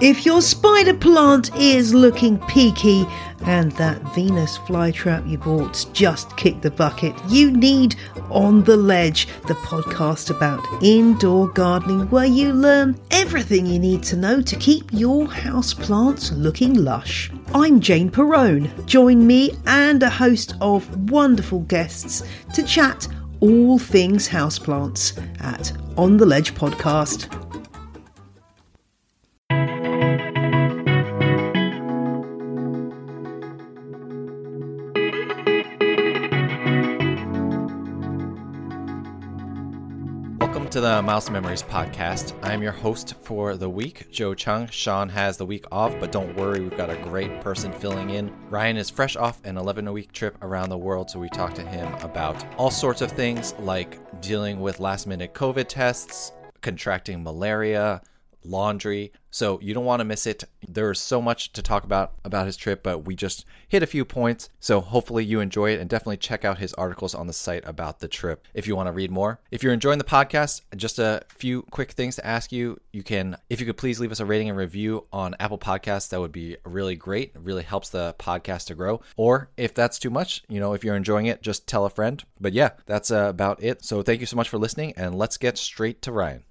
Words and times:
If 0.00 0.26
your 0.26 0.42
spider 0.42 0.92
plant 0.92 1.54
is 1.56 1.94
looking 1.94 2.38
peaky 2.48 3.06
and 3.46 3.70
that 3.72 4.02
Venus 4.12 4.58
flytrap 4.58 5.28
you 5.30 5.38
bought 5.38 5.86
just 5.92 6.36
kicked 6.36 6.62
the 6.62 6.70
bucket, 6.72 7.14
you 7.28 7.52
need 7.52 7.94
On 8.28 8.64
the 8.64 8.76
Ledge, 8.76 9.28
the 9.46 9.54
podcast 9.54 10.30
about 10.30 10.66
indoor 10.82 11.48
gardening 11.48 12.10
where 12.10 12.24
you 12.24 12.52
learn 12.52 12.98
everything 13.12 13.66
you 13.66 13.78
need 13.78 14.02
to 14.04 14.16
know 14.16 14.42
to 14.42 14.56
keep 14.56 14.92
your 14.92 15.28
house 15.28 15.72
plants 15.72 16.32
looking 16.32 16.74
lush. 16.74 17.30
I'm 17.54 17.78
Jane 17.78 18.10
Perrone. 18.10 18.68
Join 18.86 19.24
me 19.24 19.52
and 19.64 20.02
a 20.02 20.10
host 20.10 20.54
of 20.60 21.08
wonderful 21.10 21.60
guests 21.60 22.24
to 22.54 22.64
chat 22.64 23.06
all 23.38 23.78
things 23.78 24.28
houseplants 24.28 25.16
at 25.40 25.72
On 25.96 26.16
the 26.16 26.26
Ledge 26.26 26.52
podcast. 26.54 27.43
To 40.74 40.80
the 40.80 41.02
Miles 41.02 41.26
to 41.26 41.30
Memories 41.30 41.62
podcast. 41.62 42.34
I'm 42.42 42.60
your 42.60 42.72
host 42.72 43.14
for 43.22 43.56
the 43.56 43.70
week, 43.70 44.10
Joe 44.10 44.32
Cheung. 44.34 44.68
Shawn 44.72 45.08
has 45.08 45.36
the 45.36 45.46
week 45.46 45.66
off, 45.70 45.94
but 46.00 46.10
don't 46.10 46.36
worry, 46.36 46.58
we've 46.62 46.76
got 46.76 46.90
a 46.90 46.96
great 46.96 47.40
person 47.42 47.72
filling 47.72 48.10
in. 48.10 48.34
Ryan 48.50 48.76
is 48.76 48.90
fresh 48.90 49.14
off 49.14 49.40
an 49.44 49.56
11 49.56 49.92
week 49.92 50.10
trip 50.10 50.36
around 50.42 50.70
the 50.70 50.76
world, 50.76 51.08
so 51.08 51.20
we 51.20 51.28
talked 51.28 51.54
to 51.54 51.62
him 51.62 51.94
about 52.02 52.44
all 52.58 52.72
sorts 52.72 53.02
of 53.02 53.12
things 53.12 53.54
like 53.60 54.00
dealing 54.20 54.58
with 54.58 54.80
last 54.80 55.06
minute 55.06 55.32
COVID 55.32 55.68
tests, 55.68 56.32
contracting 56.60 57.22
malaria, 57.22 58.02
laundry. 58.44 59.12
So 59.30 59.58
you 59.60 59.74
don't 59.74 59.84
want 59.84 59.98
to 59.98 60.04
miss 60.04 60.26
it. 60.26 60.44
There's 60.68 61.00
so 61.00 61.20
much 61.20 61.52
to 61.54 61.62
talk 61.62 61.84
about 61.84 62.12
about 62.24 62.46
his 62.46 62.56
trip, 62.56 62.82
but 62.82 63.00
we 63.00 63.16
just 63.16 63.44
hit 63.66 63.82
a 63.82 63.86
few 63.86 64.04
points. 64.04 64.48
So 64.60 64.80
hopefully 64.80 65.24
you 65.24 65.40
enjoy 65.40 65.72
it 65.72 65.80
and 65.80 65.90
definitely 65.90 66.18
check 66.18 66.44
out 66.44 66.58
his 66.58 66.72
articles 66.74 67.14
on 67.14 67.26
the 67.26 67.32
site 67.32 67.66
about 67.66 67.98
the 67.98 68.06
trip 68.06 68.46
if 68.54 68.68
you 68.68 68.76
want 68.76 68.86
to 68.86 68.92
read 68.92 69.10
more. 69.10 69.40
If 69.50 69.62
you're 69.62 69.72
enjoying 69.72 69.98
the 69.98 70.04
podcast, 70.04 70.60
just 70.76 71.00
a 71.00 71.22
few 71.28 71.62
quick 71.62 71.92
things 71.92 72.16
to 72.16 72.26
ask 72.26 72.52
you. 72.52 72.78
You 72.92 73.02
can 73.02 73.36
if 73.50 73.58
you 73.58 73.66
could 73.66 73.76
please 73.76 73.98
leave 73.98 74.12
us 74.12 74.20
a 74.20 74.26
rating 74.26 74.48
and 74.48 74.58
review 74.58 75.06
on 75.12 75.34
Apple 75.40 75.58
Podcasts, 75.58 76.10
that 76.10 76.20
would 76.20 76.32
be 76.32 76.56
really 76.64 76.94
great. 76.94 77.32
It 77.34 77.40
really 77.40 77.64
helps 77.64 77.90
the 77.90 78.14
podcast 78.18 78.66
to 78.66 78.74
grow. 78.76 79.00
Or 79.16 79.50
if 79.56 79.74
that's 79.74 79.98
too 79.98 80.10
much, 80.10 80.44
you 80.48 80.60
know, 80.60 80.74
if 80.74 80.84
you're 80.84 80.96
enjoying 80.96 81.26
it, 81.26 81.42
just 81.42 81.66
tell 81.66 81.86
a 81.86 81.90
friend. 81.90 82.22
But 82.40 82.52
yeah, 82.52 82.70
that's 82.86 83.10
about 83.10 83.62
it. 83.62 83.84
So 83.84 84.02
thank 84.02 84.20
you 84.20 84.26
so 84.26 84.36
much 84.36 84.48
for 84.48 84.58
listening 84.58 84.94
and 84.96 85.16
let's 85.16 85.38
get 85.38 85.58
straight 85.58 86.02
to 86.02 86.12
Ryan. 86.12 86.44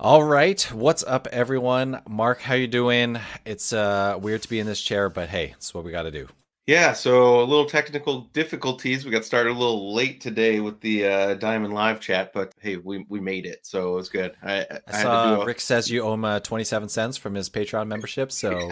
All 0.00 0.22
right, 0.22 0.62
what's 0.72 1.02
up, 1.02 1.26
everyone? 1.32 2.00
Mark, 2.08 2.40
how 2.40 2.54
you 2.54 2.68
doing? 2.68 3.18
It's 3.44 3.72
uh, 3.72 4.16
weird 4.22 4.42
to 4.42 4.48
be 4.48 4.60
in 4.60 4.66
this 4.66 4.80
chair, 4.80 5.10
but 5.10 5.28
hey, 5.28 5.54
it's 5.56 5.74
what 5.74 5.82
we 5.82 5.90
got 5.90 6.04
to 6.04 6.12
do. 6.12 6.28
Yeah, 6.68 6.92
so 6.92 7.40
a 7.40 7.42
little 7.42 7.66
technical 7.66 8.20
difficulties. 8.32 9.04
We 9.04 9.10
got 9.10 9.24
started 9.24 9.50
a 9.50 9.58
little 9.58 9.92
late 9.92 10.20
today 10.20 10.60
with 10.60 10.80
the 10.82 11.04
uh, 11.04 11.34
Diamond 11.34 11.74
Live 11.74 11.98
chat, 11.98 12.32
but 12.32 12.54
hey, 12.60 12.76
we, 12.76 13.06
we 13.08 13.18
made 13.18 13.44
it, 13.44 13.66
so 13.66 13.94
it 13.94 13.96
was 13.96 14.08
good. 14.08 14.36
I, 14.40 14.60
I, 14.60 14.80
I 14.86 15.02
saw 15.02 15.40
a... 15.40 15.44
Rick 15.44 15.60
says 15.60 15.90
you 15.90 16.02
owe 16.02 16.14
him 16.14 16.24
uh, 16.24 16.38
27 16.38 16.88
cents 16.88 17.16
from 17.16 17.34
his 17.34 17.50
Patreon 17.50 17.88
membership, 17.88 18.30
so 18.30 18.70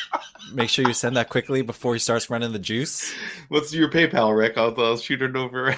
make 0.54 0.70
sure 0.70 0.86
you 0.86 0.94
send 0.94 1.18
that 1.18 1.28
quickly 1.28 1.60
before 1.60 1.92
he 1.92 1.98
starts 1.98 2.30
running 2.30 2.52
the 2.52 2.58
juice. 2.58 3.12
What's 3.48 3.74
your 3.74 3.90
PayPal, 3.90 4.34
Rick? 4.34 4.56
I'll, 4.56 4.74
I'll 4.80 4.96
shoot 4.96 5.20
it 5.20 5.36
over. 5.36 5.76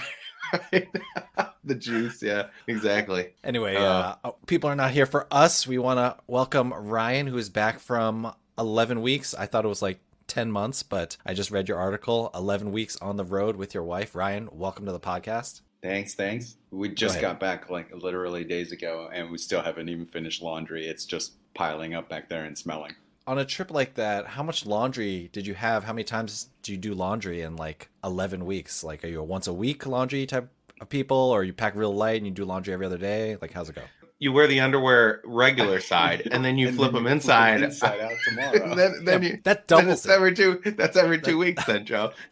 the 1.66 1.74
juice, 1.74 2.22
yeah, 2.22 2.48
exactly. 2.66 3.30
Anyway, 3.42 3.76
uh, 3.76 4.16
uh, 4.22 4.32
people 4.46 4.68
are 4.68 4.76
not 4.76 4.90
here 4.90 5.06
for 5.06 5.26
us. 5.30 5.66
We 5.66 5.78
want 5.78 5.98
to 5.98 6.22
welcome 6.26 6.72
Ryan, 6.72 7.26
who 7.26 7.38
is 7.38 7.48
back 7.48 7.78
from 7.78 8.34
11 8.58 9.00
weeks. 9.00 9.34
I 9.34 9.46
thought 9.46 9.64
it 9.64 9.68
was 9.68 9.82
like 9.82 10.00
10 10.26 10.50
months, 10.50 10.82
but 10.82 11.16
I 11.24 11.34
just 11.34 11.50
read 11.50 11.68
your 11.68 11.78
article 11.78 12.30
11 12.34 12.72
weeks 12.72 12.96
on 12.98 13.16
the 13.16 13.24
road 13.24 13.56
with 13.56 13.74
your 13.74 13.82
wife. 13.82 14.14
Ryan, 14.14 14.48
welcome 14.52 14.84
to 14.86 14.92
the 14.92 15.00
podcast. 15.00 15.62
Thanks, 15.82 16.14
thanks. 16.14 16.56
We 16.70 16.88
just 16.90 17.20
got 17.20 17.40
back 17.40 17.70
like 17.70 17.94
literally 17.94 18.44
days 18.44 18.72
ago, 18.72 19.10
and 19.12 19.30
we 19.30 19.38
still 19.38 19.62
haven't 19.62 19.88
even 19.88 20.06
finished 20.06 20.42
laundry. 20.42 20.86
It's 20.86 21.04
just 21.04 21.34
piling 21.54 21.94
up 21.94 22.08
back 22.08 22.28
there 22.28 22.44
and 22.44 22.56
smelling 22.56 22.94
on 23.26 23.38
a 23.38 23.44
trip 23.44 23.70
like 23.70 23.94
that, 23.94 24.26
how 24.26 24.42
much 24.42 24.66
laundry 24.66 25.30
did 25.32 25.46
you 25.46 25.54
have? 25.54 25.84
How 25.84 25.94
many 25.94 26.04
times 26.04 26.48
do 26.62 26.72
you 26.72 26.78
do 26.78 26.92
laundry 26.92 27.40
in 27.40 27.56
like 27.56 27.88
11 28.02 28.44
weeks? 28.44 28.84
Like, 28.84 29.02
are 29.02 29.08
you 29.08 29.20
a 29.20 29.24
once 29.24 29.46
a 29.46 29.52
week 29.52 29.86
laundry 29.86 30.26
type 30.26 30.50
of 30.80 30.88
people, 30.88 31.16
or 31.16 31.44
you 31.44 31.52
pack 31.52 31.74
real 31.74 31.94
light 31.94 32.16
and 32.16 32.26
you 32.26 32.32
do 32.32 32.44
laundry 32.44 32.74
every 32.74 32.86
other 32.86 32.98
day? 32.98 33.36
Like, 33.40 33.52
how's 33.52 33.68
it 33.68 33.74
go? 33.74 33.82
You 34.18 34.32
wear 34.32 34.46
the 34.46 34.60
underwear 34.60 35.20
regular 35.24 35.80
side, 35.92 36.28
and 36.30 36.44
then 36.44 36.58
you 36.58 36.68
and 36.68 36.76
flip 36.76 36.92
then 36.92 37.02
them 37.02 37.06
you 37.06 37.12
inside. 37.12 37.58
Flip 37.58 37.70
inside 37.70 38.00
out 38.00 38.12
tomorrow. 38.24 38.74
then, 38.76 39.04
then 39.04 39.22
you, 39.22 39.40
that 39.44 39.68
doubles 39.68 40.02
then 40.02 40.14
every 40.14 40.34
two. 40.34 40.60
That's 40.64 40.96
every 40.96 41.20
two 41.20 41.38
weeks, 41.38 41.64
then 41.64 41.84
Joe. 41.84 42.12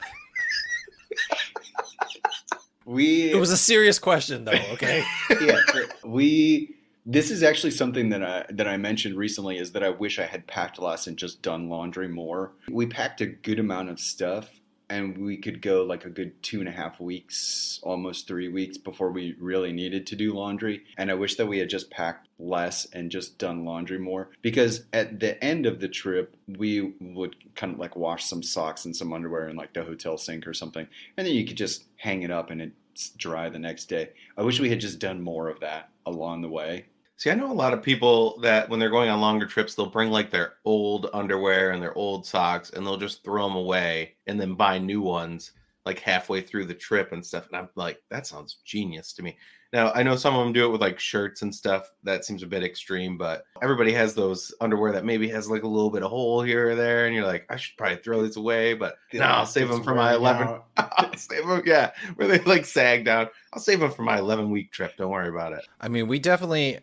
we. 2.85 3.31
It 3.31 3.39
was 3.39 3.51
a 3.51 3.57
serious 3.57 3.99
question, 3.99 4.45
though. 4.45 4.53
Okay. 4.73 5.05
yeah, 5.41 5.59
we 6.05 6.77
this 7.05 7.31
is 7.31 7.43
actually 7.43 7.73
something 7.73 8.11
that 8.11 8.23
I 8.23 8.47
that 8.51 8.69
I 8.69 8.77
mentioned 8.77 9.17
recently 9.17 9.59
is 9.59 9.73
that 9.73 9.83
I 9.83 9.91
wish 9.91 10.19
I 10.19 10.27
had 10.27 10.47
packed 10.47 10.79
less 10.79 11.07
and 11.07 11.17
just 11.17 11.43
done 11.43 11.69
laundry 11.69 12.09
more. 12.09 12.53
We 12.71 12.87
packed 12.87 13.21
a 13.21 13.27
good 13.27 13.59
amount 13.59 13.91
of 13.91 13.99
stuff 13.99 14.61
and 14.93 15.17
we 15.17 15.39
could 15.39 15.63
go 15.63 15.83
like 15.85 16.05
a 16.05 16.11
good 16.11 16.43
two 16.43 16.61
and 16.61 16.69
a 16.69 16.73
half 16.73 17.01
weeks, 17.01 17.81
almost 17.83 18.29
three 18.29 18.49
weeks 18.49 18.77
before 18.77 19.11
we 19.11 19.35
really 19.41 19.73
needed 19.73 20.07
to 20.07 20.17
do 20.17 20.35
laundry. 20.35 20.85
And 20.99 21.11
I 21.11 21.15
wish 21.15 21.37
that 21.37 21.47
we 21.47 21.59
had 21.59 21.71
just 21.71 21.91
packed 21.91 22.29
less 22.39 22.87
and 22.93 23.11
just 23.11 23.39
done 23.39 23.65
laundry 23.65 23.99
more 23.99 24.29
because 24.43 24.85
at 24.93 25.19
the 25.19 25.43
end 25.43 25.65
of 25.65 25.81
the 25.81 25.89
trip, 25.89 26.37
we 26.47 26.93
would 27.01 27.37
kind 27.55 27.73
of 27.73 27.79
like 27.79 27.97
wash 27.97 28.27
some 28.27 28.43
socks 28.43 28.85
and 28.85 28.95
some 28.95 29.15
underwear 29.15 29.49
in 29.49 29.57
like 29.57 29.73
the 29.73 29.83
hotel 29.83 30.19
sink 30.19 30.47
or 30.47 30.53
something. 30.53 30.87
And 31.17 31.27
then 31.27 31.35
you 31.35 31.47
could 31.47 31.57
just 31.57 31.85
hang 31.97 32.23
it 32.23 32.31
up 32.31 32.51
and 32.51 32.61
it's 32.61 33.11
dry 33.11 33.49
the 33.49 33.59
next 33.59 33.87
day. 33.87 34.11
I 34.37 34.43
wish 34.43 34.61
we 34.61 34.69
had 34.69 34.81
just 34.81 34.99
done 34.99 35.23
more 35.23 35.49
of 35.49 35.61
that 35.61 35.89
along 36.05 36.43
the 36.43 36.51
way 36.51 36.85
See, 37.17 37.31
I 37.31 37.35
know 37.35 37.53
a 37.53 37.55
lot 37.55 37.73
of 37.73 37.83
people 37.83 38.41
that 38.41 38.69
when 38.69 38.81
they're 38.81 38.91
going 38.91 39.09
on 39.09 39.21
longer 39.21 39.47
trips, 39.47 39.75
they'll 39.75 39.87
bring 39.87 40.11
like 40.11 40.31
their 40.31 40.55
old 40.65 41.09
underwear 41.15 41.71
and 41.71 41.83
their 41.83 41.97
old 41.97 42.27
socks 42.27 42.71
and 42.71 42.85
they'll 42.85 42.97
just 42.97 43.23
throw 43.23 43.47
them 43.47 43.57
away 43.57 44.15
and 44.27 44.41
then 44.41 44.55
buy 44.55 44.79
new 44.79 45.01
ones 45.01 45.53
like 45.85 45.99
halfway 45.99 46.41
through 46.41 46.65
the 46.65 46.75
trip 46.75 47.13
and 47.13 47.25
stuff. 47.25 47.47
And 47.49 47.57
I'm 47.57 47.69
like, 47.75 48.03
that 48.11 48.27
sounds 48.27 48.59
genius 48.65 49.13
to 49.15 49.23
me. 49.23 49.37
Now, 49.73 49.91
I 49.93 50.03
know 50.03 50.17
some 50.17 50.37
of 50.37 50.45
them 50.45 50.53
do 50.53 50.67
it 50.67 50.69
with 50.69 50.83
like 50.83 51.01
shirts 51.01 51.43
and 51.43 51.55
stuff. 51.55 51.91
That 52.03 52.27
seems 52.27 52.43
a 52.43 52.47
bit 52.47 52.63
extreme, 52.63 53.17
but 53.17 53.45
everybody 53.63 53.93
has 53.93 54.15
those 54.15 54.55
underwear 54.61 54.93
that 54.93 55.07
maybe 55.07 55.29
has 55.29 55.49
like 55.49 55.63
a 55.63 55.69
little 55.69 55.91
bit 55.91 56.03
of 56.03 56.11
hole 56.11 56.43
here 56.43 56.71
or 56.71 56.75
there. 56.75 57.07
And 57.07 57.15
you're 57.15 57.27
like, 57.27 57.47
I 57.49 57.57
should 57.57 57.77
probably 57.79 57.97
throw 57.97 58.23
these 58.23 58.37
away, 58.37 58.75
but 58.75 58.97
no, 59.15 59.21
I'll 59.23 59.47
save 59.47 59.69
them 59.69 59.83
for 59.83 59.95
my 59.95 60.15
11. 60.15 60.61
I'll 60.77 61.17
save 61.17 61.47
them. 61.47 61.63
Yeah. 61.65 61.93
Where 62.17 62.29
they 62.29 62.39
like 62.41 62.67
sag 62.67 63.07
down. 63.07 63.29
I'll 63.55 63.63
save 63.63 63.81
them 63.81 63.91
for 63.91 64.03
my 64.03 64.19
11 64.19 64.51
week 64.51 64.73
trip. 64.73 64.97
Don't 64.99 65.11
worry 65.11 65.31
about 65.31 65.55
it. 65.55 65.67
I 65.81 65.89
mean, 65.89 66.07
we 66.07 66.19
definitely 66.19 66.81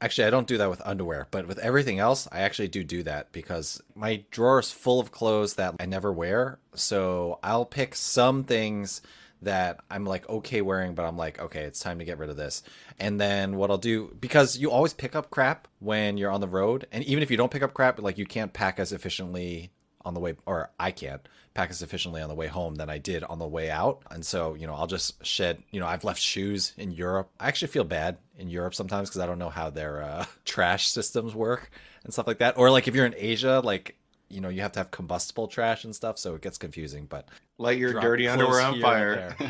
Actually, 0.00 0.26
I 0.26 0.30
don't 0.30 0.46
do 0.46 0.58
that 0.58 0.68
with 0.68 0.82
underwear, 0.84 1.28
but 1.30 1.46
with 1.46 1.58
everything 1.58 1.98
else, 1.98 2.28
I 2.30 2.40
actually 2.40 2.68
do 2.68 2.84
do 2.84 3.02
that 3.04 3.32
because 3.32 3.80
my 3.94 4.24
drawer 4.30 4.58
is 4.58 4.70
full 4.70 5.00
of 5.00 5.10
clothes 5.10 5.54
that 5.54 5.76
I 5.80 5.86
never 5.86 6.12
wear. 6.12 6.58
So 6.74 7.38
I'll 7.42 7.64
pick 7.64 7.94
some 7.94 8.44
things 8.44 9.00
that 9.42 9.80
I'm 9.90 10.04
like 10.04 10.28
okay 10.28 10.60
wearing, 10.62 10.94
but 10.94 11.04
I'm 11.04 11.16
like, 11.16 11.38
okay, 11.38 11.62
it's 11.62 11.80
time 11.80 11.98
to 12.00 12.04
get 12.04 12.18
rid 12.18 12.30
of 12.30 12.36
this. 12.36 12.62
And 12.98 13.20
then 13.20 13.56
what 13.56 13.70
I'll 13.70 13.78
do, 13.78 14.14
because 14.20 14.58
you 14.58 14.70
always 14.70 14.92
pick 14.92 15.14
up 15.14 15.30
crap 15.30 15.68
when 15.78 16.18
you're 16.18 16.30
on 16.30 16.40
the 16.40 16.48
road, 16.48 16.86
and 16.92 17.04
even 17.04 17.22
if 17.22 17.30
you 17.30 17.36
don't 17.36 17.50
pick 17.50 17.62
up 17.62 17.74
crap, 17.74 18.00
like 18.00 18.18
you 18.18 18.26
can't 18.26 18.52
pack 18.52 18.78
as 18.78 18.92
efficiently 18.92 19.70
on 20.04 20.14
the 20.14 20.20
way, 20.20 20.34
or 20.44 20.70
I 20.78 20.90
can't 20.90 21.26
pack 21.54 21.70
as 21.70 21.82
efficiently 21.82 22.20
on 22.20 22.28
the 22.28 22.34
way 22.34 22.48
home 22.48 22.74
than 22.74 22.90
I 22.90 22.98
did 22.98 23.22
on 23.24 23.38
the 23.38 23.46
way 23.46 23.70
out. 23.70 24.02
And 24.10 24.26
so, 24.26 24.54
you 24.54 24.66
know, 24.66 24.74
I'll 24.74 24.88
just 24.88 25.24
shed, 25.24 25.62
you 25.70 25.78
know, 25.78 25.86
I've 25.86 26.02
left 26.02 26.20
shoes 26.20 26.72
in 26.76 26.90
Europe. 26.90 27.30
I 27.38 27.46
actually 27.46 27.68
feel 27.68 27.84
bad 27.84 28.18
in 28.36 28.50
Europe 28.50 28.74
sometimes 28.74 29.08
because 29.08 29.20
I 29.20 29.26
don't 29.26 29.38
know 29.38 29.50
how 29.50 29.70
their 29.70 30.02
uh, 30.02 30.26
trash 30.44 30.88
systems 30.88 31.34
work 31.34 31.70
and 32.02 32.12
stuff 32.12 32.26
like 32.26 32.38
that. 32.38 32.58
Or 32.58 32.70
like 32.70 32.88
if 32.88 32.94
you're 32.94 33.06
in 33.06 33.14
Asia, 33.16 33.60
like, 33.64 33.96
you 34.28 34.40
know, 34.40 34.48
you 34.48 34.62
have 34.62 34.72
to 34.72 34.80
have 34.80 34.90
combustible 34.90 35.46
trash 35.46 35.84
and 35.84 35.94
stuff. 35.94 36.18
So 36.18 36.34
it 36.34 36.42
gets 36.42 36.58
confusing, 36.58 37.06
but 37.06 37.28
light 37.56 37.78
your 37.78 38.00
dirty 38.00 38.26
underwear 38.26 38.60
on 38.60 38.80
fire. 38.80 39.36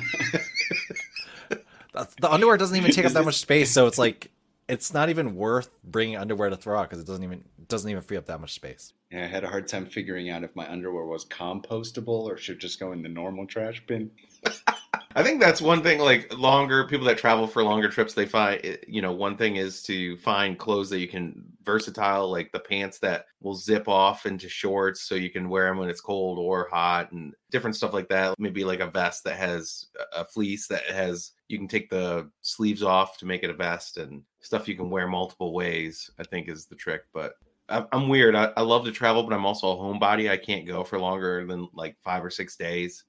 the 1.92 2.30
underwear 2.30 2.58
doesn't 2.58 2.76
even 2.76 2.90
take 2.90 3.06
up 3.06 3.12
that 3.12 3.24
much 3.24 3.38
space. 3.38 3.70
So 3.70 3.86
it's 3.86 3.98
like, 3.98 4.30
it's 4.68 4.92
not 4.94 5.08
even 5.10 5.34
worth 5.34 5.70
bringing 5.82 6.16
underwear 6.16 6.50
to 6.50 6.56
throw 6.56 6.78
out 6.78 6.88
because 6.88 7.02
it 7.02 7.06
doesn't 7.06 7.24
even 7.24 7.44
doesn't 7.68 7.90
even 7.90 8.02
free 8.02 8.16
up 8.16 8.26
that 8.26 8.40
much 8.40 8.54
space. 8.54 8.92
Yeah, 9.10 9.24
I 9.24 9.26
had 9.26 9.44
a 9.44 9.48
hard 9.48 9.68
time 9.68 9.86
figuring 9.86 10.30
out 10.30 10.42
if 10.42 10.54
my 10.56 10.70
underwear 10.70 11.04
was 11.04 11.24
compostable 11.24 12.24
or 12.24 12.36
should 12.36 12.58
just 12.58 12.80
go 12.80 12.92
in 12.92 13.02
the 13.02 13.08
normal 13.08 13.46
trash 13.46 13.82
bin. 13.86 14.10
I 15.16 15.22
think 15.22 15.40
that's 15.40 15.62
one 15.62 15.82
thing. 15.82 16.00
Like 16.00 16.36
longer 16.36 16.86
people 16.86 17.06
that 17.06 17.18
travel 17.18 17.46
for 17.46 17.62
longer 17.62 17.88
trips, 17.88 18.14
they 18.14 18.26
find 18.26 18.60
eh, 18.64 18.76
you 18.88 19.00
know 19.00 19.12
one 19.12 19.36
thing 19.36 19.56
is 19.56 19.82
to 19.84 20.16
find 20.18 20.58
clothes 20.58 20.90
that 20.90 20.98
you 20.98 21.06
can 21.06 21.44
versatile, 21.62 22.30
like 22.30 22.50
the 22.50 22.58
pants 22.58 22.98
that 22.98 23.26
will 23.40 23.54
zip 23.54 23.88
off 23.88 24.26
into 24.26 24.48
shorts, 24.48 25.02
so 25.02 25.14
you 25.14 25.30
can 25.30 25.48
wear 25.48 25.68
them 25.68 25.78
when 25.78 25.88
it's 25.88 26.00
cold 26.00 26.38
or 26.38 26.68
hot, 26.70 27.12
and 27.12 27.32
different 27.50 27.76
stuff 27.76 27.92
like 27.92 28.08
that. 28.08 28.34
Maybe 28.38 28.64
like 28.64 28.80
a 28.80 28.90
vest 28.90 29.22
that 29.24 29.36
has 29.36 29.86
a 30.12 30.24
fleece 30.24 30.66
that 30.68 30.84
has 30.86 31.32
you 31.48 31.58
can 31.58 31.68
take 31.68 31.90
the 31.90 32.28
sleeves 32.40 32.82
off 32.82 33.16
to 33.18 33.26
make 33.26 33.44
it 33.44 33.50
a 33.50 33.54
vest, 33.54 33.98
and 33.98 34.22
stuff 34.40 34.66
you 34.66 34.74
can 34.76 34.90
wear 34.90 35.06
multiple 35.06 35.54
ways. 35.54 36.10
I 36.18 36.24
think 36.24 36.48
is 36.48 36.66
the 36.66 36.76
trick, 36.76 37.02
but 37.12 37.34
I'm 37.68 38.08
weird. 38.08 38.34
I, 38.34 38.52
I 38.56 38.62
love 38.62 38.84
to 38.84 38.92
travel, 38.92 39.22
but 39.22 39.32
I'm 39.32 39.46
also 39.46 39.68
a 39.70 39.76
homebody. 39.76 40.30
I 40.30 40.36
can't 40.36 40.66
go 40.66 40.84
for 40.84 40.98
longer 40.98 41.46
than 41.46 41.68
like 41.72 41.96
five 42.04 42.22
or 42.24 42.30
six 42.30 42.56
days. 42.56 43.04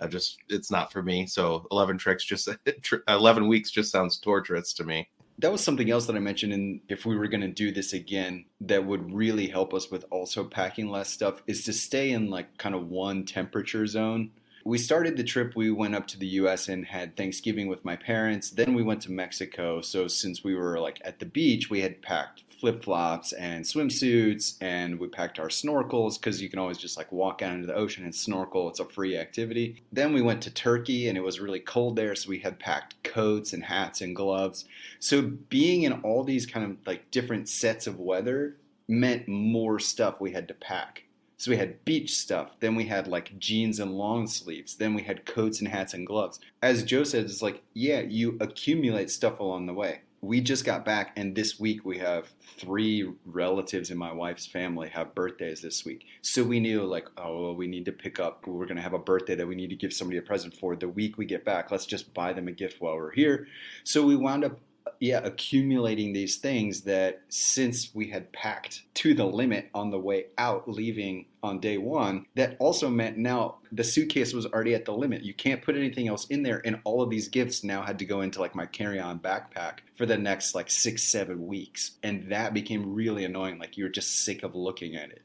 I 0.00 0.06
just 0.06 0.38
it's 0.48 0.70
not 0.70 0.92
for 0.92 1.02
me. 1.02 1.26
So 1.26 1.66
11 1.70 1.98
tricks 1.98 2.24
just 2.24 2.48
11 3.08 3.48
weeks 3.48 3.70
just 3.70 3.90
sounds 3.90 4.18
torturous 4.18 4.72
to 4.74 4.84
me. 4.84 5.08
That 5.38 5.52
was 5.52 5.62
something 5.62 5.90
else 5.90 6.06
that 6.06 6.16
I 6.16 6.20
mentioned 6.20 6.52
and 6.52 6.80
if 6.88 7.04
we 7.04 7.16
were 7.16 7.28
going 7.28 7.42
to 7.42 7.48
do 7.48 7.70
this 7.70 7.92
again 7.92 8.46
that 8.62 8.86
would 8.86 9.12
really 9.12 9.48
help 9.48 9.74
us 9.74 9.90
with 9.90 10.04
also 10.10 10.44
packing 10.44 10.88
less 10.88 11.10
stuff 11.10 11.42
is 11.46 11.64
to 11.64 11.72
stay 11.72 12.10
in 12.10 12.30
like 12.30 12.56
kind 12.58 12.74
of 12.74 12.88
one 12.88 13.24
temperature 13.24 13.86
zone. 13.86 14.30
We 14.64 14.78
started 14.78 15.16
the 15.16 15.22
trip, 15.22 15.54
we 15.54 15.70
went 15.70 15.94
up 15.94 16.08
to 16.08 16.18
the 16.18 16.26
US 16.26 16.68
and 16.68 16.84
had 16.86 17.16
Thanksgiving 17.16 17.68
with 17.68 17.84
my 17.84 17.96
parents. 17.96 18.50
Then 18.50 18.74
we 18.74 18.82
went 18.82 19.02
to 19.02 19.12
Mexico. 19.12 19.80
So 19.80 20.08
since 20.08 20.42
we 20.42 20.54
were 20.54 20.80
like 20.80 21.00
at 21.04 21.18
the 21.18 21.26
beach, 21.26 21.70
we 21.70 21.82
had 21.82 22.02
packed 22.02 22.42
flip 22.60 22.82
flops 22.82 23.32
and 23.32 23.64
swimsuits, 23.64 24.56
and 24.60 24.98
we 24.98 25.08
packed 25.08 25.38
our 25.38 25.48
snorkels 25.48 26.18
because 26.18 26.40
you 26.40 26.48
can 26.48 26.58
always 26.58 26.78
just 26.78 26.96
like 26.96 27.10
walk 27.12 27.42
out 27.42 27.54
into 27.54 27.66
the 27.66 27.74
ocean 27.74 28.04
and 28.04 28.14
snorkel. 28.14 28.68
It's 28.68 28.80
a 28.80 28.84
free 28.84 29.16
activity. 29.16 29.82
Then 29.92 30.12
we 30.12 30.22
went 30.22 30.42
to 30.42 30.50
Turkey, 30.50 31.08
and 31.08 31.16
it 31.16 31.24
was 31.24 31.40
really 31.40 31.60
cold 31.60 31.96
there, 31.96 32.14
so 32.14 32.28
we 32.28 32.38
had 32.38 32.58
packed 32.58 33.02
coats 33.02 33.52
and 33.52 33.64
hats 33.64 34.00
and 34.00 34.16
gloves. 34.16 34.64
So 35.00 35.22
being 35.22 35.82
in 35.82 35.92
all 36.02 36.24
these 36.24 36.46
kind 36.46 36.64
of 36.70 36.86
like 36.86 37.10
different 37.10 37.48
sets 37.48 37.86
of 37.86 37.98
weather 37.98 38.56
meant 38.88 39.28
more 39.28 39.78
stuff 39.78 40.20
we 40.20 40.32
had 40.32 40.48
to 40.48 40.54
pack. 40.54 41.04
So 41.38 41.50
we 41.50 41.58
had 41.58 41.84
beach 41.84 42.16
stuff, 42.16 42.56
then 42.60 42.74
we 42.76 42.86
had 42.86 43.06
like 43.06 43.38
jeans 43.38 43.78
and 43.78 43.92
long 43.92 44.26
sleeves, 44.26 44.76
then 44.76 44.94
we 44.94 45.02
had 45.02 45.26
coats 45.26 45.60
and 45.60 45.68
hats 45.68 45.92
and 45.92 46.06
gloves. 46.06 46.40
As 46.62 46.82
Joe 46.82 47.04
said, 47.04 47.26
it's 47.26 47.42
like, 47.42 47.62
yeah, 47.74 48.00
you 48.00 48.38
accumulate 48.40 49.10
stuff 49.10 49.38
along 49.38 49.66
the 49.66 49.74
way. 49.74 50.00
We 50.26 50.40
just 50.40 50.64
got 50.64 50.84
back, 50.84 51.12
and 51.14 51.36
this 51.36 51.60
week 51.60 51.84
we 51.84 51.98
have 51.98 52.28
three 52.58 53.12
relatives 53.24 53.92
in 53.92 53.96
my 53.96 54.12
wife's 54.12 54.44
family 54.44 54.88
have 54.88 55.14
birthdays 55.14 55.62
this 55.62 55.84
week. 55.84 56.04
So 56.20 56.42
we 56.42 56.58
knew, 56.58 56.82
like, 56.82 57.06
oh, 57.16 57.42
well, 57.42 57.54
we 57.54 57.68
need 57.68 57.84
to 57.84 57.92
pick 57.92 58.18
up, 58.18 58.44
we're 58.44 58.66
going 58.66 58.74
to 58.74 58.82
have 58.82 58.92
a 58.92 58.98
birthday 58.98 59.36
that 59.36 59.46
we 59.46 59.54
need 59.54 59.70
to 59.70 59.76
give 59.76 59.92
somebody 59.92 60.18
a 60.18 60.22
present 60.22 60.52
for 60.52 60.74
the 60.74 60.88
week 60.88 61.16
we 61.16 61.26
get 61.26 61.44
back. 61.44 61.70
Let's 61.70 61.86
just 61.86 62.12
buy 62.12 62.32
them 62.32 62.48
a 62.48 62.52
gift 62.52 62.80
while 62.80 62.96
we're 62.96 63.12
here. 63.12 63.46
So 63.84 64.04
we 64.04 64.16
wound 64.16 64.44
up 64.44 64.58
yeah, 65.00 65.20
accumulating 65.22 66.12
these 66.12 66.36
things 66.36 66.82
that 66.82 67.22
since 67.28 67.94
we 67.94 68.08
had 68.08 68.32
packed 68.32 68.82
to 68.94 69.14
the 69.14 69.24
limit 69.24 69.68
on 69.74 69.90
the 69.90 69.98
way 69.98 70.26
out, 70.38 70.68
leaving 70.68 71.26
on 71.42 71.60
day 71.60 71.78
one, 71.78 72.26
that 72.34 72.56
also 72.58 72.88
meant 72.88 73.16
now 73.16 73.58
the 73.72 73.84
suitcase 73.84 74.32
was 74.32 74.46
already 74.46 74.74
at 74.74 74.84
the 74.84 74.92
limit. 74.92 75.22
You 75.22 75.34
can't 75.34 75.62
put 75.62 75.76
anything 75.76 76.08
else 76.08 76.26
in 76.26 76.42
there, 76.42 76.62
and 76.64 76.80
all 76.84 77.02
of 77.02 77.10
these 77.10 77.28
gifts 77.28 77.62
now 77.62 77.82
had 77.82 77.98
to 77.98 78.04
go 78.04 78.20
into 78.22 78.40
like 78.40 78.54
my 78.54 78.66
carry 78.66 78.98
on 78.98 79.18
backpack 79.18 79.78
for 79.96 80.06
the 80.06 80.18
next 80.18 80.54
like 80.54 80.70
six, 80.70 81.02
seven 81.02 81.46
weeks. 81.46 81.92
And 82.02 82.30
that 82.30 82.54
became 82.54 82.94
really 82.94 83.24
annoying. 83.24 83.58
Like 83.58 83.76
you're 83.76 83.88
just 83.88 84.24
sick 84.24 84.42
of 84.42 84.54
looking 84.54 84.96
at 84.96 85.10
it. 85.10 85.22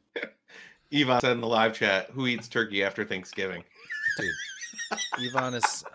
Yvonne 0.92 1.22
said 1.22 1.31
in 1.31 1.42
the 1.42 1.48
live 1.48 1.74
chat, 1.74 2.10
"Who 2.12 2.28
eats 2.28 2.48
turkey 2.48 2.84
after 2.84 3.06
Thanksgiving?" 3.06 3.64
Dude, 4.18 5.00
Yvonne 5.19 5.54
is 5.54 5.86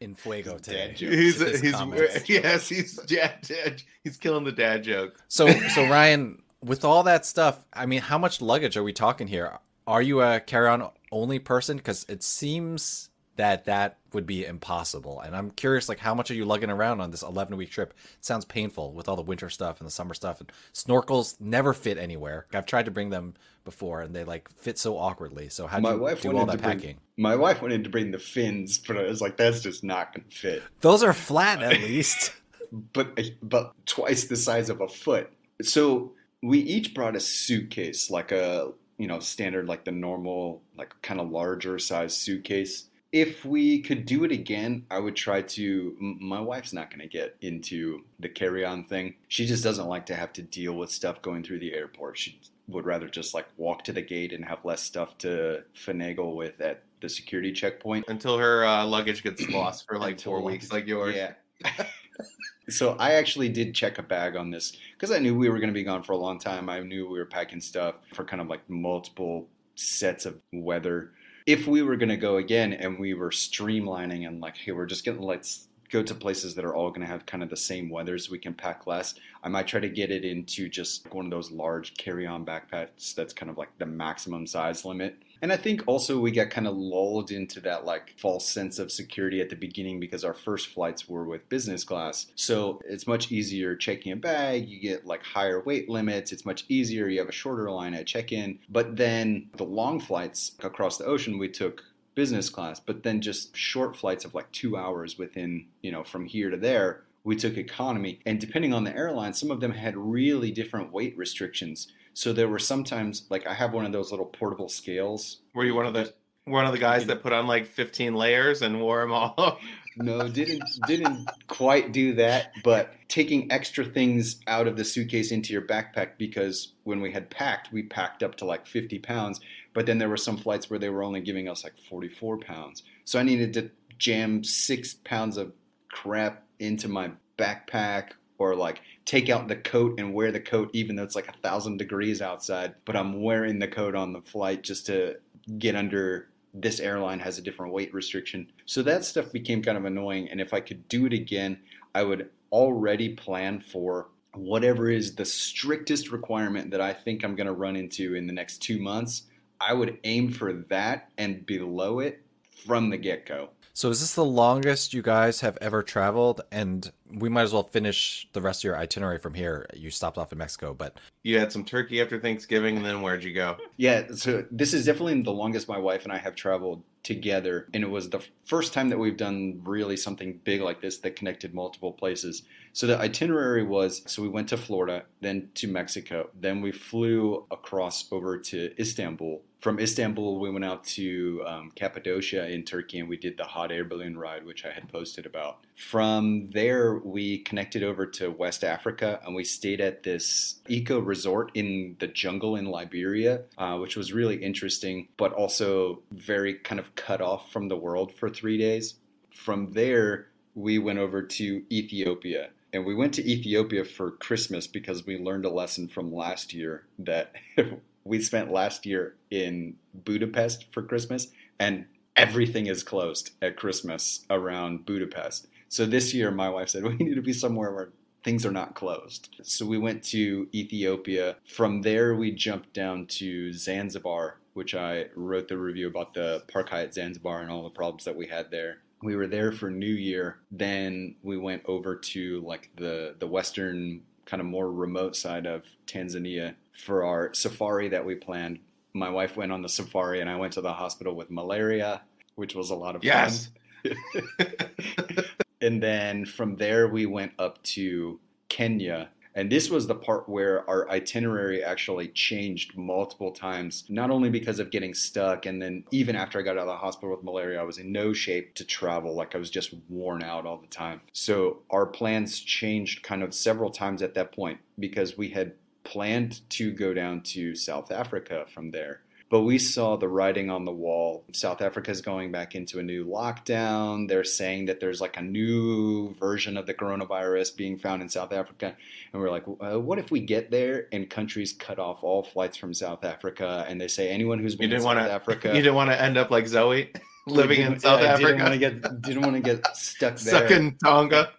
in 0.00 0.14
fuego 0.14 0.58
today. 0.58 0.88
Dad. 0.88 0.98
He's, 0.98 1.60
he's 1.60 1.72
yes, 2.28 2.68
he's 2.68 2.96
dad, 2.96 3.38
dad, 3.42 3.82
he's 4.04 4.16
killing 4.16 4.44
the 4.44 4.52
dad 4.52 4.84
joke. 4.84 5.20
So, 5.28 5.48
so 5.70 5.88
Ryan, 5.88 6.42
with 6.62 6.84
all 6.84 7.02
that 7.04 7.26
stuff, 7.26 7.64
I 7.72 7.86
mean, 7.86 8.00
how 8.00 8.18
much 8.18 8.40
luggage 8.40 8.76
are 8.76 8.82
we 8.82 8.92
talking 8.92 9.26
here? 9.26 9.58
Are 9.86 10.02
you 10.02 10.20
a 10.20 10.40
carry-on 10.40 10.88
only 11.10 11.38
person? 11.38 11.76
Because 11.78 12.04
it 12.08 12.22
seems 12.22 13.10
that 13.38 13.64
that 13.64 13.98
would 14.12 14.26
be 14.26 14.44
impossible. 14.44 15.20
And 15.20 15.34
I'm 15.34 15.50
curious, 15.50 15.88
like, 15.88 16.00
how 16.00 16.14
much 16.14 16.30
are 16.30 16.34
you 16.34 16.44
lugging 16.44 16.70
around 16.70 17.00
on 17.00 17.10
this 17.10 17.22
11 17.22 17.56
week 17.56 17.70
trip? 17.70 17.94
It 18.18 18.24
sounds 18.24 18.44
painful 18.44 18.92
with 18.92 19.08
all 19.08 19.16
the 19.16 19.22
winter 19.22 19.48
stuff 19.48 19.80
and 19.80 19.86
the 19.86 19.92
summer 19.92 20.12
stuff. 20.12 20.40
And 20.40 20.52
snorkels 20.74 21.40
never 21.40 21.72
fit 21.72 21.98
anywhere. 21.98 22.46
I've 22.52 22.66
tried 22.66 22.84
to 22.86 22.90
bring 22.90 23.10
them 23.10 23.34
before, 23.64 24.02
and 24.02 24.14
they 24.14 24.24
like 24.24 24.50
fit 24.50 24.78
so 24.78 24.98
awkwardly. 24.98 25.48
So 25.48 25.66
how 25.66 25.76
do 25.78 25.82
My 25.82 25.92
you 25.92 25.98
wife 25.98 26.20
do 26.22 26.36
all 26.36 26.46
that 26.46 26.60
bring, 26.60 26.78
packing? 26.78 26.96
My 27.16 27.36
wife 27.36 27.62
wanted 27.62 27.84
to 27.84 27.90
bring 27.90 28.10
the 28.10 28.18
fins, 28.18 28.78
but 28.78 28.96
I 28.96 29.02
was 29.04 29.20
like, 29.20 29.36
that's 29.36 29.60
just 29.60 29.84
not 29.84 30.14
going 30.14 30.28
to 30.28 30.36
fit. 30.36 30.62
Those 30.80 31.02
are 31.02 31.12
flat 31.12 31.62
at 31.62 31.80
least. 31.80 32.32
but 32.72 33.18
but 33.42 33.72
twice 33.86 34.24
the 34.24 34.36
size 34.36 34.68
of 34.68 34.80
a 34.80 34.88
foot. 34.88 35.32
So 35.62 36.12
we 36.42 36.58
each 36.58 36.92
brought 36.94 37.14
a 37.16 37.20
suitcase, 37.20 38.10
like 38.10 38.32
a 38.32 38.72
you 38.96 39.06
know 39.06 39.20
standard, 39.20 39.68
like 39.68 39.84
the 39.84 39.92
normal, 39.92 40.62
like 40.76 40.92
kind 41.02 41.20
of 41.20 41.30
larger 41.30 41.78
size 41.78 42.16
suitcase. 42.16 42.87
If 43.10 43.44
we 43.44 43.80
could 43.80 44.04
do 44.04 44.24
it 44.24 44.32
again, 44.32 44.84
I 44.90 44.98
would 44.98 45.16
try 45.16 45.40
to. 45.40 45.96
My 45.98 46.40
wife's 46.40 46.72
not 46.72 46.90
going 46.90 47.00
to 47.00 47.08
get 47.08 47.36
into 47.40 48.04
the 48.20 48.28
carry-on 48.28 48.84
thing. 48.84 49.14
She 49.28 49.46
just 49.46 49.64
doesn't 49.64 49.86
like 49.86 50.04
to 50.06 50.14
have 50.14 50.32
to 50.34 50.42
deal 50.42 50.74
with 50.74 50.90
stuff 50.90 51.22
going 51.22 51.42
through 51.42 51.60
the 51.60 51.72
airport. 51.72 52.18
She 52.18 52.40
would 52.68 52.84
rather 52.84 53.08
just 53.08 53.32
like 53.32 53.46
walk 53.56 53.82
to 53.84 53.92
the 53.92 54.02
gate 54.02 54.32
and 54.32 54.44
have 54.44 54.64
less 54.64 54.82
stuff 54.82 55.16
to 55.18 55.64
finagle 55.74 56.36
with 56.36 56.60
at 56.60 56.82
the 57.00 57.08
security 57.08 57.52
checkpoint. 57.52 58.04
Until 58.08 58.36
her 58.38 58.64
uh, 58.64 58.84
luggage 58.84 59.22
gets 59.22 59.48
lost 59.48 59.86
for 59.86 59.98
like 59.98 60.20
four 60.20 60.42
weeks, 60.42 60.70
like 60.70 60.86
yours. 60.86 61.14
Yeah. 61.14 61.32
so 62.68 62.96
I 62.98 63.14
actually 63.14 63.48
did 63.48 63.74
check 63.74 63.98
a 63.98 64.02
bag 64.02 64.36
on 64.36 64.50
this 64.50 64.76
because 64.92 65.10
I 65.10 65.18
knew 65.18 65.36
we 65.36 65.48
were 65.48 65.58
going 65.58 65.70
to 65.70 65.74
be 65.74 65.84
gone 65.84 66.02
for 66.02 66.12
a 66.12 66.16
long 66.16 66.38
time. 66.38 66.68
I 66.68 66.80
knew 66.80 67.08
we 67.08 67.18
were 67.18 67.26
packing 67.26 67.60
stuff 67.60 67.96
for 68.12 68.24
kind 68.24 68.42
of 68.42 68.48
like 68.48 68.68
multiple 68.68 69.48
sets 69.74 70.26
of 70.26 70.40
weather. 70.52 71.12
If 71.48 71.66
we 71.66 71.80
were 71.80 71.96
going 71.96 72.10
to 72.10 72.18
go 72.18 72.36
again 72.36 72.74
and 72.74 72.98
we 72.98 73.14
were 73.14 73.30
streamlining 73.30 74.28
and 74.28 74.38
like, 74.38 74.58
hey, 74.58 74.72
we're 74.72 74.84
just 74.84 75.02
going 75.06 75.16
to 75.16 75.24
let's 75.24 75.68
go 75.88 76.02
to 76.02 76.14
places 76.14 76.54
that 76.54 76.64
are 76.66 76.74
all 76.74 76.90
going 76.90 77.00
to 77.00 77.06
have 77.06 77.24
kind 77.24 77.42
of 77.42 77.48
the 77.48 77.56
same 77.56 77.88
weather 77.88 78.18
so 78.18 78.30
we 78.30 78.38
can 78.38 78.52
pack 78.52 78.86
less. 78.86 79.14
I 79.42 79.48
might 79.48 79.66
try 79.66 79.80
to 79.80 79.88
get 79.88 80.10
it 80.10 80.26
into 80.26 80.68
just 80.68 81.10
one 81.10 81.24
of 81.24 81.30
those 81.30 81.50
large 81.50 81.96
carry-on 81.96 82.44
backpacks 82.44 83.14
that's 83.14 83.32
kind 83.32 83.48
of 83.48 83.56
like 83.56 83.70
the 83.78 83.86
maximum 83.86 84.46
size 84.46 84.84
limit. 84.84 85.16
And 85.40 85.52
I 85.52 85.56
think 85.56 85.82
also 85.86 86.18
we 86.18 86.30
got 86.30 86.50
kind 86.50 86.66
of 86.66 86.76
lulled 86.76 87.30
into 87.30 87.60
that 87.60 87.84
like 87.84 88.14
false 88.18 88.48
sense 88.48 88.78
of 88.78 88.90
security 88.90 89.40
at 89.40 89.50
the 89.50 89.56
beginning 89.56 90.00
because 90.00 90.24
our 90.24 90.34
first 90.34 90.68
flights 90.68 91.08
were 91.08 91.24
with 91.24 91.48
business 91.48 91.84
class. 91.84 92.26
So 92.34 92.80
it's 92.84 93.06
much 93.06 93.30
easier 93.30 93.76
checking 93.76 94.12
a 94.12 94.16
bag, 94.16 94.68
you 94.68 94.80
get 94.80 95.06
like 95.06 95.22
higher 95.22 95.60
weight 95.60 95.88
limits, 95.88 96.32
it's 96.32 96.44
much 96.44 96.64
easier, 96.68 97.08
you 97.08 97.18
have 97.18 97.28
a 97.28 97.32
shorter 97.32 97.70
line 97.70 97.94
at 97.94 98.06
check-in. 98.06 98.58
But 98.68 98.96
then 98.96 99.50
the 99.56 99.64
long 99.64 100.00
flights 100.00 100.52
across 100.60 100.98
the 100.98 101.04
ocean 101.04 101.38
we 101.38 101.48
took 101.48 101.84
business 102.14 102.50
class, 102.50 102.80
but 102.80 103.04
then 103.04 103.20
just 103.20 103.56
short 103.56 103.96
flights 103.96 104.24
of 104.24 104.34
like 104.34 104.50
2 104.50 104.76
hours 104.76 105.18
within, 105.18 105.66
you 105.82 105.92
know, 105.92 106.02
from 106.02 106.26
here 106.26 106.50
to 106.50 106.56
there 106.56 107.04
we 107.24 107.36
took 107.36 107.58
economy 107.58 108.20
and 108.24 108.40
depending 108.40 108.72
on 108.72 108.84
the 108.84 108.96
airline 108.96 109.34
some 109.34 109.50
of 109.50 109.60
them 109.60 109.72
had 109.72 109.96
really 109.96 110.50
different 110.50 110.92
weight 110.92 111.14
restrictions 111.18 111.88
so 112.18 112.32
there 112.32 112.48
were 112.48 112.58
sometimes 112.58 113.26
like 113.30 113.46
i 113.46 113.54
have 113.54 113.72
one 113.72 113.86
of 113.86 113.92
those 113.92 114.10
little 114.10 114.26
portable 114.26 114.68
scales 114.68 115.38
Were 115.54 115.64
you 115.64 115.74
one 115.74 115.86
of 115.86 115.94
the 115.94 116.12
one 116.46 116.66
of 116.66 116.72
the 116.72 116.78
guys 116.78 117.06
that 117.06 117.22
put 117.22 117.32
on 117.32 117.46
like 117.46 117.66
15 117.66 118.14
layers 118.14 118.62
and 118.62 118.80
wore 118.80 119.00
them 119.02 119.12
all? 119.12 119.60
no 119.96 120.26
didn't 120.28 120.62
didn't 120.88 121.28
quite 121.46 121.92
do 121.92 122.14
that 122.14 122.50
but 122.64 122.92
taking 123.06 123.50
extra 123.52 123.84
things 123.84 124.40
out 124.48 124.66
of 124.66 124.76
the 124.76 124.84
suitcase 124.84 125.30
into 125.30 125.52
your 125.52 125.62
backpack 125.62 126.18
because 126.18 126.72
when 126.82 127.00
we 127.00 127.12
had 127.12 127.30
packed 127.30 127.72
we 127.72 127.84
packed 127.84 128.24
up 128.24 128.34
to 128.34 128.44
like 128.44 128.66
50 128.66 128.98
pounds 128.98 129.40
but 129.72 129.86
then 129.86 129.98
there 129.98 130.08
were 130.08 130.16
some 130.16 130.36
flights 130.36 130.68
where 130.68 130.78
they 130.78 130.90
were 130.90 131.04
only 131.04 131.20
giving 131.20 131.48
us 131.48 131.62
like 131.62 131.74
44 131.88 132.38
pounds 132.38 132.82
so 133.04 133.20
i 133.20 133.22
needed 133.22 133.52
to 133.54 133.70
jam 133.96 134.42
six 134.42 134.94
pounds 135.04 135.36
of 135.36 135.52
crap 135.88 136.44
into 136.58 136.88
my 136.88 137.12
backpack 137.36 138.10
or 138.38 138.54
like 138.54 138.80
take 139.08 139.30
out 139.30 139.48
the 139.48 139.56
coat 139.56 139.98
and 139.98 140.12
wear 140.12 140.30
the 140.30 140.38
coat 140.38 140.68
even 140.74 140.94
though 140.94 141.02
it's 141.02 141.14
like 141.14 141.28
a 141.28 141.38
thousand 141.42 141.78
degrees 141.78 142.20
outside 142.20 142.74
but 142.84 142.94
i'm 142.94 143.22
wearing 143.22 143.58
the 143.58 143.66
coat 143.66 143.94
on 143.94 144.12
the 144.12 144.20
flight 144.20 144.62
just 144.62 144.84
to 144.84 145.16
get 145.58 145.74
under 145.74 146.28
this 146.54 146.80
airline 146.80 147.20
has 147.20 147.38
a 147.38 147.42
different 147.42 147.72
weight 147.72 147.92
restriction. 147.92 148.50
So 148.66 148.82
that 148.82 149.04
stuff 149.04 149.32
became 149.32 149.62
kind 149.62 149.78
of 149.78 149.84
annoying 149.84 150.28
and 150.28 150.40
if 150.40 150.52
i 150.52 150.60
could 150.60 150.88
do 150.88 151.06
it 151.06 151.12
again 151.12 151.58
i 151.94 152.02
would 152.02 152.30
already 152.52 153.10
plan 153.10 153.60
for 153.60 154.08
whatever 154.34 154.90
is 154.90 155.14
the 155.14 155.24
strictest 155.24 156.10
requirement 156.10 156.70
that 156.70 156.80
i 156.80 156.92
think 156.92 157.24
i'm 157.24 157.34
going 157.34 157.46
to 157.46 157.52
run 157.52 157.76
into 157.76 158.14
in 158.14 158.26
the 158.26 158.32
next 158.32 158.58
two 158.58 158.78
months 158.78 159.24
i 159.60 159.72
would 159.72 159.98
aim 160.04 160.30
for 160.30 160.52
that 160.52 161.10
and 161.18 161.44
below 161.46 162.00
it 162.00 162.22
from 162.66 162.90
the 162.90 162.96
get-go 162.96 163.50
So 163.78 163.90
is 163.90 164.00
this 164.00 164.16
the 164.16 164.24
longest 164.24 164.92
you 164.92 165.02
guys 165.02 165.40
have 165.42 165.56
ever 165.60 165.84
traveled? 165.84 166.40
And 166.50 166.90
we 167.12 167.28
might 167.28 167.42
as 167.42 167.52
well 167.52 167.62
finish 167.62 168.26
the 168.32 168.40
rest 168.42 168.62
of 168.62 168.64
your 168.64 168.76
itinerary 168.76 169.18
from 169.18 169.34
here. 169.34 169.66
You 169.72 169.92
stopped 169.92 170.18
off 170.18 170.32
in 170.32 170.38
Mexico, 170.38 170.74
but 170.74 170.98
you 171.22 171.38
had 171.38 171.52
some 171.52 171.64
turkey 171.64 172.00
after 172.00 172.18
Thanksgiving, 172.18 172.76
and 172.76 172.84
then 172.84 173.02
where'd 173.02 173.22
you 173.22 173.32
go? 173.32 173.56
Yeah, 173.76 174.08
so 174.16 174.44
this 174.50 174.74
is 174.74 174.84
definitely 174.84 175.22
the 175.22 175.30
longest 175.30 175.68
my 175.68 175.78
wife 175.78 176.02
and 176.02 176.12
I 176.12 176.18
have 176.18 176.34
traveled 176.34 176.82
together. 177.08 177.66
And 177.72 177.82
it 177.82 177.88
was 177.88 178.10
the 178.10 178.20
first 178.44 178.74
time 178.74 178.90
that 178.90 178.98
we've 178.98 179.16
done 179.16 179.62
really 179.64 179.96
something 179.96 180.40
big 180.44 180.60
like 180.60 180.82
this 180.82 180.98
that 180.98 181.16
connected 181.16 181.54
multiple 181.54 181.90
places. 181.90 182.42
So 182.74 182.86
the 182.86 182.98
itinerary 182.98 183.62
was 183.62 184.02
so 184.04 184.20
we 184.20 184.28
went 184.28 184.50
to 184.50 184.58
Florida, 184.58 185.04
then 185.22 185.48
to 185.54 185.68
Mexico, 185.68 186.28
then 186.38 186.60
we 186.60 186.70
flew 186.70 187.46
across 187.50 188.12
over 188.12 188.36
to 188.38 188.78
Istanbul. 188.78 189.40
From 189.58 189.80
Istanbul, 189.80 190.38
we 190.38 190.50
went 190.50 190.66
out 190.66 190.84
to 190.98 191.42
um, 191.46 191.72
Cappadocia 191.74 192.46
in 192.50 192.62
Turkey 192.62 192.98
and 192.98 193.08
we 193.08 193.16
did 193.16 193.38
the 193.38 193.44
hot 193.44 193.72
air 193.72 193.86
balloon 193.86 194.18
ride, 194.18 194.44
which 194.44 194.66
I 194.66 194.70
had 194.70 194.86
posted 194.90 195.24
about. 195.24 195.64
From 195.78 196.50
there, 196.50 196.96
we 196.96 197.38
connected 197.38 197.84
over 197.84 198.04
to 198.04 198.32
West 198.32 198.64
Africa 198.64 199.20
and 199.24 199.32
we 199.32 199.44
stayed 199.44 199.80
at 199.80 200.02
this 200.02 200.56
eco 200.68 200.98
resort 200.98 201.52
in 201.54 201.94
the 202.00 202.08
jungle 202.08 202.56
in 202.56 202.66
Liberia, 202.66 203.42
uh, 203.56 203.76
which 203.76 203.96
was 203.96 204.12
really 204.12 204.42
interesting, 204.42 205.06
but 205.16 205.32
also 205.32 206.02
very 206.10 206.54
kind 206.54 206.80
of 206.80 206.96
cut 206.96 207.20
off 207.20 207.52
from 207.52 207.68
the 207.68 207.76
world 207.76 208.12
for 208.12 208.28
three 208.28 208.58
days. 208.58 208.96
From 209.30 209.72
there, 209.72 210.26
we 210.56 210.80
went 210.80 210.98
over 210.98 211.22
to 211.22 211.62
Ethiopia. 211.70 212.50
And 212.72 212.84
we 212.84 212.96
went 212.96 213.14
to 213.14 213.26
Ethiopia 213.26 213.84
for 213.84 214.10
Christmas 214.10 214.66
because 214.66 215.06
we 215.06 215.16
learned 215.16 215.44
a 215.44 215.50
lesson 215.50 215.86
from 215.86 216.12
last 216.12 216.52
year 216.52 216.86
that 216.98 217.36
we 218.04 218.20
spent 218.20 218.50
last 218.50 218.84
year 218.84 219.14
in 219.30 219.76
Budapest 219.94 220.66
for 220.72 220.82
Christmas, 220.82 221.28
and 221.60 221.86
everything 222.16 222.66
is 222.66 222.82
closed 222.82 223.30
at 223.40 223.56
Christmas 223.56 224.26
around 224.28 224.84
Budapest. 224.84 225.46
So 225.68 225.86
this 225.86 226.14
year, 226.14 226.30
my 226.30 226.48
wife 226.48 226.68
said, 226.70 226.84
we 226.90 226.96
need 226.96 227.14
to 227.14 227.22
be 227.22 227.32
somewhere 227.32 227.72
where 227.72 227.90
things 228.24 228.44
are 228.44 228.50
not 228.52 228.74
closed. 228.74 229.36
So 229.42 229.64
we 229.64 229.78
went 229.78 230.02
to 230.04 230.48
Ethiopia. 230.54 231.36
From 231.46 231.82
there, 231.82 232.14
we 232.14 232.32
jumped 232.32 232.72
down 232.74 233.06
to 233.06 233.52
Zanzibar, 233.52 234.38
which 234.54 234.74
I 234.74 235.06
wrote 235.14 235.48
the 235.48 235.56
review 235.56 235.86
about 235.88 236.14
the 236.14 236.42
Park 236.52 236.70
Hyatt 236.70 236.94
Zanzibar 236.94 237.40
and 237.42 237.50
all 237.50 237.62
the 237.62 237.70
problems 237.70 238.04
that 238.04 238.16
we 238.16 238.26
had 238.26 238.50
there. 238.50 238.78
We 239.02 239.14
were 239.14 239.28
there 239.28 239.52
for 239.52 239.70
New 239.70 239.86
Year. 239.86 240.38
Then 240.50 241.14
we 241.22 241.36
went 241.38 241.62
over 241.66 241.94
to 241.94 242.40
like 242.40 242.70
the 242.76 243.14
the 243.20 243.28
western 243.28 244.00
kind 244.26 244.40
of 244.40 244.46
more 244.46 244.70
remote 244.72 245.14
side 245.14 245.46
of 245.46 245.62
Tanzania 245.86 246.54
for 246.84 247.04
our 247.04 247.32
safari 247.32 247.88
that 247.90 248.04
we 248.04 248.16
planned. 248.16 248.58
My 248.92 249.08
wife 249.08 249.36
went 249.36 249.52
on 249.52 249.62
the 249.62 249.68
safari 249.68 250.20
and 250.20 250.28
I 250.28 250.34
went 250.36 250.52
to 250.54 250.60
the 250.60 250.72
hospital 250.72 251.14
with 251.14 251.30
malaria, 251.30 252.02
which 252.34 252.56
was 252.56 252.70
a 252.70 252.74
lot 252.74 252.96
of 252.96 253.04
Yes. 253.04 253.50
fun. 253.84 253.94
and 255.60 255.82
then 255.82 256.24
from 256.24 256.56
there 256.56 256.88
we 256.88 257.06
went 257.06 257.32
up 257.38 257.62
to 257.62 258.20
Kenya. 258.48 259.10
And 259.34 259.52
this 259.52 259.70
was 259.70 259.86
the 259.86 259.94
part 259.94 260.28
where 260.28 260.68
our 260.68 260.90
itinerary 260.90 261.62
actually 261.62 262.08
changed 262.08 262.76
multiple 262.76 263.30
times, 263.30 263.84
not 263.88 264.10
only 264.10 264.30
because 264.30 264.58
of 264.58 264.70
getting 264.70 264.94
stuck, 264.94 265.46
and 265.46 265.62
then 265.62 265.84
even 265.92 266.16
after 266.16 266.40
I 266.40 266.42
got 266.42 266.56
out 266.56 266.62
of 266.62 266.66
the 266.66 266.76
hospital 266.76 267.10
with 267.14 267.22
malaria, 267.22 267.60
I 267.60 267.62
was 267.62 267.78
in 267.78 267.92
no 267.92 268.12
shape 268.12 268.54
to 268.56 268.64
travel. 268.64 269.14
Like 269.14 269.36
I 269.36 269.38
was 269.38 269.50
just 269.50 269.74
worn 269.88 270.24
out 270.24 270.44
all 270.44 270.56
the 270.56 270.66
time. 270.66 271.02
So 271.12 271.58
our 271.70 271.86
plans 271.86 272.40
changed 272.40 273.04
kind 273.04 273.22
of 273.22 273.32
several 273.32 273.70
times 273.70 274.02
at 274.02 274.14
that 274.14 274.32
point 274.32 274.58
because 274.76 275.16
we 275.16 275.28
had 275.28 275.52
planned 275.84 276.40
to 276.50 276.72
go 276.72 276.92
down 276.92 277.20
to 277.20 277.54
South 277.54 277.92
Africa 277.92 278.44
from 278.52 278.72
there. 278.72 279.02
But 279.30 279.42
we 279.42 279.58
saw 279.58 279.96
the 279.96 280.08
writing 280.08 280.48
on 280.48 280.64
the 280.64 280.72
wall. 280.72 281.24
South 281.32 281.60
Africa 281.60 281.90
is 281.90 282.00
going 282.00 282.32
back 282.32 282.54
into 282.54 282.78
a 282.78 282.82
new 282.82 283.04
lockdown. 283.04 284.08
They're 284.08 284.24
saying 284.24 284.66
that 284.66 284.80
there's 284.80 285.02
like 285.02 285.18
a 285.18 285.22
new 285.22 286.14
version 286.14 286.56
of 286.56 286.64
the 286.64 286.72
coronavirus 286.72 287.54
being 287.54 287.76
found 287.78 288.00
in 288.00 288.08
South 288.08 288.32
Africa. 288.32 288.74
And 289.12 289.20
we're 289.20 289.30
like, 289.30 289.44
uh, 289.60 289.78
what 289.78 289.98
if 289.98 290.10
we 290.10 290.20
get 290.20 290.50
there 290.50 290.86
and 290.92 291.10
countries 291.10 291.52
cut 291.52 291.78
off 291.78 292.02
all 292.02 292.22
flights 292.22 292.56
from 292.56 292.72
South 292.72 293.04
Africa 293.04 293.66
and 293.68 293.78
they 293.78 293.88
say 293.88 294.08
anyone 294.08 294.38
who's 294.38 294.54
been 294.56 294.72
in 294.72 294.80
South 294.80 294.86
want 294.86 294.98
to. 294.98 295.12
Africa. 295.12 295.48
You 295.54 295.62
didn't 295.62 295.74
want 295.74 295.90
to 295.90 296.00
end 296.00 296.16
up 296.16 296.30
like 296.30 296.46
Zoe, 296.46 296.90
living 297.26 297.60
in 297.60 297.78
South 297.80 298.00
yeah, 298.00 298.14
Africa, 298.14 298.28
Didn't 298.28 298.42
want 298.42 298.52
to 298.54 298.58
get 298.58 299.02
didn't 299.02 299.22
want 299.22 299.34
to 299.34 299.40
get 299.40 299.66
stuck 299.76 300.16
there. 300.16 300.46
stuck 300.46 300.50
in 300.50 300.76
Tonga. 300.82 301.32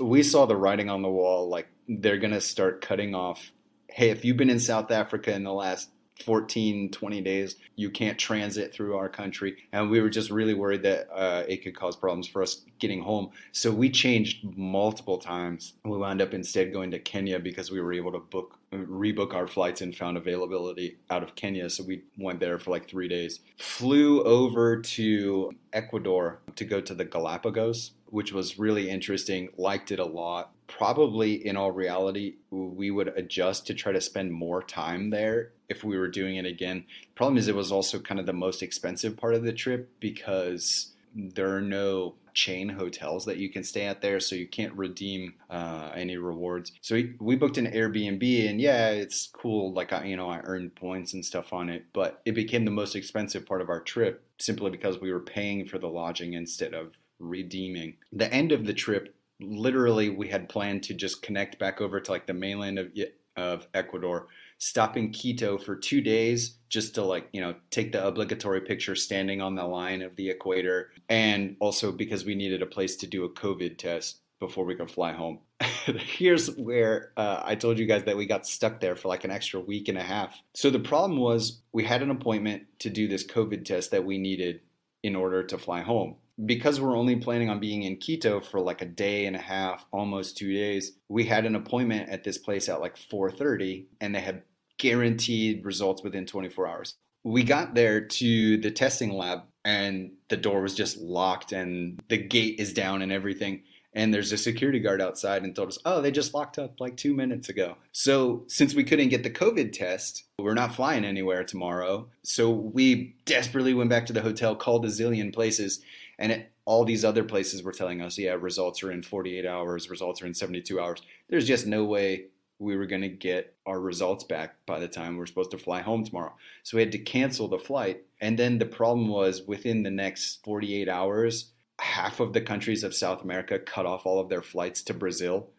we 0.00 0.22
saw 0.22 0.46
the 0.46 0.56
writing 0.56 0.88
on 0.88 1.02
the 1.02 1.08
wall 1.10 1.48
like 1.50 1.68
they're 1.88 2.16
going 2.18 2.32
to 2.32 2.40
start 2.40 2.80
cutting 2.80 3.14
off 3.14 3.52
hey 3.90 4.08
if 4.10 4.24
you've 4.24 4.36
been 4.38 4.48
in 4.48 4.58
south 4.58 4.90
africa 4.90 5.32
in 5.34 5.44
the 5.44 5.52
last 5.52 5.90
14 6.24 6.90
20 6.90 7.20
days 7.20 7.56
you 7.76 7.90
can't 7.90 8.18
transit 8.18 8.72
through 8.72 8.96
our 8.96 9.08
country. 9.08 9.56
And 9.72 9.90
we 9.90 10.00
were 10.00 10.08
just 10.08 10.30
really 10.30 10.54
worried 10.54 10.82
that 10.82 11.08
uh, 11.12 11.44
it 11.46 11.62
could 11.62 11.76
cause 11.76 11.94
problems 11.94 12.26
for 12.26 12.42
us 12.42 12.62
getting 12.78 13.02
home. 13.02 13.30
So 13.52 13.70
we 13.70 13.90
changed 13.90 14.44
multiple 14.56 15.18
times. 15.18 15.74
We 15.84 15.98
wound 15.98 16.22
up 16.22 16.32
instead 16.32 16.72
going 16.72 16.90
to 16.92 16.98
kenya 16.98 17.38
because 17.38 17.70
we 17.70 17.80
were 17.80 17.92
able 17.92 18.12
to 18.12 18.18
book 18.18 18.58
rebook 18.72 19.34
our 19.34 19.46
flights 19.46 19.80
and 19.80 19.94
found 19.94 20.16
availability 20.16 20.98
out 21.10 21.22
of 21.22 21.34
kenya. 21.34 21.68
So 21.70 21.84
we 21.84 22.02
went 22.18 22.40
there 22.40 22.58
for 22.58 22.70
like 22.70 22.88
three 22.88 23.08
days. 23.08 23.40
Flew 23.58 24.22
over 24.24 24.80
to 24.80 25.52
ecuador 25.72 26.40
to 26.56 26.64
go 26.64 26.80
to 26.80 26.94
the 26.94 27.04
galapagos 27.04 27.92
which 28.08 28.32
was 28.32 28.58
really 28.58 28.88
interesting 28.88 29.48
liked 29.56 29.90
it 29.90 29.98
a 29.98 30.04
lot 30.04 30.52
probably 30.66 31.46
in 31.46 31.56
all 31.56 31.70
reality 31.70 32.36
we 32.50 32.90
would 32.90 33.08
adjust 33.08 33.66
to 33.66 33.74
try 33.74 33.92
to 33.92 34.00
spend 34.00 34.32
more 34.32 34.62
time 34.62 35.10
there 35.10 35.52
if 35.68 35.84
we 35.84 35.98
were 35.98 36.08
doing 36.08 36.36
it 36.36 36.46
again. 36.46 36.84
Problem 37.14 37.38
is 37.38 37.48
it 37.48 37.54
was 37.54 37.72
also 37.72 37.98
kind 37.98 38.20
of 38.20 38.26
the 38.26 38.32
most 38.32 38.62
expensive 38.62 39.16
part 39.16 39.34
of 39.34 39.42
the 39.42 39.52
trip 39.52 39.90
because 40.00 40.92
there 41.14 41.54
are 41.54 41.62
no 41.62 42.14
chain 42.34 42.68
hotels 42.68 43.24
that 43.24 43.38
you 43.38 43.48
can 43.48 43.64
stay 43.64 43.86
at 43.86 44.02
there 44.02 44.20
so 44.20 44.36
you 44.36 44.46
can't 44.46 44.74
redeem 44.74 45.32
uh, 45.48 45.90
any 45.94 46.18
rewards. 46.18 46.72
So 46.82 46.94
we, 46.94 47.14
we 47.18 47.36
booked 47.36 47.56
an 47.56 47.66
airbnb 47.66 48.50
and 48.50 48.60
yeah 48.60 48.90
it's 48.90 49.28
cool 49.32 49.72
like 49.72 49.94
I, 49.94 50.04
you 50.04 50.16
know 50.16 50.28
i 50.28 50.40
earned 50.44 50.74
points 50.74 51.14
and 51.14 51.24
stuff 51.24 51.54
on 51.54 51.70
it 51.70 51.86
but 51.94 52.20
it 52.26 52.32
became 52.32 52.66
the 52.66 52.70
most 52.70 52.94
expensive 52.94 53.46
part 53.46 53.62
of 53.62 53.70
our 53.70 53.80
trip 53.80 54.22
simply 54.38 54.70
because 54.70 55.00
we 55.00 55.10
were 55.10 55.20
paying 55.20 55.64
for 55.64 55.78
the 55.78 55.88
lodging 55.88 56.34
instead 56.34 56.74
of 56.74 56.92
redeeming. 57.18 57.96
The 58.12 58.32
end 58.32 58.52
of 58.52 58.66
the 58.66 58.74
trip 58.74 59.14
literally 59.40 60.10
we 60.10 60.28
had 60.28 60.48
planned 60.48 60.82
to 60.84 60.94
just 60.94 61.22
connect 61.22 61.58
back 61.58 61.80
over 61.80 62.00
to 62.00 62.10
like 62.10 62.26
the 62.26 62.34
mainland 62.34 62.78
of 62.78 62.88
of 63.36 63.66
Ecuador, 63.74 64.28
stop 64.58 64.96
in 64.96 65.12
Quito 65.12 65.58
for 65.58 65.76
two 65.76 66.00
days 66.00 66.56
just 66.68 66.94
to 66.94 67.02
like 67.02 67.28
you 67.32 67.40
know 67.40 67.54
take 67.70 67.92
the 67.92 68.04
obligatory 68.04 68.60
picture 68.60 68.94
standing 68.94 69.40
on 69.40 69.54
the 69.54 69.64
line 69.64 70.02
of 70.02 70.16
the 70.16 70.30
equator, 70.30 70.90
and 71.08 71.56
also 71.60 71.92
because 71.92 72.24
we 72.24 72.34
needed 72.34 72.62
a 72.62 72.66
place 72.66 72.96
to 72.96 73.06
do 73.06 73.24
a 73.24 73.30
COVID 73.30 73.78
test 73.78 74.20
before 74.40 74.64
we 74.64 74.74
could 74.74 74.90
fly 74.90 75.12
home. 75.12 75.38
Here's 75.60 76.54
where 76.56 77.12
uh, 77.16 77.42
I 77.42 77.54
told 77.54 77.78
you 77.78 77.86
guys 77.86 78.04
that 78.04 78.16
we 78.16 78.26
got 78.26 78.46
stuck 78.46 78.80
there 78.80 78.96
for 78.96 79.08
like 79.08 79.24
an 79.24 79.30
extra 79.30 79.60
week 79.60 79.88
and 79.88 79.96
a 79.96 80.02
half. 80.02 80.38
So 80.54 80.68
the 80.68 80.78
problem 80.78 81.18
was 81.18 81.62
we 81.72 81.84
had 81.84 82.02
an 82.02 82.10
appointment 82.10 82.64
to 82.80 82.90
do 82.90 83.08
this 83.08 83.26
COVID 83.26 83.64
test 83.64 83.92
that 83.92 84.04
we 84.04 84.18
needed 84.18 84.60
in 85.02 85.16
order 85.16 85.42
to 85.44 85.56
fly 85.56 85.80
home 85.80 86.16
because 86.44 86.80
we're 86.80 86.96
only 86.96 87.16
planning 87.16 87.48
on 87.48 87.60
being 87.60 87.82
in 87.82 87.96
Quito 87.96 88.40
for 88.40 88.60
like 88.60 88.82
a 88.82 88.86
day 88.86 89.26
and 89.26 89.36
a 89.36 89.40
half, 89.40 89.86
almost 89.92 90.36
2 90.36 90.52
days. 90.52 90.92
We 91.08 91.24
had 91.24 91.46
an 91.46 91.54
appointment 91.54 92.10
at 92.10 92.24
this 92.24 92.38
place 92.38 92.68
at 92.68 92.80
like 92.80 92.96
4:30 92.96 93.86
and 94.00 94.14
they 94.14 94.20
had 94.20 94.42
guaranteed 94.78 95.64
results 95.64 96.02
within 96.02 96.26
24 96.26 96.66
hours. 96.66 96.94
We 97.24 97.42
got 97.42 97.74
there 97.74 98.00
to 98.00 98.56
the 98.58 98.70
testing 98.70 99.12
lab 99.12 99.42
and 99.64 100.12
the 100.28 100.36
door 100.36 100.60
was 100.60 100.74
just 100.74 100.98
locked 100.98 101.52
and 101.52 102.00
the 102.08 102.18
gate 102.18 102.60
is 102.60 102.72
down 102.72 103.02
and 103.02 103.10
everything. 103.10 103.62
And 103.94 104.12
there's 104.12 104.30
a 104.30 104.36
security 104.36 104.78
guard 104.78 105.00
outside 105.00 105.42
and 105.42 105.56
told 105.56 105.68
us, 105.68 105.78
oh, 105.86 106.02
they 106.02 106.10
just 106.10 106.34
locked 106.34 106.58
up 106.58 106.80
like 106.80 106.98
two 106.98 107.14
minutes 107.14 107.48
ago. 107.48 107.78
So, 107.92 108.44
since 108.46 108.74
we 108.74 108.84
couldn't 108.84 109.08
get 109.08 109.22
the 109.22 109.30
COVID 109.30 109.72
test, 109.72 110.24
we're 110.38 110.52
not 110.52 110.74
flying 110.74 111.02
anywhere 111.02 111.42
tomorrow. 111.44 112.06
So, 112.22 112.50
we 112.50 113.16
desperately 113.24 113.72
went 113.72 113.88
back 113.88 114.04
to 114.06 114.12
the 114.12 114.20
hotel, 114.20 114.54
called 114.54 114.84
a 114.84 114.88
zillion 114.88 115.32
places, 115.32 115.80
and 116.18 116.32
it, 116.32 116.52
all 116.64 116.84
these 116.84 117.04
other 117.04 117.24
places 117.24 117.62
were 117.62 117.72
telling 117.72 118.02
us, 118.02 118.18
yeah, 118.18 118.36
results 118.38 118.82
are 118.82 118.90
in 118.90 119.02
48 119.02 119.46
hours, 119.46 119.90
results 119.90 120.22
are 120.22 120.26
in 120.26 120.34
72 120.34 120.80
hours. 120.80 121.00
There's 121.28 121.46
just 121.46 121.66
no 121.66 121.84
way 121.84 122.26
we 122.58 122.76
were 122.76 122.86
going 122.86 123.02
to 123.02 123.08
get 123.08 123.54
our 123.66 123.78
results 123.78 124.24
back 124.24 124.56
by 124.64 124.80
the 124.80 124.88
time 124.88 125.12
we 125.12 125.18
we're 125.18 125.26
supposed 125.26 125.50
to 125.50 125.58
fly 125.58 125.82
home 125.82 126.04
tomorrow. 126.04 126.34
So 126.62 126.76
we 126.76 126.82
had 126.82 126.92
to 126.92 126.98
cancel 126.98 127.48
the 127.48 127.58
flight. 127.58 128.04
And 128.20 128.38
then 128.38 128.58
the 128.58 128.66
problem 128.66 129.08
was 129.08 129.42
within 129.42 129.82
the 129.82 129.90
next 129.90 130.42
48 130.44 130.88
hours, 130.88 131.52
half 131.78 132.20
of 132.20 132.32
the 132.32 132.40
countries 132.40 132.82
of 132.82 132.94
South 132.94 133.22
America 133.22 133.58
cut 133.58 133.84
off 133.84 134.06
all 134.06 134.18
of 134.18 134.30
their 134.30 134.42
flights 134.42 134.82
to 134.84 134.94
Brazil. 134.94 135.50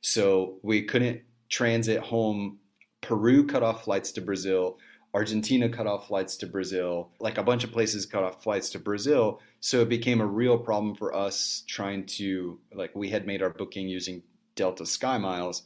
So 0.00 0.58
we 0.62 0.82
couldn't 0.82 1.22
transit 1.48 2.00
home. 2.00 2.58
Peru 3.00 3.46
cut 3.46 3.62
off 3.62 3.84
flights 3.84 4.12
to 4.12 4.20
Brazil. 4.20 4.78
Argentina 5.14 5.68
cut 5.68 5.86
off 5.86 6.08
flights 6.08 6.36
to 6.38 6.46
Brazil. 6.46 7.10
Like 7.20 7.38
a 7.38 7.42
bunch 7.42 7.62
of 7.62 7.72
places 7.72 8.04
cut 8.04 8.24
off 8.24 8.42
flights 8.42 8.70
to 8.70 8.80
Brazil. 8.80 9.40
So 9.60 9.80
it 9.80 9.88
became 9.88 10.20
a 10.20 10.26
real 10.26 10.58
problem 10.58 10.96
for 10.96 11.14
us 11.14 11.62
trying 11.68 12.06
to, 12.18 12.58
like, 12.74 12.94
we 12.94 13.10
had 13.10 13.26
made 13.26 13.40
our 13.40 13.50
booking 13.50 13.88
using 13.88 14.22
Delta 14.56 14.84
Sky 14.84 15.18
Miles, 15.18 15.62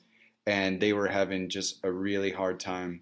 and 0.46 0.80
they 0.80 0.92
were 0.92 1.08
having 1.08 1.48
just 1.48 1.80
a 1.82 1.90
really 1.90 2.30
hard 2.30 2.60
time 2.60 3.00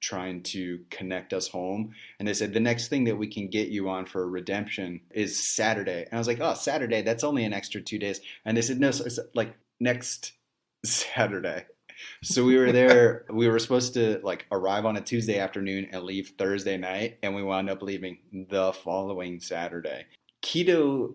trying 0.00 0.42
to 0.44 0.80
connect 0.90 1.32
us 1.32 1.48
home. 1.48 1.92
And 2.18 2.28
they 2.28 2.34
said, 2.34 2.54
the 2.54 2.60
next 2.60 2.88
thing 2.88 3.04
that 3.04 3.18
we 3.18 3.26
can 3.26 3.48
get 3.48 3.68
you 3.68 3.88
on 3.88 4.06
for 4.06 4.22
a 4.22 4.26
redemption 4.28 5.00
is 5.10 5.54
Saturday. 5.54 6.04
And 6.04 6.14
I 6.14 6.18
was 6.18 6.28
like, 6.28 6.40
oh, 6.40 6.54
Saturday, 6.54 7.02
that's 7.02 7.24
only 7.24 7.44
an 7.44 7.52
extra 7.52 7.80
two 7.80 7.98
days. 7.98 8.20
And 8.44 8.56
they 8.56 8.62
said, 8.62 8.78
no, 8.78 8.92
so 8.92 9.04
it's 9.04 9.18
like 9.34 9.56
next 9.80 10.32
Saturday. 10.84 11.66
So 12.22 12.44
we 12.44 12.56
were 12.56 12.72
there, 12.72 13.24
we 13.30 13.48
were 13.48 13.58
supposed 13.58 13.94
to 13.94 14.20
like 14.22 14.46
arrive 14.50 14.86
on 14.86 14.96
a 14.96 15.00
Tuesday 15.00 15.38
afternoon 15.38 15.88
and 15.92 16.02
leave 16.02 16.34
Thursday 16.38 16.76
night. 16.76 17.18
And 17.22 17.34
we 17.34 17.42
wound 17.42 17.70
up 17.70 17.82
leaving 17.82 18.18
the 18.32 18.72
following 18.72 19.40
Saturday. 19.40 20.06
Quito, 20.42 21.14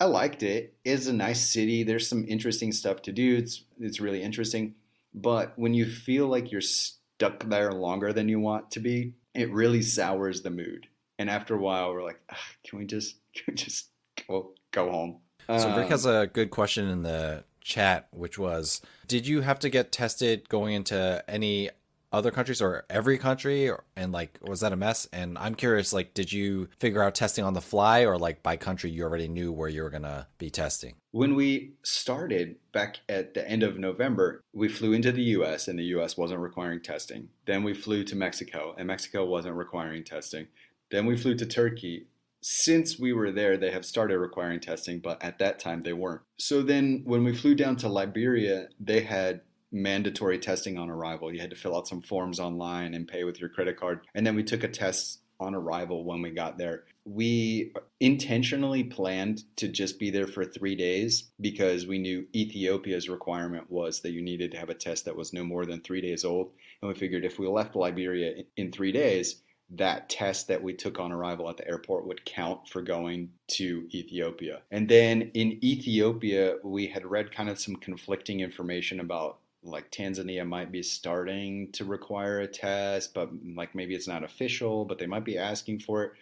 I 0.00 0.04
liked 0.04 0.42
it. 0.42 0.74
It's 0.84 1.06
a 1.06 1.12
nice 1.12 1.48
city. 1.48 1.82
There's 1.82 2.08
some 2.08 2.24
interesting 2.28 2.72
stuff 2.72 3.02
to 3.02 3.12
do. 3.12 3.36
It's, 3.36 3.64
it's 3.80 4.00
really 4.00 4.22
interesting. 4.22 4.74
But 5.14 5.52
when 5.56 5.74
you 5.74 5.86
feel 5.86 6.26
like 6.26 6.50
you're 6.50 6.60
stuck 6.60 7.44
there 7.48 7.72
longer 7.72 8.12
than 8.12 8.28
you 8.28 8.40
want 8.40 8.70
to 8.72 8.80
be, 8.80 9.14
it 9.34 9.52
really 9.52 9.82
sours 9.82 10.42
the 10.42 10.50
mood. 10.50 10.88
And 11.18 11.30
after 11.30 11.54
a 11.54 11.58
while, 11.58 11.92
we're 11.92 12.02
like, 12.02 12.20
can 12.64 12.78
we 12.78 12.84
just, 12.84 13.16
can 13.34 13.44
we 13.48 13.54
just 13.54 13.88
go, 14.26 14.52
go 14.72 14.90
home? 14.90 15.18
So 15.46 15.68
Rick 15.76 15.84
Um, 15.84 15.90
has 15.90 16.06
a 16.06 16.30
good 16.32 16.50
question 16.50 16.88
in 16.88 17.02
the 17.02 17.44
chat, 17.62 18.08
which 18.10 18.38
was, 18.38 18.80
did 19.06 19.26
you 19.26 19.40
have 19.40 19.58
to 19.60 19.68
get 19.68 19.92
tested 19.92 20.48
going 20.48 20.74
into 20.74 21.24
any 21.28 21.70
other 22.12 22.30
countries 22.30 22.60
or 22.60 22.84
every 22.90 23.16
country, 23.16 23.68
or, 23.68 23.84
and 23.96 24.12
like 24.12 24.38
was 24.42 24.60
that 24.60 24.72
a 24.72 24.76
mess? 24.76 25.08
And 25.12 25.38
I'm 25.38 25.54
curious, 25.54 25.92
like, 25.92 26.14
did 26.14 26.32
you 26.32 26.68
figure 26.78 27.02
out 27.02 27.14
testing 27.14 27.44
on 27.44 27.54
the 27.54 27.60
fly, 27.60 28.04
or 28.04 28.18
like 28.18 28.42
by 28.42 28.56
country 28.56 28.90
you 28.90 29.02
already 29.02 29.28
knew 29.28 29.50
where 29.50 29.68
you 29.68 29.82
were 29.82 29.90
gonna 29.90 30.28
be 30.38 30.50
testing? 30.50 30.96
When 31.12 31.34
we 31.34 31.72
started 31.82 32.56
back 32.72 33.00
at 33.08 33.34
the 33.34 33.48
end 33.48 33.62
of 33.62 33.78
November, 33.78 34.42
we 34.52 34.68
flew 34.68 34.92
into 34.92 35.12
the 35.12 35.22
US 35.22 35.68
and 35.68 35.78
the 35.78 35.84
US 35.96 36.16
wasn't 36.16 36.40
requiring 36.40 36.82
testing. 36.82 37.28
Then 37.46 37.62
we 37.62 37.74
flew 37.74 38.04
to 38.04 38.16
Mexico 38.16 38.74
and 38.76 38.86
Mexico 38.86 39.24
wasn't 39.24 39.56
requiring 39.56 40.04
testing. 40.04 40.48
Then 40.90 41.06
we 41.06 41.16
flew 41.16 41.34
to 41.36 41.46
Turkey. 41.46 42.06
Since 42.42 42.98
we 42.98 43.12
were 43.12 43.30
there, 43.30 43.56
they 43.56 43.70
have 43.70 43.84
started 43.84 44.18
requiring 44.18 44.60
testing, 44.60 44.98
but 44.98 45.22
at 45.22 45.38
that 45.38 45.58
time 45.58 45.82
they 45.82 45.92
weren't. 45.92 46.22
So 46.38 46.60
then 46.62 47.02
when 47.04 47.22
we 47.22 47.34
flew 47.34 47.54
down 47.54 47.76
to 47.76 47.88
Liberia, 47.88 48.68
they 48.80 49.00
had 49.00 49.42
mandatory 49.70 50.38
testing 50.38 50.76
on 50.76 50.90
arrival. 50.90 51.32
You 51.32 51.40
had 51.40 51.50
to 51.50 51.56
fill 51.56 51.76
out 51.76 51.88
some 51.88 52.02
forms 52.02 52.40
online 52.40 52.94
and 52.94 53.08
pay 53.08 53.24
with 53.24 53.40
your 53.40 53.48
credit 53.48 53.78
card. 53.78 54.00
And 54.14 54.26
then 54.26 54.34
we 54.34 54.42
took 54.42 54.64
a 54.64 54.68
test 54.68 55.20
on 55.40 55.54
arrival 55.54 56.04
when 56.04 56.22
we 56.22 56.30
got 56.30 56.58
there. 56.58 56.84
We 57.04 57.72
intentionally 58.00 58.84
planned 58.84 59.44
to 59.56 59.68
just 59.68 59.98
be 59.98 60.10
there 60.10 60.26
for 60.26 60.44
three 60.44 60.76
days 60.76 61.30
because 61.40 61.86
we 61.86 61.98
knew 61.98 62.26
Ethiopia's 62.34 63.08
requirement 63.08 63.70
was 63.70 64.00
that 64.00 64.12
you 64.12 64.22
needed 64.22 64.52
to 64.52 64.58
have 64.58 64.70
a 64.70 64.74
test 64.74 65.04
that 65.04 65.16
was 65.16 65.32
no 65.32 65.42
more 65.42 65.66
than 65.66 65.80
three 65.80 66.00
days 66.00 66.24
old. 66.24 66.52
And 66.80 66.88
we 66.88 66.94
figured 66.94 67.24
if 67.24 67.38
we 67.38 67.48
left 67.48 67.74
Liberia 67.74 68.44
in 68.56 68.70
three 68.70 68.92
days, 68.92 69.42
that 69.76 70.08
test 70.10 70.48
that 70.48 70.62
we 70.62 70.74
took 70.74 71.00
on 71.00 71.12
arrival 71.12 71.48
at 71.48 71.56
the 71.56 71.66
airport 71.66 72.06
would 72.06 72.24
count 72.24 72.68
for 72.68 72.82
going 72.82 73.30
to 73.48 73.88
Ethiopia. 73.92 74.60
And 74.70 74.88
then 74.88 75.30
in 75.34 75.64
Ethiopia, 75.64 76.56
we 76.62 76.88
had 76.88 77.06
read 77.06 77.34
kind 77.34 77.48
of 77.48 77.58
some 77.58 77.76
conflicting 77.76 78.40
information 78.40 79.00
about 79.00 79.38
like 79.64 79.90
Tanzania 79.90 80.46
might 80.46 80.72
be 80.72 80.82
starting 80.82 81.70
to 81.72 81.84
require 81.84 82.40
a 82.40 82.48
test, 82.48 83.14
but 83.14 83.30
like 83.54 83.74
maybe 83.74 83.94
it's 83.94 84.08
not 84.08 84.24
official, 84.24 84.84
but 84.84 84.98
they 84.98 85.06
might 85.06 85.24
be 85.24 85.38
asking 85.38 85.78
for 85.78 86.04
it. 86.04 86.12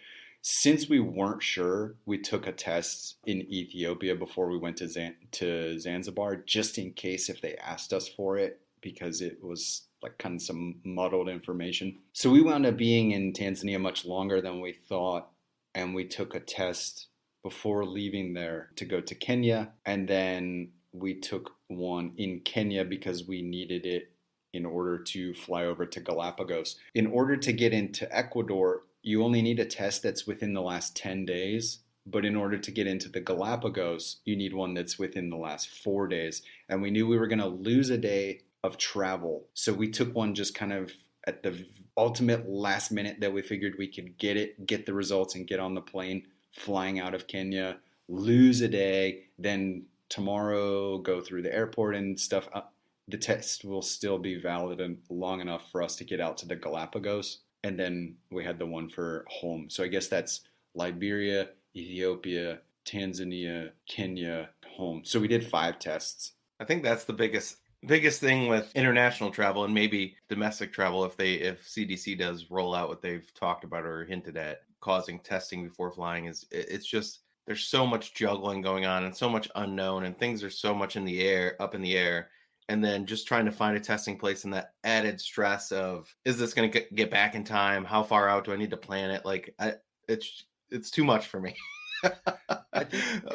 Since 0.43 0.89
we 0.89 0.99
weren't 0.99 1.43
sure, 1.43 1.95
we 2.05 2.17
took 2.17 2.47
a 2.47 2.51
test 2.51 3.17
in 3.25 3.41
Ethiopia 3.41 4.15
before 4.15 4.49
we 4.49 4.57
went 4.57 4.77
to 4.77 4.87
Zan- 4.87 5.15
to 5.33 5.79
Zanzibar, 5.79 6.35
just 6.35 6.77
in 6.77 6.93
case 6.93 7.29
if 7.29 7.41
they 7.41 7.55
asked 7.57 7.93
us 7.93 8.07
for 8.07 8.37
it, 8.37 8.59
because 8.81 9.21
it 9.21 9.43
was 9.43 9.83
like 10.01 10.17
kind 10.17 10.35
of 10.35 10.41
some 10.41 10.75
muddled 10.83 11.29
information. 11.29 11.97
So 12.13 12.29
we 12.29 12.41
wound 12.41 12.65
up 12.65 12.77
being 12.77 13.11
in 13.11 13.33
Tanzania 13.33 13.79
much 13.79 14.05
longer 14.05 14.41
than 14.41 14.61
we 14.61 14.73
thought, 14.73 15.29
and 15.75 15.93
we 15.93 16.05
took 16.05 16.35
a 16.35 16.39
test 16.39 17.07
before 17.43 17.85
leaving 17.85 18.33
there 18.33 18.69
to 18.75 18.85
go 18.85 19.01
to 19.01 19.15
Kenya, 19.15 19.71
and 19.85 20.07
then 20.07 20.69
we 20.91 21.13
took 21.19 21.51
one 21.67 22.13
in 22.17 22.41
Kenya 22.41 22.83
because 22.83 23.27
we 23.27 23.41
needed 23.41 23.85
it 23.85 24.11
in 24.53 24.65
order 24.65 24.97
to 24.97 25.33
fly 25.33 25.65
over 25.65 25.85
to 25.85 25.99
Galapagos. 25.99 26.75
In 26.93 27.07
order 27.07 27.37
to 27.37 27.53
get 27.53 27.73
into 27.73 28.13
Ecuador, 28.15 28.83
you 29.01 29.23
only 29.23 29.41
need 29.41 29.59
a 29.59 29.65
test 29.65 30.03
that's 30.03 30.27
within 30.27 30.53
the 30.53 30.61
last 30.61 30.95
10 30.95 31.25
days. 31.25 31.79
But 32.05 32.25
in 32.25 32.35
order 32.35 32.57
to 32.57 32.71
get 32.71 32.87
into 32.87 33.09
the 33.09 33.21
Galapagos, 33.21 34.17
you 34.25 34.35
need 34.35 34.53
one 34.53 34.73
that's 34.73 34.97
within 34.97 35.29
the 35.29 35.37
last 35.37 35.69
four 35.69 36.07
days. 36.07 36.41
And 36.67 36.81
we 36.81 36.89
knew 36.89 37.07
we 37.07 37.17
were 37.17 37.27
going 37.27 37.39
to 37.39 37.47
lose 37.47 37.91
a 37.91 37.97
day 37.97 38.41
of 38.63 38.77
travel. 38.77 39.47
So 39.53 39.73
we 39.73 39.89
took 39.89 40.15
one 40.15 40.35
just 40.35 40.55
kind 40.55 40.73
of 40.73 40.91
at 41.27 41.43
the 41.43 41.65
ultimate 41.97 42.49
last 42.49 42.91
minute 42.91 43.17
that 43.21 43.33
we 43.33 43.41
figured 43.41 43.75
we 43.77 43.87
could 43.87 44.17
get 44.17 44.37
it, 44.37 44.65
get 44.65 44.85
the 44.85 44.93
results, 44.93 45.35
and 45.35 45.47
get 45.47 45.59
on 45.59 45.75
the 45.75 45.81
plane 45.81 46.23
flying 46.51 46.99
out 46.99 47.13
of 47.13 47.27
Kenya, 47.27 47.77
lose 48.07 48.61
a 48.61 48.67
day, 48.67 49.23
then 49.37 49.85
tomorrow 50.09 50.97
go 50.97 51.21
through 51.21 51.41
the 51.41 51.53
airport 51.53 51.95
and 51.95 52.19
stuff. 52.19 52.49
Uh, 52.53 52.61
the 53.07 53.17
test 53.17 53.65
will 53.65 53.81
still 53.81 54.17
be 54.17 54.39
valid 54.39 54.79
and 54.81 54.97
long 55.09 55.41
enough 55.41 55.69
for 55.71 55.81
us 55.81 55.95
to 55.97 56.03
get 56.03 56.19
out 56.19 56.37
to 56.37 56.47
the 56.47 56.55
Galapagos. 56.55 57.39
And 57.63 57.79
then 57.79 58.15
we 58.29 58.43
had 58.43 58.59
the 58.59 58.65
one 58.65 58.89
for 58.89 59.25
home. 59.29 59.69
So 59.69 59.83
I 59.83 59.87
guess 59.87 60.07
that's 60.07 60.41
Liberia, 60.73 61.49
Ethiopia, 61.75 62.59
Tanzania, 62.85 63.71
Kenya, 63.87 64.49
home. 64.75 65.01
So 65.03 65.19
we 65.19 65.27
did 65.27 65.45
five 65.45 65.79
tests. 65.79 66.33
I 66.59 66.65
think 66.65 66.83
that's 66.83 67.05
the 67.05 67.13
biggest 67.13 67.57
biggest 67.85 68.19
thing 68.19 68.47
with 68.47 68.71
international 68.75 69.31
travel 69.31 69.65
and 69.65 69.73
maybe 69.73 70.15
domestic 70.29 70.71
travel 70.71 71.03
if 71.03 71.17
they 71.17 71.33
if 71.33 71.67
CDC 71.67 72.17
does 72.17 72.51
roll 72.51 72.75
out 72.75 72.89
what 72.89 73.01
they've 73.01 73.33
talked 73.33 73.63
about 73.63 73.85
or 73.85 74.05
hinted 74.05 74.37
at 74.37 74.61
causing 74.81 75.19
testing 75.19 75.67
before 75.67 75.91
flying 75.91 76.25
is 76.25 76.45
it's 76.51 76.85
just 76.85 77.21
there's 77.45 77.65
so 77.65 77.85
much 77.85 78.13
juggling 78.13 78.61
going 78.61 78.85
on 78.85 79.03
and 79.03 79.15
so 79.15 79.29
much 79.29 79.49
unknown 79.55 80.05
and 80.05 80.17
things 80.17 80.43
are 80.43 80.49
so 80.49 80.73
much 80.73 80.95
in 80.95 81.05
the 81.05 81.21
air 81.21 81.55
up 81.59 81.75
in 81.75 81.81
the 81.81 81.97
air. 81.97 82.29
And 82.69 82.83
then 82.83 83.05
just 83.05 83.27
trying 83.27 83.45
to 83.45 83.51
find 83.51 83.75
a 83.75 83.79
testing 83.81 84.17
place 84.17 84.45
and 84.45 84.53
that 84.53 84.73
added 84.85 85.19
stress 85.19 85.71
of 85.73 86.13
is 86.23 86.37
this 86.37 86.53
going 86.53 86.71
to 86.71 86.85
get 86.93 87.11
back 87.11 87.35
in 87.35 87.43
time? 87.43 87.83
How 87.83 88.03
far 88.03 88.29
out 88.29 88.45
do 88.45 88.53
I 88.53 88.57
need 88.57 88.69
to 88.69 88.77
plan 88.77 89.11
it? 89.11 89.25
Like 89.25 89.53
I 89.59 89.73
it's 90.07 90.45
it's 90.69 90.91
too 90.91 91.03
much 91.03 91.27
for 91.27 91.39
me. 91.39 91.55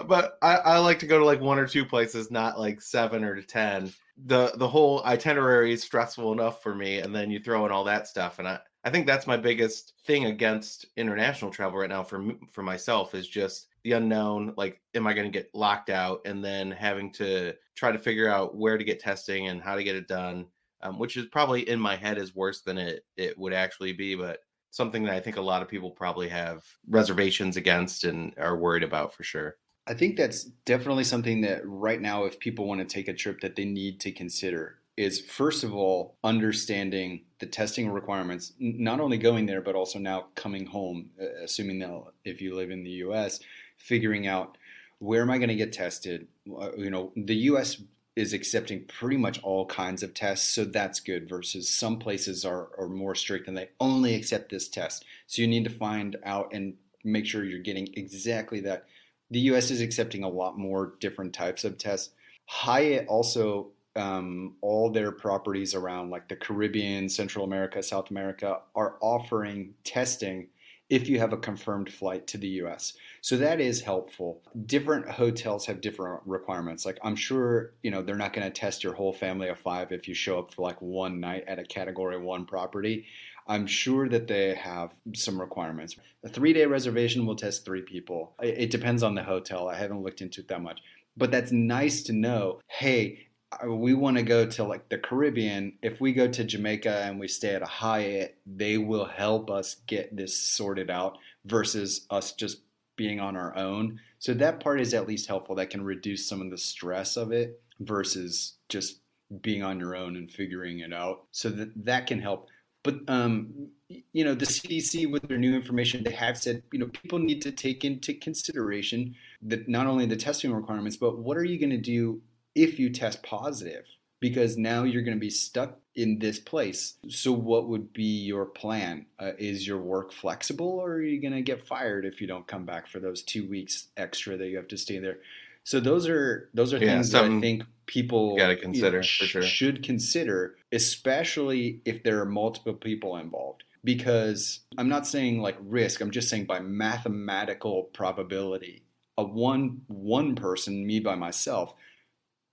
But 0.07 0.39
I, 0.43 0.57
I 0.57 0.79
like 0.79 0.99
to 1.01 1.07
go 1.07 1.19
to 1.19 1.25
like 1.25 1.41
one 1.41 1.59
or 1.59 1.67
two 1.67 1.85
places, 1.85 2.31
not 2.31 2.59
like 2.59 2.81
seven 2.81 3.23
or 3.23 3.41
ten. 3.43 3.93
The 4.19 4.53
the 4.57 4.69
whole 4.69 5.05
itinerary 5.05 5.73
is 5.73 5.83
stressful 5.83 6.33
enough 6.33 6.63
for 6.63 6.75
me, 6.75 7.01
and 7.01 7.15
then 7.15 7.31
you 7.31 7.39
throw 7.39 7.67
in 7.67 7.73
all 7.73 7.85
that 7.85 8.07
stuff, 8.09 8.39
and 8.39 8.49
I 8.49 8.61
I 8.83 8.91
think 8.91 9.07
that's 9.07 9.27
my 9.27 9.37
biggest 9.37 9.93
thing 10.07 10.25
against 10.27 10.87
international 10.97 11.51
travel 11.51 11.79
right 11.79 11.91
now 11.91 12.03
for 12.03 12.25
for 12.51 12.63
myself 12.63 13.15
is 13.15 13.29
just 13.29 13.69
the 13.85 13.93
unknown. 13.93 14.55
Like, 14.57 14.81
am 14.95 15.07
I 15.07 15.13
going 15.13 15.31
to 15.31 15.39
get 15.39 15.51
locked 15.55 15.91
out, 15.91 16.23
and 16.25 16.43
then 16.43 16.71
having 16.71 17.13
to 17.15 17.55
try 17.75 17.93
to 17.93 17.99
figure 17.99 18.29
out 18.29 18.57
where 18.57 18.79
to 18.79 18.85
get 18.85 19.01
testing 19.01 19.49
and 19.49 19.61
how 19.61 19.75
to 19.77 19.85
get 19.85 19.97
it 19.97 20.09
done, 20.09 20.47
um, 20.81 20.99
which 20.99 21.17
is 21.19 21.27
probably 21.27 21.69
in 21.69 21.79
my 21.79 21.95
head 21.97 22.17
is 22.17 22.35
worse 22.35 22.63
than 22.63 22.79
it 22.79 23.05
it 23.19 23.39
would 23.39 23.53
actually 23.53 23.93
be, 23.93 24.15
but 24.15 24.41
something 24.71 25.05
that 25.05 25.15
I 25.15 25.21
think 25.21 25.37
a 25.37 25.43
lot 25.43 25.61
of 25.63 25.69
people 25.69 25.91
probably 25.91 26.29
have 26.31 26.65
reservations 26.89 27.57
against 27.59 28.05
and 28.05 28.33
are 28.39 28.57
worried 28.57 28.83
about 28.83 29.13
for 29.15 29.25
sure. 29.25 29.57
I 29.87 29.95
think 29.95 30.17
that's 30.17 30.45
definitely 30.65 31.05
something 31.05 31.43
that 31.43 31.61
right 31.65 32.01
now, 32.01 32.25
if 32.25 32.39
people 32.41 32.67
want 32.67 32.81
to 32.81 32.87
take 32.87 33.09
a 33.09 33.15
trip, 33.15 33.41
that 33.41 33.57
they 33.57 33.65
need 33.65 34.01
to 34.01 34.13
consider 34.13 34.79
is 34.97 35.21
first 35.21 35.63
of 35.63 35.75
all 35.75 36.17
understanding 36.25 37.21
the 37.39 37.47
testing 37.47 37.91
requirements, 37.91 38.53
not 38.59 38.99
only 38.99 39.19
going 39.19 39.47
there 39.47 39.61
but 39.61 39.75
also 39.75 39.99
now 39.99 40.27
coming 40.35 40.67
home, 40.67 41.11
assuming 41.43 41.79
that 41.79 42.03
if 42.25 42.41
you 42.41 42.55
live 42.55 42.71
in 42.71 42.83
the 42.83 42.91
U.S., 42.91 43.41
figuring 43.77 44.27
out 44.27 44.57
where 44.99 45.21
am 45.21 45.31
I 45.31 45.37
going 45.37 45.51
to 45.51 45.55
get 45.55 45.73
tested. 45.73 46.27
You 46.47 46.91
know, 46.91 47.13
the 47.15 47.37
U.S. 47.37 47.83
is 48.17 48.33
accepting 48.33 48.87
pretty 48.87 49.19
much 49.19 49.43
all 49.43 49.67
kinds 49.67 50.03
of 50.03 50.15
tests, 50.15 50.49
so 50.49 50.65
that's 50.65 51.01
good. 51.01 51.29
Versus 51.29 51.69
some 51.69 51.99
places 51.99 52.45
are 52.45 52.71
are 52.79 52.89
more 52.89 53.15
strict 53.15 53.49
and 53.49 53.57
they 53.57 53.69
only 53.79 54.15
accept 54.15 54.51
this 54.51 54.69
test. 54.69 55.05
So 55.27 55.43
you 55.43 55.49
need 55.49 55.65
to 55.65 55.71
find 55.71 56.17
out 56.25 56.55
and 56.55 56.75
make 57.05 57.27
sure 57.27 57.45
you're 57.45 57.59
getting 57.59 57.89
exactly 57.95 58.61
that 58.61 58.87
the 59.31 59.41
U.S. 59.41 59.71
is 59.71 59.81
accepting 59.81 60.23
a 60.23 60.29
lot 60.29 60.59
more 60.59 60.95
different 61.01 61.33
types 61.33 61.65
of 61.65 61.79
tests. 61.79 62.11
Hyatt 62.47 63.07
also, 63.09 63.69
um, 63.97 64.55
all 64.61 64.91
their 64.91 65.11
properties 65.11 65.75
around 65.75 66.11
like 66.11 66.29
the 66.29 66.37
Caribbean, 66.37 67.09
Central 67.09 67.45
America, 67.45 67.83
South 67.83 68.11
America 68.11 68.61
are 68.75 68.97
offering 69.01 69.75
testing 69.85 70.49
if 70.89 71.09
you 71.09 71.19
have 71.19 71.33
a 71.33 71.37
confirmed 71.37 71.93
flight 71.93 72.27
to 72.29 72.39
the 72.39 72.47
U.S. 72.49 72.93
So 73.21 73.37
that 73.39 73.61
is 73.61 73.81
helpful. 73.81 74.43
Different 74.67 75.09
hotels 75.09 75.67
have 75.67 75.81
different 75.81 76.21
requirements. 76.27 76.87
Like 76.87 76.99
I'm 77.03 77.17
sure 77.17 77.73
you 77.83 77.91
know 77.91 78.03
they're 78.03 78.15
not 78.15 78.33
going 78.33 78.47
to 78.47 78.61
test 78.61 78.85
your 78.85 78.95
whole 78.95 79.13
family 79.13 79.49
of 79.49 79.59
five 79.59 79.91
if 79.91 80.07
you 80.07 80.15
show 80.15 80.39
up 80.39 80.55
for 80.55 80.63
like 80.63 80.81
one 80.81 81.19
night 81.19 81.45
at 81.49 81.59
a 81.59 81.65
Category 81.65 82.19
One 82.19 82.47
property. 82.47 83.07
I'm 83.47 83.67
sure 83.67 84.09
that 84.09 84.27
they 84.27 84.55
have 84.55 84.93
some 85.15 85.41
requirements. 85.41 85.97
A 86.25 86.29
three 86.29 86.53
day 86.53 86.67
reservation 86.67 87.27
will 87.27 87.37
test 87.37 87.65
three 87.65 87.83
people. 87.83 88.35
It 88.43 88.71
depends 88.71 89.03
on 89.03 89.15
the 89.15 89.23
hotel. 89.23 89.69
I 89.69 89.77
haven't 89.77 90.03
looked 90.03 90.21
into 90.21 90.41
it 90.41 90.49
that 90.49 90.63
much. 90.63 90.81
But 91.17 91.31
that's 91.31 91.53
nice 91.53 92.03
to 92.05 92.13
know. 92.13 92.61
Hey, 92.69 93.29
uh, 93.53 93.73
we 93.73 93.95
want 93.95 94.17
to 94.17 94.23
go 94.23 94.47
to 94.47 94.65
like 94.65 94.89
the 94.89 94.99
Caribbean. 94.99 95.75
If 95.83 96.01
we 96.01 96.13
go 96.13 96.29
to 96.29 96.45
Jamaica 96.45 97.03
and 97.05 97.19
we 97.19 97.29
stay 97.29 97.55
at 97.55 97.63
a 97.63 97.67
Hyatt, 97.67 98.37
they 98.45 98.79
will 98.79 99.07
help 99.07 99.51
us 99.51 99.77
get 99.87 100.15
this 100.17 100.37
sorted 100.37 100.91
out 100.91 101.19
versus 101.45 102.07
us 102.11 102.33
just 102.33 102.61
being 102.97 103.21
on 103.21 103.37
our 103.37 103.57
own. 103.57 104.01
So 104.19 104.35
that 104.35 104.61
part 104.61 104.81
is 104.81 104.95
at 104.95 105.07
least 105.07 105.29
helpful. 105.29 105.55
That 105.55 105.71
can 105.71 105.85
reduce 105.85 106.29
some 106.29 106.41
of 106.41 106.51
the 106.51 106.59
stress 106.59 107.17
of 107.17 107.33
it 107.33 107.61
versus 107.79 108.55
just 108.69 109.01
being 109.41 109.63
on 109.63 109.81
your 109.81 109.97
own 109.97 110.17
and 110.17 110.31
figuring 110.31 110.81
it 110.81 110.93
out. 110.93 111.25
So 111.31 111.51
that 111.51 111.85
that 111.85 112.07
can 112.07 112.21
help. 112.21 112.49
But 112.87 113.01
um, 113.09 113.71
you 114.13 114.25
know, 114.25 114.35
the 114.35 114.47
CDC 114.47 115.11
with 115.11 115.27
their 115.27 115.39
new 115.39 115.57
information, 115.57 116.05
they 116.05 116.13
have 116.13 116.39
said 116.39 116.63
you 116.73 116.79
know 116.79 116.87
people 116.87 117.19
need 117.19 117.43
to 117.43 117.51
take 117.51 117.85
into 117.85 118.15
consideration 118.15 119.17
that 119.43 119.69
not 119.69 119.89
only 119.89 120.07
the 120.07 120.17
testing 120.17 120.53
requirements, 120.53 120.97
but 120.97 121.19
what 121.19 121.37
are 121.37 121.45
you 121.45 121.59
going 121.59 121.71
to 121.71 121.79
do 121.79 122.23
if 122.55 122.79
you 122.79 122.89
test 122.91 123.25
positive? 123.25 123.85
Because 124.21 124.57
now 124.57 124.85
you're 124.85 125.03
going 125.03 125.17
to 125.17 125.21
be 125.21 125.31
stuck 125.31 125.79
in 125.97 126.21
this 126.21 126.39
place. 126.39 126.95
So, 127.09 127.33
what 127.33 127.69
would 127.69 127.93
be 127.93 128.05
your 128.05 128.47
plan? 128.47 129.07
Uh, 129.19 129.33
is 129.37 129.67
your 129.67 129.79
work 129.79 130.13
flexible, 130.13 130.79
or 130.79 130.93
are 130.93 131.03
you 131.03 131.21
going 131.21 131.35
to 131.35 131.43
get 131.43 131.67
fired 131.67 132.05
if 132.05 132.21
you 132.21 132.29
don't 132.29 132.47
come 132.47 132.65
back 132.65 132.87
for 132.87 133.01
those 133.01 133.21
two 133.21 133.49
weeks 133.49 133.89
extra 133.97 134.37
that 134.37 134.47
you 134.47 134.57
have 134.59 134.69
to 134.69 134.79
stay 134.79 135.01
there? 135.01 135.19
So 135.67 135.81
those 135.81 136.07
are 136.07 136.49
those 136.55 136.73
are 136.73 136.79
Yeah, 136.79 136.95
things 136.95 137.11
that 137.11 137.25
I 137.25 137.41
think 137.41 137.65
people 137.87 138.37
gotta 138.37 138.55
know, 138.55 138.61
consider, 138.61 139.03
for 139.03 139.25
sure. 139.25 139.43
should 139.43 139.83
consider, 139.83 140.55
especially 140.71 141.81
if 141.85 142.05
there 142.05 142.21
are 142.21 142.25
multiple 142.25 142.75
people 142.75 143.17
involved. 143.17 143.65
Because 143.83 144.61
I'm 144.79 144.89
not 144.89 145.09
saying 145.09 145.43
like 145.43 145.57
risk, 145.61 146.01
I'm 146.01 146.13
just 146.13 146.29
saying 146.29 146.47
by 146.47 146.61
mathematical 146.61 147.85
probability, 147.95 148.85
a 149.19 149.25
one 149.25 149.81
one 149.89 150.37
person, 150.37 150.87
me 150.87 151.01
by 151.01 151.17
myself, 151.17 151.75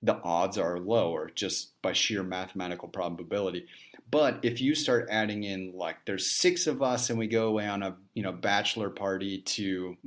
the 0.02 0.20
odds 0.24 0.58
are 0.58 0.80
lower 0.80 1.30
just 1.36 1.80
by 1.84 1.94
sheer 1.94 2.24
mathematical 2.24 2.88
probability. 2.88 3.68
But 4.10 4.40
if 4.42 4.60
you 4.60 4.74
start 4.74 5.08
adding 5.12 5.44
in 5.44 5.74
like 5.76 5.98
there's 6.08 6.32
six 6.32 6.66
of 6.66 6.82
us 6.82 7.12
and 7.12 7.20
we 7.20 7.28
go 7.28 7.48
away 7.48 7.68
on 7.68 7.84
a 7.84 7.96
you 8.16 8.24
know 8.24 8.32
bachelor 8.32 8.90
party 8.90 9.42
to 9.42 9.98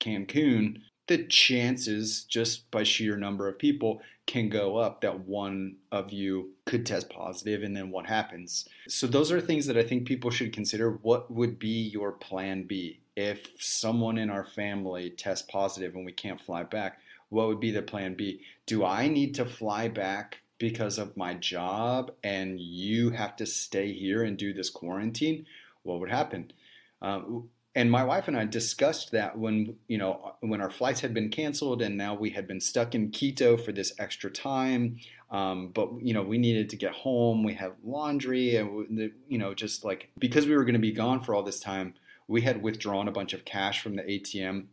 Cancun, 0.00 0.78
the 1.08 1.24
chances 1.24 2.24
just 2.24 2.70
by 2.70 2.84
sheer 2.84 3.16
number 3.16 3.48
of 3.48 3.58
people 3.58 4.00
can 4.26 4.50
go 4.50 4.76
up 4.76 5.00
that 5.00 5.20
one 5.20 5.76
of 5.90 6.12
you 6.12 6.50
could 6.66 6.84
test 6.84 7.08
positive 7.08 7.62
and 7.62 7.74
then 7.74 7.90
what 7.90 8.06
happens. 8.06 8.68
So 8.86 9.06
those 9.06 9.32
are 9.32 9.40
things 9.40 9.66
that 9.66 9.78
I 9.78 9.82
think 9.82 10.06
people 10.06 10.30
should 10.30 10.52
consider. 10.52 10.90
What 10.90 11.30
would 11.30 11.58
be 11.58 11.88
your 11.88 12.12
plan 12.12 12.64
B 12.64 13.00
if 13.16 13.48
someone 13.58 14.18
in 14.18 14.28
our 14.28 14.44
family 14.44 15.10
tests 15.10 15.48
positive 15.50 15.94
and 15.94 16.04
we 16.04 16.12
can't 16.12 16.40
fly 16.40 16.62
back? 16.62 16.98
What 17.30 17.48
would 17.48 17.60
be 17.60 17.70
the 17.70 17.82
plan 17.82 18.14
B? 18.14 18.42
Do 18.66 18.84
I 18.84 19.08
need 19.08 19.34
to 19.36 19.46
fly 19.46 19.88
back 19.88 20.42
because 20.58 20.98
of 20.98 21.16
my 21.16 21.34
job 21.34 22.12
and 22.22 22.60
you 22.60 23.10
have 23.10 23.34
to 23.36 23.46
stay 23.46 23.92
here 23.92 24.24
and 24.24 24.36
do 24.36 24.52
this 24.52 24.68
quarantine? 24.68 25.46
What 25.84 26.00
would 26.00 26.10
happen? 26.10 26.52
Um, 27.00 27.48
and 27.78 27.92
my 27.92 28.02
wife 28.02 28.26
and 28.26 28.36
I 28.36 28.44
discussed 28.44 29.12
that 29.12 29.38
when 29.38 29.76
you 29.86 29.98
know 29.98 30.34
when 30.40 30.60
our 30.60 30.68
flights 30.68 31.00
had 31.00 31.14
been 31.14 31.28
canceled 31.30 31.80
and 31.80 31.96
now 31.96 32.12
we 32.12 32.30
had 32.30 32.48
been 32.48 32.60
stuck 32.60 32.96
in 32.96 33.12
Quito 33.12 33.56
for 33.56 33.70
this 33.70 33.92
extra 34.00 34.32
time. 34.32 34.98
Um, 35.30 35.68
but 35.68 35.88
you 36.02 36.12
know 36.12 36.22
we 36.22 36.38
needed 36.38 36.70
to 36.70 36.76
get 36.76 36.90
home. 36.90 37.44
We 37.44 37.54
had 37.54 37.74
laundry 37.84 38.56
and 38.56 39.12
you 39.28 39.38
know 39.38 39.54
just 39.54 39.84
like 39.84 40.10
because 40.18 40.44
we 40.44 40.56
were 40.56 40.64
going 40.64 40.74
to 40.74 40.80
be 40.80 40.90
gone 40.90 41.20
for 41.22 41.36
all 41.36 41.44
this 41.44 41.60
time, 41.60 41.94
we 42.26 42.40
had 42.40 42.62
withdrawn 42.62 43.06
a 43.06 43.12
bunch 43.12 43.32
of 43.32 43.44
cash 43.44 43.80
from 43.80 43.94
the 43.94 44.02
ATM 44.02 44.66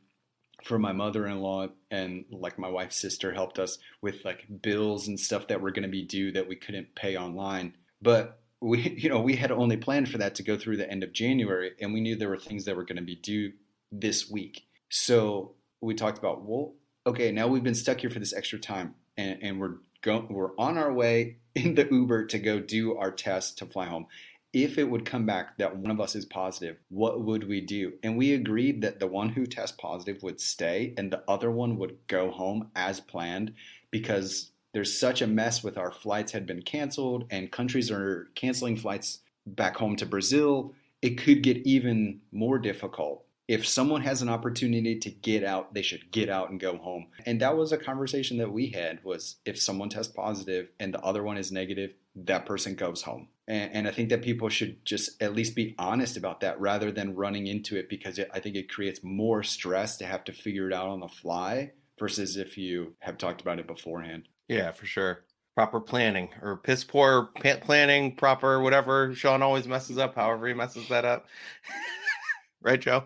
for 0.63 0.79
my 0.79 0.91
mother-in-law 0.91 1.67
and 1.91 2.25
like 2.31 2.57
my 2.57 2.69
wife's 2.69 2.95
sister 2.95 3.33
helped 3.33 3.59
us 3.59 3.77
with 4.01 4.25
like 4.25 4.47
bills 4.63 5.07
and 5.07 5.19
stuff 5.19 5.47
that 5.49 5.61
were 5.61 5.69
going 5.69 5.83
to 5.83 5.89
be 5.89 6.01
due 6.01 6.31
that 6.31 6.47
we 6.47 6.55
couldn't 6.55 6.95
pay 6.95 7.15
online. 7.15 7.75
But 8.01 8.39
we 8.65 8.89
you 8.97 9.09
know 9.09 9.19
we 9.19 9.35
had 9.35 9.51
only 9.51 9.77
planned 9.77 10.09
for 10.09 10.17
that 10.17 10.35
to 10.35 10.43
go 10.43 10.57
through 10.57 10.77
the 10.77 10.89
end 10.89 11.03
of 11.03 11.13
January 11.13 11.71
and 11.79 11.93
we 11.93 12.01
knew 12.01 12.15
there 12.15 12.29
were 12.29 12.37
things 12.37 12.65
that 12.65 12.75
were 12.75 12.85
going 12.85 12.97
to 12.97 13.03
be 13.03 13.15
due 13.15 13.53
this 13.91 14.29
week. 14.29 14.63
So 14.89 15.55
we 15.81 15.93
talked 15.93 16.17
about 16.17 16.43
well 16.43 16.73
okay 17.05 17.31
now 17.31 17.47
we've 17.47 17.63
been 17.63 17.75
stuck 17.75 18.01
here 18.01 18.09
for 18.09 18.19
this 18.19 18.33
extra 18.33 18.59
time 18.59 18.95
and, 19.17 19.37
and 19.41 19.59
we're 19.59 19.75
go, 20.05 20.25
we're 20.29 20.55
on 20.57 20.77
our 20.77 20.93
way 20.93 21.37
in 21.55 21.75
the 21.75 21.87
Uber 21.89 22.25
to 22.27 22.39
go 22.39 22.59
do 22.59 22.95
our 22.95 23.11
test 23.11 23.57
to 23.57 23.65
fly 23.65 23.85
home. 23.85 24.07
If 24.53 24.77
it 24.77 24.89
would 24.89 25.03
come 25.03 25.25
back 25.25 25.57
that 25.57 25.75
one 25.75 25.91
of 25.91 25.99
us 25.99 26.15
is 26.15 26.23
positive, 26.23 26.77
what 26.87 27.21
would 27.21 27.45
we 27.45 27.59
do? 27.59 27.93
And 28.01 28.15
we 28.15 28.33
agreed 28.33 28.81
that 28.83 28.99
the 28.99 29.07
one 29.07 29.29
who 29.29 29.45
tests 29.45 29.75
positive 29.77 30.23
would 30.23 30.39
stay 30.39 30.93
and 30.97 31.11
the 31.11 31.23
other 31.27 31.51
one 31.51 31.77
would 31.77 31.97
go 32.07 32.31
home 32.31 32.69
as 32.73 33.01
planned 33.01 33.53
because 33.91 34.51
there's 34.75 34.99
such 34.99 35.21
a 35.21 35.27
mess 35.27 35.63
with 35.63 35.77
our 35.77 35.89
flights 35.89 36.33
had 36.33 36.45
been 36.45 36.61
canceled 36.61 37.23
and 37.29 37.49
countries 37.49 37.89
are 37.89 38.27
canceling 38.35 38.75
flights 38.75 39.19
back 39.47 39.77
home 39.77 39.95
to 39.95 40.05
Brazil. 40.05 40.73
It 41.01 41.17
could 41.17 41.43
get 41.43 41.65
even 41.65 42.19
more 42.33 42.59
difficult. 42.59 43.23
If 43.47 43.65
someone 43.65 44.01
has 44.01 44.21
an 44.21 44.27
opportunity 44.27 44.99
to 44.99 45.09
get 45.09 45.45
out, 45.45 45.73
they 45.73 45.81
should 45.81 46.11
get 46.11 46.27
out 46.27 46.49
and 46.49 46.59
go 46.59 46.75
home. 46.75 47.07
And 47.25 47.39
that 47.39 47.55
was 47.55 47.71
a 47.71 47.77
conversation 47.77 48.35
that 48.39 48.51
we 48.51 48.67
had 48.67 49.01
was 49.05 49.37
if 49.45 49.57
someone 49.57 49.87
tests 49.87 50.11
positive 50.13 50.67
and 50.77 50.93
the 50.93 50.99
other 50.99 51.23
one 51.23 51.37
is 51.37 51.53
negative, 51.53 51.91
that 52.13 52.45
person 52.45 52.75
goes 52.75 53.03
home. 53.03 53.29
And, 53.47 53.71
and 53.71 53.87
I 53.87 53.91
think 53.91 54.09
that 54.09 54.23
people 54.23 54.49
should 54.49 54.83
just 54.83 55.21
at 55.23 55.33
least 55.33 55.55
be 55.55 55.73
honest 55.79 56.17
about 56.17 56.41
that 56.41 56.59
rather 56.59 56.91
than 56.91 57.15
running 57.15 57.47
into 57.47 57.77
it 57.77 57.87
because 57.87 58.19
it, 58.19 58.29
I 58.33 58.41
think 58.41 58.57
it 58.57 58.69
creates 58.69 58.99
more 59.03 59.41
stress 59.41 59.95
to 59.99 60.05
have 60.05 60.25
to 60.25 60.33
figure 60.33 60.67
it 60.67 60.73
out 60.73 60.89
on 60.89 60.99
the 60.99 61.07
fly 61.07 61.71
versus 61.97 62.35
if 62.35 62.57
you 62.57 62.95
have 62.99 63.17
talked 63.17 63.39
about 63.39 63.59
it 63.59 63.67
beforehand. 63.67 64.27
Yeah, 64.47 64.71
for 64.71 64.85
sure. 64.85 65.25
Proper 65.55 65.79
planning 65.79 66.29
or 66.41 66.57
piss 66.57 66.83
poor 66.83 67.29
pa- 67.41 67.57
planning, 67.61 68.15
proper 68.15 68.59
whatever. 68.61 69.13
Shawn 69.15 69.41
always 69.41 69.67
messes 69.67 69.97
up, 69.97 70.15
however 70.15 70.47
he 70.47 70.53
messes 70.53 70.87
that 70.89 71.05
up. 71.05 71.27
right, 72.61 72.79
Joe? 72.79 73.05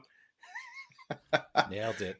Nailed 1.69 2.01
it. 2.01 2.17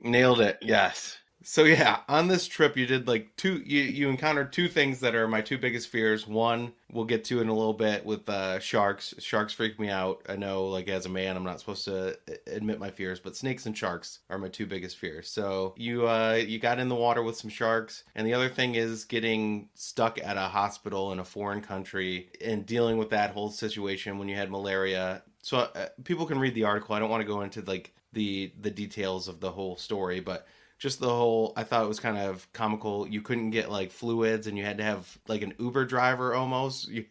Nailed 0.00 0.40
it. 0.40 0.58
Yes. 0.62 1.18
So 1.50 1.64
yeah, 1.64 2.00
on 2.10 2.28
this 2.28 2.46
trip 2.46 2.76
you 2.76 2.84
did 2.84 3.08
like 3.08 3.34
two 3.36 3.62
you 3.64 3.80
you 3.80 4.10
encountered 4.10 4.52
two 4.52 4.68
things 4.68 5.00
that 5.00 5.14
are 5.14 5.26
my 5.26 5.40
two 5.40 5.56
biggest 5.56 5.88
fears. 5.88 6.26
One, 6.26 6.74
we'll 6.92 7.06
get 7.06 7.24
to 7.24 7.40
in 7.40 7.48
a 7.48 7.54
little 7.54 7.72
bit 7.72 8.04
with 8.04 8.28
uh 8.28 8.58
sharks. 8.58 9.14
Sharks 9.18 9.54
freak 9.54 9.80
me 9.80 9.88
out. 9.88 10.20
I 10.28 10.36
know 10.36 10.66
like 10.66 10.88
as 10.88 11.06
a 11.06 11.08
man 11.08 11.38
I'm 11.38 11.44
not 11.44 11.58
supposed 11.58 11.86
to 11.86 12.18
admit 12.46 12.78
my 12.78 12.90
fears, 12.90 13.18
but 13.18 13.34
snakes 13.34 13.64
and 13.64 13.74
sharks 13.74 14.18
are 14.28 14.36
my 14.36 14.48
two 14.48 14.66
biggest 14.66 14.98
fears. 14.98 15.30
So 15.30 15.72
you 15.78 16.06
uh 16.06 16.34
you 16.34 16.58
got 16.58 16.80
in 16.80 16.90
the 16.90 16.94
water 16.94 17.22
with 17.22 17.38
some 17.38 17.48
sharks 17.48 18.04
and 18.14 18.26
the 18.26 18.34
other 18.34 18.50
thing 18.50 18.74
is 18.74 19.06
getting 19.06 19.70
stuck 19.72 20.18
at 20.22 20.36
a 20.36 20.48
hospital 20.48 21.12
in 21.12 21.18
a 21.18 21.24
foreign 21.24 21.62
country 21.62 22.28
and 22.44 22.66
dealing 22.66 22.98
with 22.98 23.08
that 23.08 23.30
whole 23.30 23.48
situation 23.48 24.18
when 24.18 24.28
you 24.28 24.36
had 24.36 24.50
malaria. 24.50 25.22
So 25.40 25.60
uh, 25.60 25.86
people 26.04 26.26
can 26.26 26.38
read 26.38 26.54
the 26.54 26.64
article. 26.64 26.94
I 26.94 26.98
don't 26.98 27.08
want 27.08 27.22
to 27.22 27.26
go 27.26 27.40
into 27.40 27.62
like 27.62 27.94
the 28.12 28.52
the 28.60 28.70
details 28.70 29.28
of 29.28 29.40
the 29.40 29.50
whole 29.50 29.78
story, 29.78 30.20
but 30.20 30.46
just 30.78 31.00
the 31.00 31.08
whole 31.08 31.52
I 31.56 31.64
thought 31.64 31.84
it 31.84 31.88
was 31.88 32.00
kind 32.00 32.18
of 32.18 32.50
comical. 32.52 33.06
You 33.08 33.20
couldn't 33.20 33.50
get 33.50 33.70
like 33.70 33.90
fluids 33.90 34.46
and 34.46 34.56
you 34.56 34.64
had 34.64 34.78
to 34.78 34.84
have 34.84 35.18
like 35.26 35.42
an 35.42 35.54
Uber 35.58 35.84
driver 35.86 36.34
almost 36.34 36.88
you 36.90 37.04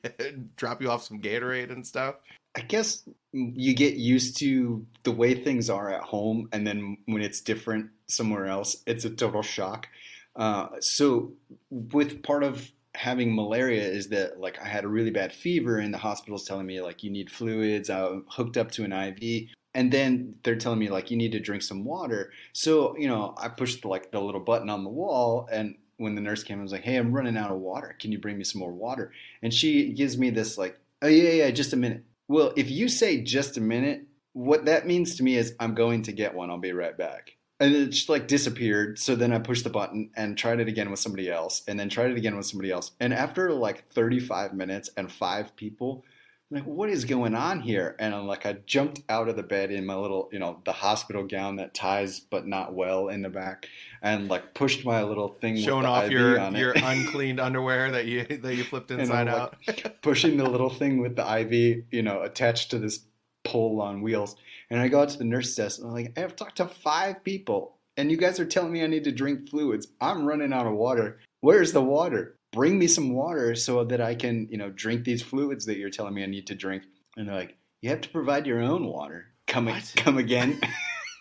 drop 0.56 0.82
you 0.82 0.90
off 0.90 1.04
some 1.04 1.22
Gatorade 1.22 1.72
and 1.72 1.86
stuff. 1.86 2.16
I 2.58 2.62
guess 2.62 3.08
you 3.34 3.76
get 3.76 3.96
used 3.96 4.40
to 4.40 4.84
the 5.04 5.12
way 5.12 5.36
things 5.36 5.70
are 5.70 5.94
at 5.94 6.02
home, 6.02 6.50
and 6.52 6.66
then 6.66 6.98
when 7.06 7.22
it's 7.22 7.42
different 7.42 7.92
somewhere 8.08 8.48
else, 8.48 8.82
it's 8.88 9.06
a 9.06 9.12
total 9.12 9.44
shock. 9.44 9.88
Uh, 10.36 10.70
so, 10.80 11.34
with 11.70 12.24
part 12.24 12.44
of 12.44 12.68
having 12.96 13.36
malaria 13.36 13.84
is 13.84 14.10
that 14.10 14.40
like 14.40 14.60
I 14.60 14.68
had 14.68 14.86
a 14.86 14.88
really 14.88 15.12
bad 15.12 15.34
fever, 15.34 15.78
and 15.78 15.94
the 15.94 16.00
hospital's 16.00 16.46
telling 16.46 16.66
me 16.66 16.82
like 16.82 17.04
you 17.04 17.12
need 17.12 17.30
fluids. 17.30 17.92
I'm 17.92 18.26
hooked 18.28 18.58
up 18.58 18.72
to 18.72 18.84
an 18.84 18.92
IV, 18.92 19.50
and 19.78 19.92
then 19.92 20.34
they're 20.42 20.56
telling 20.56 20.80
me 20.80 20.90
like 20.90 21.12
you 21.12 21.18
need 21.18 21.34
to 21.34 21.40
drink 21.40 21.62
some 21.62 21.86
water. 21.86 22.34
So 22.52 22.98
you 22.98 23.08
know, 23.08 23.36
I 23.38 23.48
pushed 23.48 23.86
like 23.86 24.12
the 24.12 24.20
little 24.20 24.42
button 24.42 24.72
on 24.72 24.84
the 24.84 24.90
wall, 24.90 25.48
and 25.52 25.76
when 25.98 26.16
the 26.16 26.22
nurse 26.22 26.44
came, 26.44 26.60
I 26.60 26.64
was 26.64 26.72
like, 26.72 26.82
"Hey, 26.82 26.96
I'm 26.96 27.14
running 27.14 27.38
out 27.38 27.52
of 27.52 27.60
water. 27.60 27.96
Can 28.00 28.12
you 28.12 28.18
bring 28.18 28.40
me 28.40 28.44
some 28.44 28.60
more 28.60 28.74
water?" 28.74 29.14
And 29.44 29.54
she 29.54 29.94
gives 29.94 30.18
me 30.18 30.32
this 30.32 30.58
like, 30.58 30.80
"Oh 31.04 31.08
yeah, 31.08 31.30
yeah, 31.30 31.52
just 31.52 31.74
a 31.74 31.78
minute." 31.78 32.04
Well, 32.28 32.54
if 32.58 32.72
you 32.72 32.90
say 32.90 33.22
just 33.22 33.56
a 33.56 33.62
minute, 33.62 34.08
what 34.34 34.66
that 34.66 34.88
means 34.88 35.16
to 35.16 35.24
me 35.24 35.38
is 35.38 35.54
I'm 35.60 35.76
going 35.76 36.02
to 36.04 36.12
get 36.12 36.34
one. 36.34 36.50
I'll 36.50 36.58
be 36.58 36.74
right 36.74 36.98
back. 36.98 37.38
And 37.60 37.76
it 37.76 37.90
just 37.90 38.10
like 38.10 38.28
disappeared. 38.28 38.98
So 38.98 39.16
then 39.16 39.32
I 39.32 39.40
pushed 39.40 39.64
the 39.64 39.70
button 39.70 40.10
and 40.16 40.38
tried 40.38 40.60
it 40.60 40.68
again 40.68 40.90
with 40.90 41.00
somebody 41.00 41.30
else, 41.30 41.62
and 41.68 41.80
then 41.80 41.90
tried 41.90 42.10
it 42.10 42.18
again 42.18 42.36
with 42.36 42.48
somebody 42.48 42.72
else. 42.72 42.92
And 43.00 43.14
after 43.14 43.54
like 43.54 43.90
35 43.92 44.54
minutes 44.54 44.90
and 44.98 45.12
five 45.12 45.56
people, 45.56 46.04
I'm 46.50 46.58
like, 46.60 46.66
what 46.66 46.90
is 46.90 47.04
going 47.04 47.36
on 47.36 47.60
here? 47.60 47.96
And 48.00 48.16
I'm 48.16 48.26
like, 48.26 48.46
I 48.46 48.54
jumped 48.66 49.02
out 49.10 49.28
of 49.28 49.36
the 49.36 49.44
bed 49.44 49.70
in 49.70 49.86
my 49.86 49.96
little, 49.96 50.30
you 50.32 50.40
know, 50.40 50.62
the 50.64 50.72
hospital 50.72 51.24
gown 51.24 51.58
that 51.58 51.74
ties 51.74 52.22
but 52.22 52.48
not 52.48 52.74
well 52.74 53.10
in 53.10 53.22
the 53.22 53.30
back, 53.30 53.68
and 54.02 54.30
like 54.30 54.54
pushed 54.54 54.86
my 54.86 55.04
little 55.04 55.28
thing, 55.28 55.56
with 55.56 55.64
Showing 55.64 55.84
the 55.84 55.90
off 55.90 56.06
IV 56.06 56.12
your 56.12 56.52
your 56.52 56.74
uncleaned 56.74 57.42
underwear 57.42 57.92
that 57.92 58.06
you 58.06 58.26
that 58.26 58.56
you 58.56 58.64
flipped 58.64 58.92
inside 58.92 59.28
out. 59.28 59.58
pushing 60.02 60.38
the 60.38 60.50
little 60.50 60.70
thing 60.70 61.00
with 61.00 61.18
the 61.18 61.40
IV, 61.40 61.84
you 61.92 62.02
know, 62.02 62.22
attached 62.22 62.72
to 62.72 62.80
this 62.80 63.02
pole 63.44 63.82
on 63.82 64.02
wheels. 64.02 64.38
And 64.70 64.80
I 64.80 64.88
go 64.88 65.02
out 65.02 65.10
to 65.10 65.18
the 65.18 65.24
nurse 65.26 65.56
desk 65.56 65.80
and 65.80 65.88
I'm 65.88 65.94
like, 65.94 66.14
I 66.18 66.22
have 66.22 66.36
talked 66.36 66.58
to 66.58 66.68
five 66.68 67.24
people 67.24 67.78
and 67.98 68.12
you 68.12 68.18
guys 68.18 68.40
are 68.40 68.46
telling 68.46 68.72
me 68.72 68.84
I 68.84 68.88
need 68.88 69.06
to 69.06 69.12
drink 69.12 69.50
fluids. 69.50 69.88
I'm 70.00 70.26
running 70.26 70.54
out 70.54 70.68
of 70.68 70.74
water. 70.74 71.20
Where's 71.42 71.74
the 71.74 71.82
water? 71.82 72.38
Bring 72.58 72.80
me 72.80 72.88
some 72.88 73.14
water 73.14 73.54
so 73.54 73.84
that 73.84 74.02
I 74.02 74.16
can, 74.16 74.48
you 74.50 74.58
know, 74.58 74.72
drink 74.72 75.04
these 75.04 75.22
fluids 75.22 75.68
that 75.68 75.78
you're 75.78 75.92
telling 75.92 76.16
me 76.16 76.24
I 76.24 76.26
need 76.26 76.48
to 76.48 76.56
drink. 76.56 76.82
And 77.16 77.28
they're 77.28 77.36
like, 77.36 77.56
you 77.82 77.92
have 77.92 78.02
to 78.02 78.10
provide 78.10 78.48
your 78.48 78.62
own 78.62 78.88
water. 78.88 79.28
Come, 79.46 79.68
What? 79.68 79.94
come 79.96 80.18
again. 80.18 80.60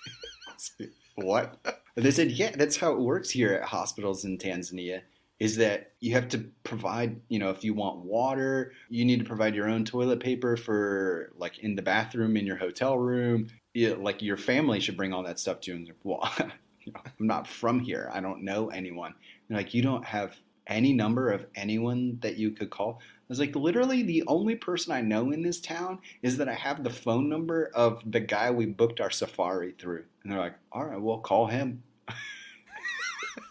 what? 1.17 1.59
They 1.95 2.11
said, 2.11 2.31
yeah, 2.31 2.53
that's 2.57 2.79
how 2.79 2.93
it 2.93 3.01
works 3.01 3.29
here 3.29 3.53
at 3.53 3.69
hospitals 3.69 4.25
in 4.25 4.39
Tanzania 4.39 5.03
is 5.39 5.57
that 5.59 5.93
you 6.01 6.15
have 6.15 6.29
to 6.31 6.39
provide, 6.65 7.21
you 7.29 7.39
know, 7.39 7.51
if 7.51 7.63
you 7.63 7.75
want 7.75 7.99
water, 7.99 8.73
you 8.89 9.05
need 9.05 9.19
to 9.19 9.25
provide 9.27 9.55
your 9.55 9.69
own 9.69 9.85
toilet 9.85 10.21
paper 10.21 10.57
for 10.57 11.33
like 11.37 11.59
in 11.59 11.77
the 11.77 11.83
bathroom 11.83 12.39
in 12.39 12.47
your 12.47 12.57
hotel 12.57 12.99
room. 12.99 13.47
Yeah, 13.75 13.95
like 13.99 14.23
your 14.23 14.39
family 14.39 14.81
should 14.81 14.97
bring 14.97 15.13
all 15.13 15.23
that 15.25 15.39
stuff 15.39 15.61
to 15.61 15.73
you. 15.73 15.77
And 15.77 15.87
they're, 15.87 15.95
well, 16.03 16.33
you 16.81 16.93
know, 16.95 17.01
I'm 17.05 17.27
not 17.27 17.47
from 17.47 17.81
here. 17.81 18.11
I 18.11 18.21
don't 18.21 18.43
know 18.43 18.69
anyone. 18.69 19.15
They're 19.49 19.59
like, 19.59 19.75
you 19.75 19.83
don't 19.83 20.07
have 20.07 20.35
any 20.67 20.93
number 20.93 21.31
of 21.31 21.47
anyone 21.55 22.19
that 22.23 22.37
you 22.37 22.51
could 22.51 22.71
call. 22.71 23.01
I 23.01 23.25
was 23.29 23.41
like, 23.41 23.57
literally, 23.57 24.03
the 24.03 24.25
only 24.27 24.55
person 24.57 24.93
I 24.93 25.01
know 25.01 25.31
in 25.33 25.43
this 25.43 25.61
town 25.61 25.99
is 26.23 26.39
that 26.39 26.49
I 26.49 26.55
have 26.55 26.85
the 26.85 26.91
phone 26.91 27.29
number 27.29 27.71
of 27.75 28.03
the 28.11 28.21
guy 28.21 28.51
we 28.51 28.67
booked 28.67 29.01
our 29.01 29.11
safari 29.11 29.73
through. 29.79 30.05
And 30.23 30.33
they're 30.33 30.41
like, 30.41 30.57
all 30.73 30.85
right, 30.87 31.01
we'll 31.01 31.19
call 31.21 31.47
him. 31.47 31.83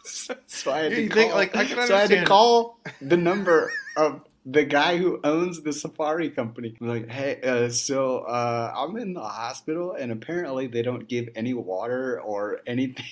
so 0.47 0.71
I 0.71 0.79
had 0.79 0.95
Yeah, 0.95 0.97
to 0.97 1.03
call, 1.03 1.31
think, 1.31 1.35
like, 1.35 1.55
I 1.55 1.65
so 1.79 1.95
I 1.95 2.01
had 2.01 2.11
to 2.11 2.21
call 2.21 2.79
the 3.01 3.17
number 3.17 3.77
of 3.95 4.21
the 4.45 4.63
guy 4.63 4.97
who 4.97 5.19
owns 5.23 5.61
the 5.63 5.73
safari 5.73 6.29
company. 6.29 6.75
I'm 6.79 6.87
like, 6.87 7.09
hey, 7.09 7.41
uh, 7.41 7.69
so 7.69 8.19
uh, 8.19 8.73
I'm 8.75 8.97
in 8.97 9.13
the 9.13 9.21
hospital, 9.21 9.93
and 9.93 10.11
apparently 10.11 10.67
they 10.67 10.81
don't 10.83 11.07
give 11.07 11.29
any 11.35 11.53
water 11.53 12.21
or 12.21 12.61
anything. 12.67 13.05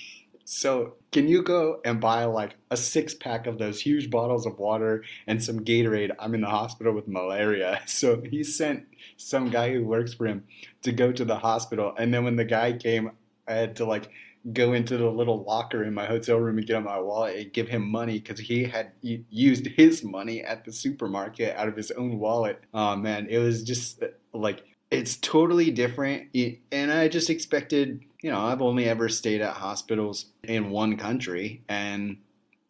So 0.44 0.94
can 1.10 1.28
you 1.28 1.42
go 1.42 1.80
and 1.84 2.00
buy 2.00 2.24
like 2.24 2.56
a 2.70 2.76
six 2.76 3.14
pack 3.14 3.46
of 3.46 3.58
those 3.58 3.80
huge 3.80 4.10
bottles 4.10 4.46
of 4.46 4.58
water 4.58 5.04
and 5.26 5.42
some 5.42 5.60
Gatorade? 5.60 6.14
I'm 6.18 6.34
in 6.34 6.42
the 6.42 6.48
hospital 6.48 6.92
with 6.92 7.08
malaria. 7.08 7.82
So 7.94 8.20
he 8.20 8.44
sent 8.44 8.86
some 9.16 9.50
guy 9.50 9.72
who 9.72 9.84
works 9.84 10.12
for 10.12 10.26
him 10.26 10.44
to 10.82 10.92
go 10.92 11.12
to 11.12 11.24
the 11.24 11.36
hospital, 11.36 11.94
and 11.96 12.12
then 12.12 12.24
when 12.24 12.36
the 12.36 12.44
guy 12.44 12.72
came, 12.72 13.12
I 13.46 13.54
had 13.54 13.76
to 13.76 13.84
like 13.84 14.10
go 14.52 14.74
into 14.74 14.98
the 14.98 15.08
little 15.08 15.42
locker 15.44 15.84
in 15.84 15.94
my 15.94 16.04
hotel 16.04 16.38
room 16.38 16.58
and 16.58 16.66
get 16.66 16.76
out 16.76 16.84
my 16.84 16.98
wallet 16.98 17.36
and 17.36 17.52
give 17.52 17.68
him 17.68 17.88
money 17.88 18.18
because 18.18 18.38
he 18.38 18.64
had 18.64 18.92
used 19.00 19.66
his 19.68 20.04
money 20.04 20.42
at 20.42 20.64
the 20.64 20.72
supermarket 20.72 21.56
out 21.56 21.68
of 21.68 21.76
his 21.76 21.90
own 21.92 22.18
wallet. 22.18 22.60
Oh 22.74 22.96
man, 22.96 23.26
it 23.30 23.38
was 23.38 23.62
just 23.62 24.02
like 24.34 24.64
it's 24.90 25.16
totally 25.16 25.70
different. 25.70 26.28
And 26.70 26.92
I 26.92 27.08
just 27.08 27.30
expected, 27.30 28.04
you 28.24 28.30
know, 28.30 28.40
I've 28.40 28.62
only 28.62 28.88
ever 28.88 29.10
stayed 29.10 29.42
at 29.42 29.52
hospitals 29.52 30.24
in 30.42 30.70
one 30.70 30.96
country 30.96 31.62
and 31.68 32.16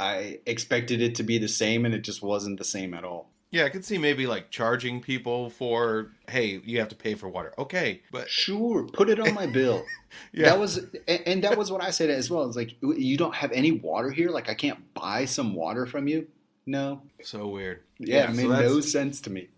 I 0.00 0.40
expected 0.46 1.00
it 1.00 1.14
to 1.14 1.22
be 1.22 1.38
the 1.38 1.46
same 1.46 1.84
and 1.86 1.94
it 1.94 2.00
just 2.00 2.24
wasn't 2.24 2.58
the 2.58 2.64
same 2.64 2.92
at 2.92 3.04
all. 3.04 3.30
Yeah, 3.52 3.62
I 3.62 3.68
could 3.68 3.84
see 3.84 3.96
maybe 3.96 4.26
like 4.26 4.50
charging 4.50 5.00
people 5.00 5.50
for, 5.50 6.10
hey, 6.28 6.60
you 6.64 6.80
have 6.80 6.88
to 6.88 6.96
pay 6.96 7.14
for 7.14 7.28
water. 7.28 7.54
Okay, 7.56 8.02
but 8.10 8.28
Sure, 8.28 8.82
put 8.92 9.08
it 9.08 9.20
on 9.20 9.32
my 9.32 9.46
bill. 9.46 9.84
yeah, 10.32 10.46
That 10.46 10.58
was, 10.58 10.84
and 11.06 11.44
that 11.44 11.56
was 11.56 11.70
what 11.70 11.80
I 11.80 11.90
said 11.90 12.10
as 12.10 12.28
well. 12.28 12.48
It's 12.48 12.56
like 12.56 12.74
you 12.82 13.16
don't 13.16 13.36
have 13.36 13.52
any 13.52 13.70
water 13.70 14.10
here. 14.10 14.30
Like 14.30 14.50
I 14.50 14.54
can't 14.54 14.92
buy 14.92 15.24
some 15.24 15.54
water 15.54 15.86
from 15.86 16.08
you. 16.08 16.26
No, 16.66 17.02
so 17.22 17.46
weird. 17.46 17.82
yeah, 18.00 18.28
it 18.28 18.34
made 18.34 18.50
that's- 18.50 18.68
no 18.72 18.80
sense 18.80 19.20
to 19.20 19.30
me. 19.30 19.50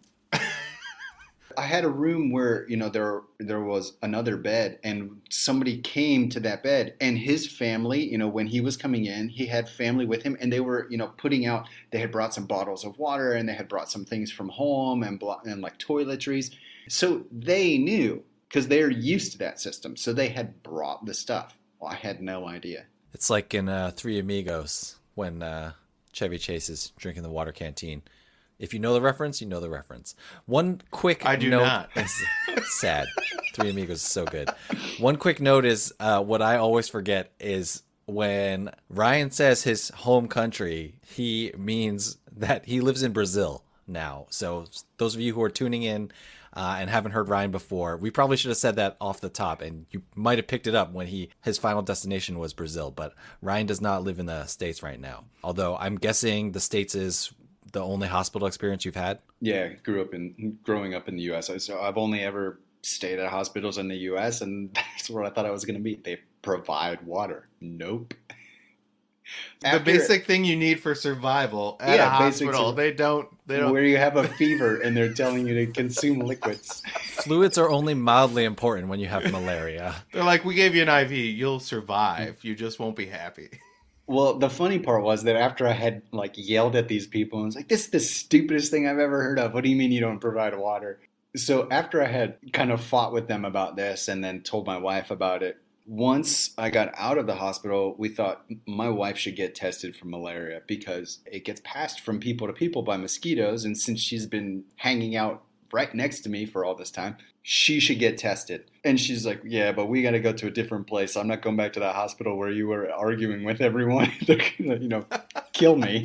I 1.56 1.62
had 1.62 1.84
a 1.84 1.88
room 1.88 2.30
where 2.30 2.68
you 2.68 2.76
know 2.76 2.88
there 2.88 3.22
there 3.38 3.60
was 3.60 3.94
another 4.02 4.36
bed, 4.36 4.78
and 4.84 5.22
somebody 5.30 5.78
came 5.78 6.28
to 6.30 6.40
that 6.40 6.62
bed, 6.62 6.94
and 7.00 7.18
his 7.18 7.50
family, 7.50 8.08
you 8.10 8.18
know, 8.18 8.28
when 8.28 8.46
he 8.46 8.60
was 8.60 8.76
coming 8.76 9.06
in, 9.06 9.28
he 9.28 9.46
had 9.46 9.68
family 9.68 10.04
with 10.04 10.22
him, 10.22 10.36
and 10.40 10.52
they 10.52 10.60
were 10.60 10.86
you 10.90 10.98
know 10.98 11.08
putting 11.16 11.46
out. 11.46 11.68
They 11.90 11.98
had 11.98 12.12
brought 12.12 12.34
some 12.34 12.46
bottles 12.46 12.84
of 12.84 12.98
water, 12.98 13.32
and 13.32 13.48
they 13.48 13.54
had 13.54 13.68
brought 13.68 13.90
some 13.90 14.04
things 14.04 14.30
from 14.30 14.48
home, 14.48 15.02
and 15.02 15.22
and 15.44 15.62
like 15.62 15.78
toiletries. 15.78 16.54
So 16.88 17.24
they 17.32 17.78
knew 17.78 18.22
because 18.48 18.68
they're 18.68 18.90
used 18.90 19.32
to 19.32 19.38
that 19.38 19.60
system. 19.60 19.96
So 19.96 20.12
they 20.12 20.28
had 20.28 20.62
brought 20.62 21.04
the 21.04 21.14
stuff. 21.14 21.56
Well, 21.80 21.90
I 21.90 21.96
had 21.96 22.22
no 22.22 22.46
idea. 22.46 22.84
It's 23.12 23.30
like 23.30 23.54
in 23.54 23.68
uh, 23.68 23.92
Three 23.94 24.18
Amigos 24.18 24.96
when 25.14 25.42
uh, 25.42 25.72
Chevy 26.12 26.38
Chase 26.38 26.68
is 26.68 26.92
drinking 26.96 27.22
the 27.22 27.30
water 27.30 27.52
canteen. 27.52 28.02
If 28.58 28.72
you 28.72 28.80
know 28.80 28.94
the 28.94 29.00
reference, 29.00 29.40
you 29.40 29.46
know 29.46 29.60
the 29.60 29.70
reference. 29.70 30.14
One 30.46 30.80
quick 30.90 31.26
I 31.26 31.36
do 31.36 31.50
note 31.50 31.64
not. 31.64 31.90
is 31.96 32.22
sad. 32.78 33.06
Three 33.54 33.70
Amigos 33.70 33.98
is 33.98 34.02
so 34.02 34.24
good. 34.24 34.48
One 34.98 35.16
quick 35.16 35.40
note 35.40 35.64
is 35.64 35.92
uh, 36.00 36.22
what 36.22 36.42
I 36.42 36.56
always 36.56 36.88
forget 36.88 37.32
is 37.38 37.82
when 38.06 38.70
Ryan 38.88 39.30
says 39.30 39.64
his 39.64 39.90
home 39.90 40.28
country, 40.28 40.94
he 41.06 41.52
means 41.56 42.18
that 42.36 42.66
he 42.66 42.80
lives 42.80 43.02
in 43.02 43.12
Brazil 43.12 43.64
now. 43.86 44.26
So 44.30 44.66
those 44.96 45.14
of 45.14 45.20
you 45.20 45.34
who 45.34 45.42
are 45.42 45.50
tuning 45.50 45.82
in 45.82 46.10
uh, 46.52 46.76
and 46.78 46.88
haven't 46.88 47.12
heard 47.12 47.28
Ryan 47.28 47.50
before, 47.50 47.96
we 47.96 48.10
probably 48.10 48.36
should 48.36 48.48
have 48.48 48.56
said 48.56 48.76
that 48.76 48.96
off 49.00 49.20
the 49.20 49.28
top, 49.28 49.60
and 49.60 49.86
you 49.90 50.02
might 50.14 50.38
have 50.38 50.46
picked 50.46 50.66
it 50.66 50.74
up 50.74 50.92
when 50.92 51.08
he 51.08 51.30
his 51.42 51.58
final 51.58 51.82
destination 51.82 52.38
was 52.38 52.54
Brazil. 52.54 52.90
But 52.90 53.14
Ryan 53.42 53.66
does 53.66 53.80
not 53.80 54.04
live 54.04 54.18
in 54.18 54.26
the 54.26 54.46
states 54.46 54.82
right 54.82 55.00
now. 55.00 55.24
Although 55.42 55.76
I'm 55.76 55.96
guessing 55.96 56.52
the 56.52 56.60
states 56.60 56.94
is 56.94 57.32
the 57.76 57.84
only 57.84 58.08
hospital 58.08 58.48
experience 58.48 58.86
you've 58.86 58.94
had. 58.96 59.18
Yeah, 59.42 59.68
grew 59.84 60.00
up 60.00 60.14
in 60.14 60.58
growing 60.62 60.94
up 60.94 61.08
in 61.08 61.16
the 61.16 61.22
U.S. 61.24 61.50
So 61.62 61.78
I've 61.80 61.98
only 61.98 62.20
ever 62.22 62.58
stayed 62.80 63.18
at 63.18 63.28
hospitals 63.30 63.76
in 63.76 63.86
the 63.88 63.96
U.S. 64.10 64.40
and 64.40 64.70
that's 64.74 65.10
where 65.10 65.24
I 65.24 65.28
thought 65.30 65.44
I 65.44 65.50
was 65.50 65.66
going 65.66 65.76
to 65.76 65.82
be. 65.82 65.96
They 65.96 66.18
provide 66.40 67.02
water. 67.04 67.48
Nope. 67.60 68.14
the 69.60 69.66
After- 69.68 69.84
basic 69.84 70.24
thing 70.24 70.44
you 70.46 70.56
need 70.56 70.80
for 70.80 70.94
survival 70.94 71.76
at 71.80 71.96
Yeah, 71.96 72.06
a 72.06 72.08
hospital. 72.08 72.70
sur- 72.70 72.76
They 72.76 72.92
don't. 72.94 73.28
They 73.46 73.58
don't. 73.58 73.72
where 73.72 73.84
you 73.84 73.98
have 73.98 74.16
a 74.16 74.26
fever 74.26 74.80
and 74.80 74.96
they're 74.96 75.12
telling 75.12 75.46
you 75.46 75.54
to 75.66 75.66
consume 75.72 76.20
liquids. 76.20 76.82
Fluids 77.24 77.58
are 77.58 77.68
only 77.70 77.92
mildly 77.94 78.44
important 78.44 78.88
when 78.88 79.00
you 79.00 79.06
have 79.08 79.30
malaria. 79.30 79.94
They're 80.12 80.24
like, 80.24 80.44
we 80.46 80.54
gave 80.54 80.74
you 80.74 80.82
an 80.82 80.88
IV. 80.88 81.12
You'll 81.12 81.60
survive. 81.60 82.38
You 82.42 82.54
just 82.54 82.78
won't 82.80 82.96
be 82.96 83.06
happy. 83.06 83.50
Well, 84.06 84.38
the 84.38 84.50
funny 84.50 84.78
part 84.78 85.02
was 85.02 85.24
that 85.24 85.36
after 85.36 85.66
I 85.66 85.72
had 85.72 86.02
like 86.12 86.34
yelled 86.36 86.76
at 86.76 86.88
these 86.88 87.06
people 87.06 87.38
and 87.40 87.46
was 87.46 87.56
like, 87.56 87.68
"This 87.68 87.86
is 87.86 87.90
the 87.90 88.00
stupidest 88.00 88.70
thing 88.70 88.86
I've 88.86 88.98
ever 88.98 89.22
heard 89.22 89.38
of. 89.38 89.52
What 89.52 89.64
do 89.64 89.70
you 89.70 89.76
mean 89.76 89.90
you 89.92 90.00
don't 90.00 90.20
provide 90.20 90.56
water?" 90.56 91.00
So 91.34 91.68
after 91.70 92.02
I 92.02 92.06
had 92.06 92.38
kind 92.52 92.70
of 92.70 92.80
fought 92.80 93.12
with 93.12 93.28
them 93.28 93.44
about 93.44 93.76
this 93.76 94.08
and 94.08 94.22
then 94.22 94.42
told 94.42 94.66
my 94.66 94.78
wife 94.78 95.10
about 95.10 95.42
it, 95.42 95.58
once 95.86 96.54
I 96.56 96.70
got 96.70 96.92
out 96.96 97.18
of 97.18 97.26
the 97.26 97.36
hospital, 97.36 97.94
we 97.98 98.08
thought 98.08 98.44
my 98.66 98.88
wife 98.88 99.18
should 99.18 99.36
get 99.36 99.54
tested 99.54 99.94
for 99.94 100.06
malaria 100.06 100.62
because 100.66 101.20
it 101.30 101.44
gets 101.44 101.60
passed 101.64 102.00
from 102.00 102.18
people 102.18 102.46
to 102.46 102.52
people 102.52 102.82
by 102.82 102.96
mosquitoes, 102.96 103.64
and 103.64 103.76
since 103.76 104.00
she's 104.00 104.26
been 104.26 104.64
hanging 104.76 105.16
out 105.16 105.44
right 105.72 105.94
next 105.94 106.20
to 106.20 106.28
me 106.28 106.46
for 106.46 106.64
all 106.64 106.74
this 106.74 106.90
time, 106.90 107.16
she 107.42 107.78
should 107.80 107.98
get 107.98 108.18
tested. 108.18 108.70
And 108.84 109.00
she's 109.00 109.24
like, 109.26 109.40
Yeah, 109.44 109.72
but 109.72 109.86
we 109.86 110.02
got 110.02 110.12
to 110.12 110.20
go 110.20 110.32
to 110.32 110.46
a 110.46 110.50
different 110.50 110.86
place. 110.86 111.16
I'm 111.16 111.28
not 111.28 111.42
going 111.42 111.56
back 111.56 111.72
to 111.74 111.80
that 111.80 111.94
hospital 111.94 112.36
where 112.36 112.50
you 112.50 112.66
were 112.68 112.90
arguing 112.92 113.44
with 113.44 113.60
everyone. 113.60 114.12
They're 114.26 114.36
going 114.36 114.70
to, 114.70 114.78
you 114.78 114.88
know, 114.88 115.06
kill 115.52 115.76
me, 115.76 116.04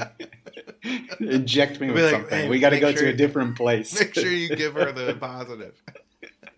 inject 1.20 1.80
me 1.80 1.92
with 1.92 2.04
like, 2.04 2.12
something. 2.12 2.40
"Hey, 2.40 2.50
we 2.50 2.60
got 2.60 2.70
to 2.72 2.80
go 2.80 2.92
sure 2.92 3.04
to 3.04 3.10
a 3.10 3.14
different 3.14 3.56
place. 3.58 3.98
Make 4.00 4.14
sure 4.14 4.32
you 4.32 4.56
give 4.56 4.74
her 4.74 4.92
the 4.92 5.16
positive. 5.20 5.82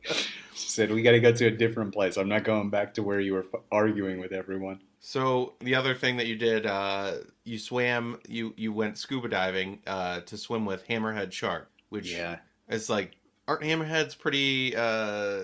she 0.03 0.69
said, 0.69 0.91
We 0.91 1.01
got 1.01 1.11
to 1.11 1.19
go 1.19 1.31
to 1.31 1.45
a 1.47 1.51
different 1.51 1.93
place. 1.93 2.17
I'm 2.17 2.29
not 2.29 2.43
going 2.43 2.69
back 2.69 2.93
to 2.95 3.03
where 3.03 3.19
you 3.19 3.33
were 3.33 3.45
f- 3.53 3.61
arguing 3.71 4.19
with 4.19 4.31
everyone. 4.31 4.79
So 4.99 5.53
the 5.59 5.75
other 5.75 5.95
thing 5.95 6.17
that 6.17 6.27
you 6.27 6.35
did, 6.37 6.65
uh, 6.65 7.15
you 7.43 7.59
swam. 7.59 8.19
You 8.27 8.53
you 8.55 8.71
went 8.71 8.97
scuba 8.97 9.27
diving 9.27 9.79
uh, 9.85 10.21
to 10.21 10.37
swim 10.37 10.65
with 10.65 10.87
hammerhead 10.87 11.31
shark, 11.33 11.69
which 11.89 12.11
Yeah. 12.11 12.37
Is 12.69 12.89
like 12.89 13.11
aren't 13.47 13.61
hammerheads 13.63 14.17
pretty 14.17 14.75
uh, 14.75 15.43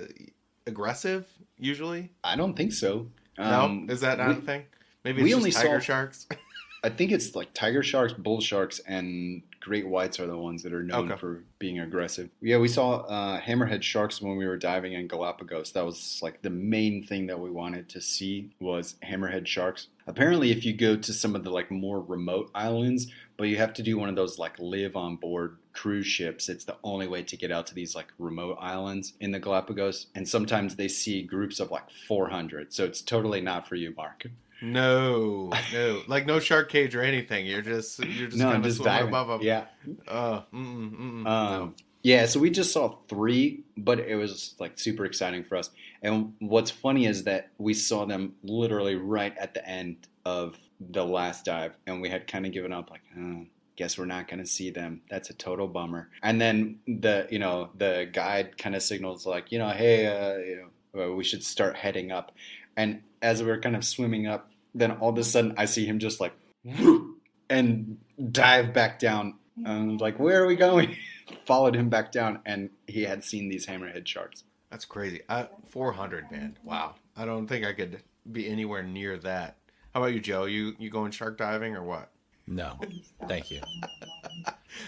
aggressive 0.67 1.27
usually? 1.58 2.10
I 2.23 2.36
don't 2.36 2.55
think 2.55 2.73
so. 2.73 3.08
No, 3.38 3.43
Um, 3.65 3.88
is 3.89 4.01
that 4.01 4.17
not 4.17 4.27
we- 4.29 4.34
a 4.36 4.41
thing? 4.41 4.63
Maybe 5.05 5.23
we 5.23 5.29
it's 5.29 5.38
only 5.38 5.51
tiger 5.51 5.79
saw- 5.79 5.86
sharks. 5.86 6.27
I 6.84 6.88
think 6.89 7.12
it's 7.12 7.36
like 7.36 7.53
tiger 7.53 7.84
sharks, 7.84 8.13
bull 8.13 8.39
sharks, 8.39 8.79
and 8.79 9.41
great 9.60 9.86
whites 9.86 10.17
are 10.17 10.27
the 10.27 10.38
ones 10.38 10.63
that 10.63 10.71
are 10.71 10.82
known 10.84 11.12
Okay. 11.12 11.19
for 11.19 11.43
being 11.58 11.79
aggressive. 11.79 12.29
Yeah, 12.41 12.58
we 12.58 12.69
saw 12.69 12.99
uh, 13.01 13.41
hammerhead 13.41 13.82
sharks 13.84 14.21
when 14.21 14.38
we 14.38 14.45
were 14.47 14.55
diving 14.55 14.93
in 14.93 15.08
Galapagos. 15.10 15.73
That 15.73 15.86
was 15.86 16.19
like 16.21 16.41
the 16.41 16.49
main 16.49 17.03
thing 17.03 17.27
that 17.27 17.38
we 17.39 17.49
wanted 17.49 17.89
to 17.89 18.01
see 18.01 18.51
was 18.62 18.95
hammerhead 19.03 19.45
sharks. 19.45 19.88
Apparently, 20.08 20.51
if 20.51 20.63
you 20.65 20.71
go 20.73 20.95
to 20.95 21.12
some 21.13 21.36
of 21.36 21.43
the 21.43 21.49
like 21.49 21.69
more 21.69 21.99
remote 22.01 22.49
islands, 22.55 23.08
but 23.36 23.49
you 23.49 23.58
have 23.58 23.73
to 23.73 23.84
do 23.84 23.97
one 23.97 24.08
of 24.08 24.15
those 24.15 24.39
like 24.39 24.58
live 24.58 24.95
on 24.95 25.17
board 25.17 25.58
cruise 25.73 26.08
ships. 26.08 26.49
It's 26.49 26.65
the 26.65 26.77
only 26.84 27.08
way 27.08 27.23
to 27.23 27.38
get 27.38 27.51
out 27.51 27.67
to 27.67 27.75
these 27.75 27.95
like 27.95 28.08
remote 28.17 28.58
islands 28.60 29.13
in 29.19 29.32
the 29.32 29.39
Galapagos. 29.39 30.08
And 30.15 30.27
sometimes 30.27 30.75
they 30.75 30.88
see 30.88 31.21
groups 31.23 31.60
of 31.60 31.71
like 31.71 31.89
400. 32.08 32.73
So 32.73 32.86
it's 32.86 33.01
totally 33.01 33.41
not 33.41 33.67
for 33.67 33.75
you, 33.75 33.93
Mark. 33.95 34.25
no, 34.62 35.51
no, 35.73 36.01
like 36.08 36.25
no 36.25 36.39
shark 36.39 36.69
cage 36.69 36.95
or 36.95 37.01
anything. 37.01 37.45
You're 37.45 37.62
just 37.62 37.99
you're 37.99 38.27
just 38.27 38.38
no, 38.38 38.51
kind 38.51 38.65
of 38.65 38.73
swimming 38.73 38.93
diving. 38.93 39.08
above 39.10 39.27
them. 39.27 39.41
Yeah. 39.41 39.65
Uh, 40.08 40.41
mm-mm, 40.53 40.91
mm-mm, 40.91 41.25
Um, 41.25 41.25
no. 41.25 41.73
Yeah, 42.01 42.25
so 42.27 42.39
we 42.39 42.49
just 42.49 42.71
saw 42.71 42.95
three, 43.10 43.63
but 43.75 43.99
it 43.99 44.15
was 44.15 44.55
like 44.58 44.79
super 44.79 45.03
exciting 45.05 45.43
for 45.43 45.58
us. 45.58 45.69
And 46.01 46.34
what's 46.39 46.71
funny 46.71 47.05
is 47.05 47.25
that 47.25 47.49
we 47.58 47.73
saw 47.73 48.05
them 48.05 48.36
literally 48.41 48.95
right 48.95 49.38
at 49.38 49.53
the 49.53 49.67
end 49.67 50.08
of 50.23 50.55
the 50.79 51.03
last 51.03 51.43
dive, 51.43 51.73
and 51.88 52.01
we 52.01 52.08
had 52.08 52.25
kind 52.25 52.45
of 52.45 52.53
given 52.53 52.71
up, 52.71 52.89
like, 52.89 53.01
oh, 53.17 53.45
guess 53.80 53.98
we're 53.98 54.04
not 54.06 54.28
going 54.28 54.42
to 54.42 54.46
see 54.46 54.70
them. 54.70 55.02
That's 55.10 55.30
a 55.30 55.34
total 55.34 55.65
bummer. 55.65 56.10
And 56.22 56.39
then 56.39 56.80
the, 56.86 57.28
you 57.32 57.39
know, 57.39 57.70
the 57.78 58.10
guide 58.12 58.58
kind 58.58 58.76
of 58.76 58.84
signals 58.84 59.26
like, 59.26 59.54
you 59.54 59.58
know, 59.58 59.70
hey, 59.70 60.06
uh, 60.06 60.38
you 60.38 60.70
know, 60.94 61.02
uh, 61.02 61.15
we 61.15 61.24
should 61.24 61.42
start 61.42 61.78
heading 61.78 62.12
up. 62.12 62.34
And 62.76 63.02
as 63.22 63.42
we 63.42 63.50
are 63.50 63.60
kind 63.60 63.78
of 63.78 63.86
swimming 63.86 64.28
up, 64.28 64.52
then 64.76 64.92
all 64.92 65.12
of 65.12 65.18
a 65.18 65.24
sudden 65.24 65.54
I 65.58 65.63
see 65.63 65.86
him 65.86 65.98
just 65.98 66.20
like, 66.20 66.34
and 67.50 67.98
dive 68.32 68.74
back 68.74 69.00
down. 69.00 69.36
And 69.63 70.02
like, 70.02 70.20
where 70.20 70.44
are 70.44 70.48
we 70.48 70.58
going? 70.58 70.98
Followed 71.46 71.76
him 71.76 71.89
back 71.89 72.12
down, 72.12 72.39
and 72.46 72.70
he 72.88 73.04
had 73.04 73.24
seen 73.24 73.48
these 73.48 73.65
hammerhead 73.65 74.06
sharks. 74.06 74.44
That's 74.72 74.84
crazy. 74.84 75.22
I, 75.30 75.48
400, 75.70 76.32
man. 76.32 76.58
Wow. 76.63 76.96
I 77.15 77.24
don't 77.26 77.48
think 77.48 77.65
I 77.65 77.74
could 77.74 78.02
be 78.30 78.50
anywhere 78.50 78.84
near 78.84 79.18
that. 79.20 79.58
How 79.94 80.02
about 80.02 80.13
you, 80.13 80.20
Joe? 80.20 80.46
You 80.46 80.76
you 80.78 80.89
going 80.89 81.12
shark 81.12 81.38
diving 81.38 81.76
or 81.76 81.84
what? 81.84 82.12
No, 82.49 82.79
thank 83.27 83.51
you. 83.51 83.62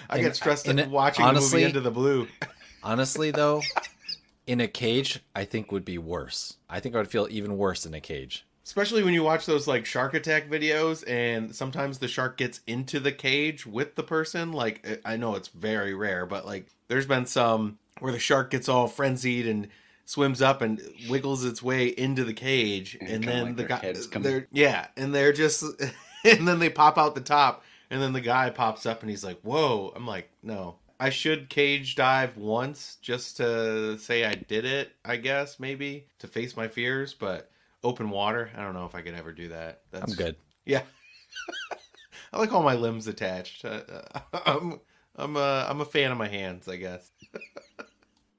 I 0.09 0.17
In- 0.17 0.23
get 0.23 0.35
stressed 0.35 0.67
in 0.67 0.89
watching 0.91 1.23
honestly- 1.23 1.61
the 1.61 1.67
movie 1.67 1.77
Into 1.77 1.81
the 1.81 1.91
Blue. 1.91 2.27
Honestly, 2.83 3.29
though, 3.29 3.61
in 4.47 4.59
a 4.59 4.67
cage, 4.67 5.19
I 5.35 5.45
think 5.45 5.71
would 5.71 5.85
be 5.85 5.99
worse. 5.99 6.55
I 6.67 6.79
think 6.79 6.95
I 6.95 6.97
would 6.97 7.11
feel 7.11 7.27
even 7.29 7.57
worse 7.57 7.85
in 7.85 7.93
a 7.93 8.01
cage 8.01 8.43
Especially 8.65 9.03
when 9.03 9.13
you 9.13 9.21
watch 9.23 9.45
those 9.45 9.67
like 9.67 9.85
shark 9.85 10.13
attack 10.13 10.49
videos 10.49 11.03
and 11.07 11.53
sometimes 11.55 11.97
the 11.99 12.07
shark 12.07 12.37
gets 12.37 12.61
into 12.67 12.99
the 12.99 13.11
cage 13.11 13.65
with 13.67 13.95
the 13.95 14.03
person. 14.03 14.51
Like 14.53 15.01
I 15.05 15.17
know 15.17 15.35
it's 15.35 15.49
very 15.49 15.93
rare, 15.93 16.25
but 16.25 16.45
like 16.45 16.67
there's 16.87 17.05
been 17.05 17.25
some 17.25 17.77
where 17.99 18.11
the 18.13 18.19
shark 18.19 18.49
gets 18.51 18.69
all 18.69 18.87
frenzied 18.87 19.45
and 19.47 19.67
swims 20.05 20.41
up 20.41 20.61
and 20.61 20.81
wiggles 21.09 21.43
its 21.43 21.61
way 21.61 21.87
into 21.87 22.23
the 22.23 22.33
cage 22.33 22.97
And 23.01 23.09
and, 23.09 23.23
then 23.23 23.43
like 23.45 23.55
the 23.57 23.63
guy 23.65 23.77
heads 23.77 24.07
come- 24.07 24.25
yeah, 24.51 24.87
and 24.95 25.13
they're 25.13 25.33
just 25.33 25.63
and 26.37 26.47
then 26.47 26.59
they 26.59 26.69
pop 26.69 26.97
out 26.97 27.15
the 27.15 27.21
top 27.21 27.63
and 27.89 28.01
then 28.01 28.13
the 28.13 28.21
guy 28.21 28.49
pops 28.49 28.85
up 28.85 29.01
and 29.01 29.09
he's 29.09 29.23
like, 29.23 29.39
"Whoa." 29.41 29.91
I'm 29.95 30.07
like, 30.07 30.29
"No. 30.41 30.77
I 30.99 31.09
should 31.09 31.49
cage 31.49 31.95
dive 31.95 32.37
once 32.37 32.97
just 33.01 33.37
to 33.37 33.97
say 33.97 34.23
I 34.23 34.35
did 34.35 34.65
it, 34.65 34.91
I 35.03 35.15
guess, 35.17 35.59
maybe 35.59 36.05
to 36.19 36.27
face 36.27 36.55
my 36.55 36.67
fears, 36.67 37.15
but 37.15 37.49
open 37.83 38.11
water, 38.11 38.51
I 38.55 38.61
don't 38.61 38.75
know 38.75 38.85
if 38.85 38.93
I 38.93 39.01
could 39.01 39.15
ever 39.15 39.31
do 39.31 39.47
that. 39.47 39.81
That's 39.89 40.11
I'm 40.11 40.17
good. 40.17 40.35
Yeah. 40.63 40.83
I 42.33 42.37
like 42.37 42.53
all 42.53 42.61
my 42.61 42.75
limbs 42.75 43.07
attached. 43.07 43.65
Uh, 43.65 43.81
I'm 44.45 44.79
I'm 45.15 45.35
a, 45.35 45.65
I'm 45.67 45.81
a 45.81 45.85
fan 45.85 46.11
of 46.11 46.17
my 46.17 46.27
hands, 46.27 46.67
I 46.67 46.77
guess. 46.77 47.11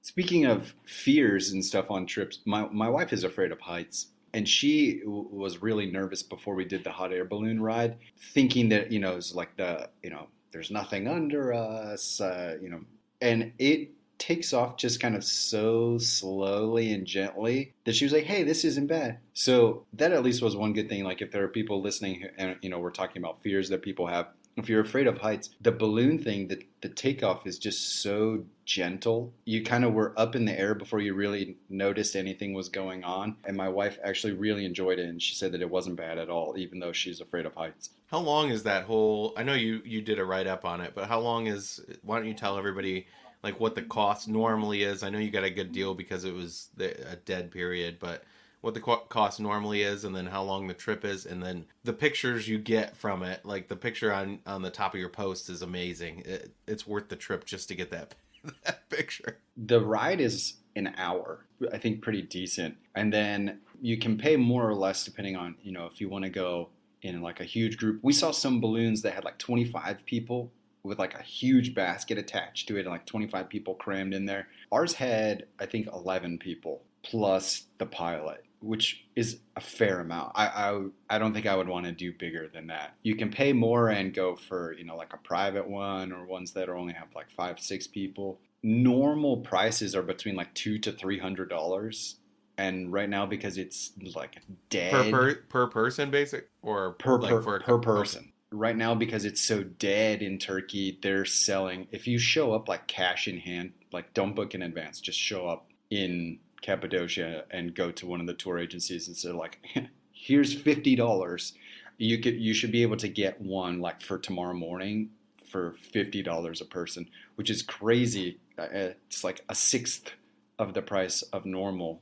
Speaking 0.00 0.46
of 0.46 0.74
fears 0.86 1.50
and 1.50 1.64
stuff 1.64 1.90
on 1.90 2.06
trips, 2.06 2.40
my, 2.44 2.68
my 2.68 2.88
wife 2.88 3.12
is 3.12 3.24
afraid 3.24 3.52
of 3.52 3.60
heights. 3.60 4.08
And 4.34 4.48
she 4.48 5.00
w- 5.00 5.28
was 5.30 5.60
really 5.60 5.86
nervous 5.86 6.22
before 6.22 6.54
we 6.54 6.64
did 6.64 6.84
the 6.84 6.90
hot 6.90 7.12
air 7.12 7.24
balloon 7.24 7.60
ride, 7.60 7.96
thinking 8.32 8.70
that, 8.70 8.90
you 8.90 8.98
know, 8.98 9.16
it's 9.16 9.34
like 9.34 9.56
the, 9.56 9.90
you 10.02 10.10
know, 10.10 10.28
there's 10.52 10.70
nothing 10.70 11.08
under 11.08 11.52
us, 11.52 12.20
uh, 12.20 12.56
you 12.60 12.70
know, 12.70 12.80
and 13.20 13.52
it 13.58 13.90
takes 14.18 14.52
off 14.52 14.76
just 14.76 15.00
kind 15.00 15.16
of 15.16 15.24
so 15.24 15.98
slowly 15.98 16.92
and 16.92 17.06
gently 17.06 17.74
that 17.84 17.94
she 17.94 18.04
was 18.04 18.12
like, 18.12 18.24
hey, 18.24 18.44
this 18.44 18.64
isn't 18.64 18.86
bad. 18.86 19.18
So 19.32 19.84
that 19.94 20.12
at 20.12 20.22
least 20.22 20.42
was 20.42 20.54
one 20.54 20.72
good 20.72 20.88
thing. 20.88 21.02
Like, 21.02 21.22
if 21.22 21.32
there 21.32 21.42
are 21.42 21.48
people 21.48 21.82
listening 21.82 22.28
and, 22.38 22.56
you 22.62 22.70
know, 22.70 22.78
we're 22.78 22.90
talking 22.90 23.20
about 23.20 23.42
fears 23.42 23.68
that 23.70 23.82
people 23.82 24.06
have, 24.06 24.28
if 24.56 24.68
you're 24.68 24.80
afraid 24.80 25.06
of 25.06 25.18
heights, 25.18 25.50
the 25.60 25.72
balloon 25.72 26.18
thing, 26.18 26.48
the, 26.48 26.66
the 26.82 26.88
takeoff 26.88 27.46
is 27.46 27.58
just 27.58 28.02
so 28.02 28.44
gentle. 28.64 29.32
You 29.44 29.62
kind 29.62 29.84
of 29.84 29.94
were 29.94 30.12
up 30.16 30.36
in 30.36 30.44
the 30.44 30.58
air 30.58 30.74
before 30.74 31.00
you 31.00 31.14
really 31.14 31.56
noticed 31.70 32.14
anything 32.14 32.52
was 32.52 32.68
going 32.68 33.02
on. 33.02 33.36
And 33.44 33.56
my 33.56 33.68
wife 33.68 33.98
actually 34.04 34.34
really 34.34 34.64
enjoyed 34.64 34.98
it, 34.98 35.08
and 35.08 35.22
she 35.22 35.34
said 35.34 35.52
that 35.52 35.62
it 35.62 35.70
wasn't 35.70 35.96
bad 35.96 36.18
at 36.18 36.28
all, 36.28 36.54
even 36.58 36.80
though 36.80 36.92
she's 36.92 37.20
afraid 37.20 37.46
of 37.46 37.54
heights. 37.54 37.90
How 38.08 38.18
long 38.18 38.50
is 38.50 38.62
that 38.64 38.84
whole? 38.84 39.32
I 39.36 39.42
know 39.42 39.54
you 39.54 39.80
you 39.84 40.02
did 40.02 40.18
a 40.18 40.24
write 40.24 40.46
up 40.46 40.64
on 40.64 40.82
it, 40.82 40.92
but 40.94 41.08
how 41.08 41.20
long 41.20 41.46
is? 41.46 41.80
Why 42.02 42.18
don't 42.18 42.28
you 42.28 42.34
tell 42.34 42.58
everybody 42.58 43.06
like 43.42 43.58
what 43.58 43.74
the 43.74 43.82
cost 43.82 44.28
normally 44.28 44.82
is? 44.82 45.02
I 45.02 45.08
know 45.08 45.18
you 45.18 45.30
got 45.30 45.44
a 45.44 45.50
good 45.50 45.72
deal 45.72 45.94
because 45.94 46.24
it 46.24 46.34
was 46.34 46.68
a 46.78 47.16
dead 47.16 47.50
period, 47.50 47.96
but 47.98 48.24
what 48.62 48.74
the 48.74 48.80
cost 48.80 49.38
normally 49.38 49.82
is, 49.82 50.04
and 50.04 50.16
then 50.16 50.26
how 50.26 50.42
long 50.42 50.66
the 50.66 50.74
trip 50.74 51.04
is, 51.04 51.26
and 51.26 51.42
then 51.42 51.66
the 51.84 51.92
pictures 51.92 52.48
you 52.48 52.58
get 52.58 52.96
from 52.96 53.22
it. 53.22 53.44
Like 53.44 53.68
the 53.68 53.76
picture 53.76 54.12
on 54.12 54.38
on 54.46 54.62
the 54.62 54.70
top 54.70 54.94
of 54.94 55.00
your 55.00 55.08
post 55.08 55.50
is 55.50 55.62
amazing. 55.62 56.22
It, 56.24 56.52
it's 56.66 56.86
worth 56.86 57.08
the 57.08 57.16
trip 57.16 57.44
just 57.44 57.68
to 57.68 57.74
get 57.74 57.90
that 57.90 58.14
that 58.64 58.88
picture. 58.88 59.38
The 59.56 59.80
ride 59.80 60.20
is 60.20 60.54
an 60.76 60.94
hour, 60.96 61.46
I 61.72 61.78
think 61.78 62.02
pretty 62.02 62.22
decent. 62.22 62.76
And 62.94 63.12
then 63.12 63.60
you 63.80 63.98
can 63.98 64.16
pay 64.16 64.36
more 64.36 64.68
or 64.68 64.74
less 64.74 65.04
depending 65.04 65.36
on, 65.36 65.56
you 65.62 65.72
know, 65.72 65.86
if 65.86 66.00
you 66.00 66.08
want 66.08 66.24
to 66.24 66.30
go 66.30 66.70
in 67.02 67.20
like 67.20 67.40
a 67.40 67.44
huge 67.44 67.76
group. 67.76 68.00
We 68.02 68.12
saw 68.12 68.30
some 68.30 68.60
balloons 68.60 69.02
that 69.02 69.14
had 69.14 69.24
like 69.24 69.38
25 69.38 70.04
people 70.06 70.52
with 70.84 70.98
like 70.98 71.14
a 71.14 71.22
huge 71.22 71.74
basket 71.74 72.18
attached 72.18 72.68
to 72.68 72.76
it 72.76 72.80
and 72.80 72.90
like 72.90 73.06
25 73.06 73.48
people 73.48 73.74
crammed 73.74 74.14
in 74.14 74.26
there. 74.26 74.48
Ours 74.70 74.94
had, 74.94 75.46
I 75.58 75.66
think, 75.66 75.88
11 75.92 76.38
people 76.38 76.82
plus 77.02 77.66
the 77.78 77.86
pilot, 77.86 78.44
which 78.62 79.04
is 79.16 79.40
a 79.56 79.60
fair 79.60 80.00
amount. 80.00 80.32
I, 80.34 80.46
I, 80.46 80.82
I 81.10 81.18
don't 81.18 81.32
think 81.32 81.46
I 81.46 81.56
would 81.56 81.68
want 81.68 81.86
to 81.86 81.92
do 81.92 82.12
bigger 82.12 82.48
than 82.48 82.68
that. 82.68 82.94
You 83.02 83.16
can 83.16 83.30
pay 83.30 83.52
more 83.52 83.88
and 83.88 84.14
go 84.14 84.36
for, 84.36 84.72
you 84.74 84.84
know, 84.84 84.96
like 84.96 85.12
a 85.12 85.18
private 85.18 85.68
one 85.68 86.12
or 86.12 86.24
ones 86.24 86.52
that 86.52 86.68
only 86.68 86.92
have 86.92 87.08
like 87.14 87.30
five, 87.30 87.58
six 87.58 87.86
people. 87.86 88.40
Normal 88.62 89.38
prices 89.38 89.94
are 89.94 90.02
between 90.02 90.36
like 90.36 90.54
two 90.54 90.78
to 90.78 90.92
three 90.92 91.18
hundred 91.18 91.48
dollars. 91.50 92.16
And 92.58 92.92
right 92.92 93.08
now, 93.08 93.26
because 93.26 93.58
it's 93.58 93.92
like 94.14 94.36
dead 94.70 94.92
per 94.92 95.10
per, 95.10 95.34
per 95.48 95.66
person 95.68 96.10
basic 96.10 96.48
or 96.62 96.92
per, 96.92 97.18
like 97.18 97.30
per, 97.30 97.42
per 97.42 97.58
couple- 97.60 97.78
person. 97.78 98.32
Right 98.54 98.76
now, 98.76 98.94
because 98.94 99.24
it's 99.24 99.40
so 99.40 99.62
dead 99.62 100.20
in 100.20 100.38
Turkey, 100.38 100.98
they're 101.02 101.24
selling. 101.24 101.88
If 101.90 102.06
you 102.06 102.18
show 102.18 102.52
up 102.52 102.68
like 102.68 102.86
cash 102.86 103.26
in 103.26 103.38
hand, 103.38 103.72
like 103.92 104.12
don't 104.12 104.34
book 104.34 104.54
in 104.54 104.60
advance, 104.60 105.00
just 105.00 105.18
show 105.18 105.48
up 105.48 105.68
in 105.88 106.38
Cappadocia 106.62 107.44
and 107.50 107.74
go 107.74 107.90
to 107.90 108.06
one 108.06 108.20
of 108.20 108.26
the 108.26 108.34
tour 108.34 108.58
agencies 108.58 109.08
and 109.08 109.16
say 109.16 109.30
like, 109.30 109.58
"Here's 110.12 110.54
fifty 110.54 110.96
dollars. 110.96 111.54
You 111.98 112.18
could 112.20 112.40
you 112.40 112.54
should 112.54 112.72
be 112.72 112.82
able 112.82 112.96
to 112.98 113.08
get 113.08 113.40
one 113.40 113.80
like 113.80 114.00
for 114.00 114.18
tomorrow 114.18 114.54
morning 114.54 115.10
for 115.50 115.74
fifty 115.92 116.22
dollars 116.22 116.60
a 116.60 116.64
person, 116.64 117.08
which 117.34 117.50
is 117.50 117.62
crazy. 117.62 118.38
Uh, 118.58 118.94
It's 119.06 119.22
like 119.24 119.44
a 119.48 119.54
sixth 119.54 120.12
of 120.58 120.74
the 120.74 120.82
price 120.82 121.22
of 121.22 121.44
normal. 121.44 122.00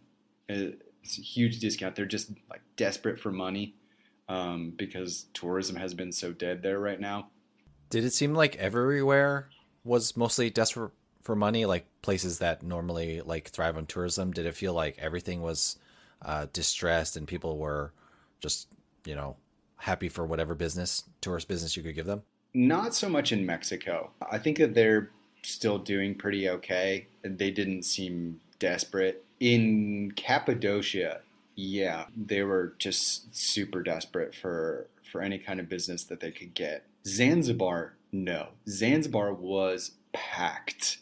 Uh, 0.49 0.77
It's 1.03 1.18
a 1.18 1.23
huge 1.23 1.59
discount. 1.61 1.96
They're 1.96 2.07
just 2.07 2.31
like 2.51 2.62
desperate 2.77 3.18
for 3.18 3.33
money 3.33 3.75
um, 4.29 4.73
because 4.77 5.27
tourism 5.35 5.77
has 5.77 5.94
been 5.94 6.12
so 6.12 6.33
dead 6.33 6.62
there 6.62 6.79
right 6.79 7.01
now. 7.01 7.29
Did 7.88 8.05
it 8.05 8.12
seem 8.12 8.35
like 8.35 8.55
everywhere 8.57 9.49
was 9.83 10.16
mostly 10.16 10.51
desperate 10.51 10.92
for 11.22 11.37
money, 11.37 11.66
like 11.66 11.87
places 12.02 12.38
that 12.38 12.62
normally 12.62 13.20
like 13.20 13.48
thrive 13.48 13.76
on 13.76 13.87
tourism? 13.87 14.33
Did 14.33 14.46
it 14.46 14.54
feel 14.54 14.74
like 14.74 14.96
everything 14.98 15.42
was 15.42 15.76
uh, 16.22 16.46
distressed 16.52 17.16
and 17.16 17.26
people 17.26 17.59
were 17.59 17.92
just, 18.40 18.68
you 19.04 19.14
know, 19.14 19.37
happy 19.76 20.09
for 20.09 20.26
whatever 20.26 20.54
business, 20.54 21.04
tourist 21.20 21.48
business 21.48 21.76
you 21.76 21.83
could 21.83 21.94
give 21.94 22.06
them? 22.06 22.22
Not 22.52 22.94
so 22.94 23.09
much 23.09 23.33
in 23.33 23.46
Mexico. 23.46 24.11
I 24.30 24.38
think 24.38 24.59
that 24.59 24.74
they're 24.74 25.11
still 25.42 25.78
doing 25.78 26.14
pretty 26.14 26.48
okay. 26.48 27.06
They 27.22 27.50
didn't 27.50 27.85
seem 27.85 28.40
desperate. 28.59 29.24
In 29.38 30.12
Cappadocia, 30.16 31.20
yeah, 31.54 32.06
they 32.16 32.42
were 32.42 32.74
just 32.78 33.35
super 33.37 33.83
desperate 33.83 34.35
for 34.35 34.87
for 35.11 35.22
any 35.22 35.38
kind 35.38 35.59
of 35.59 35.68
business 35.68 36.04
that 36.04 36.20
they 36.20 36.30
could 36.30 36.54
get. 36.54 36.85
Zanzibar, 37.06 37.94
no. 38.12 38.48
Zanzibar 38.68 39.33
was 39.33 39.92
packed. 40.12 40.98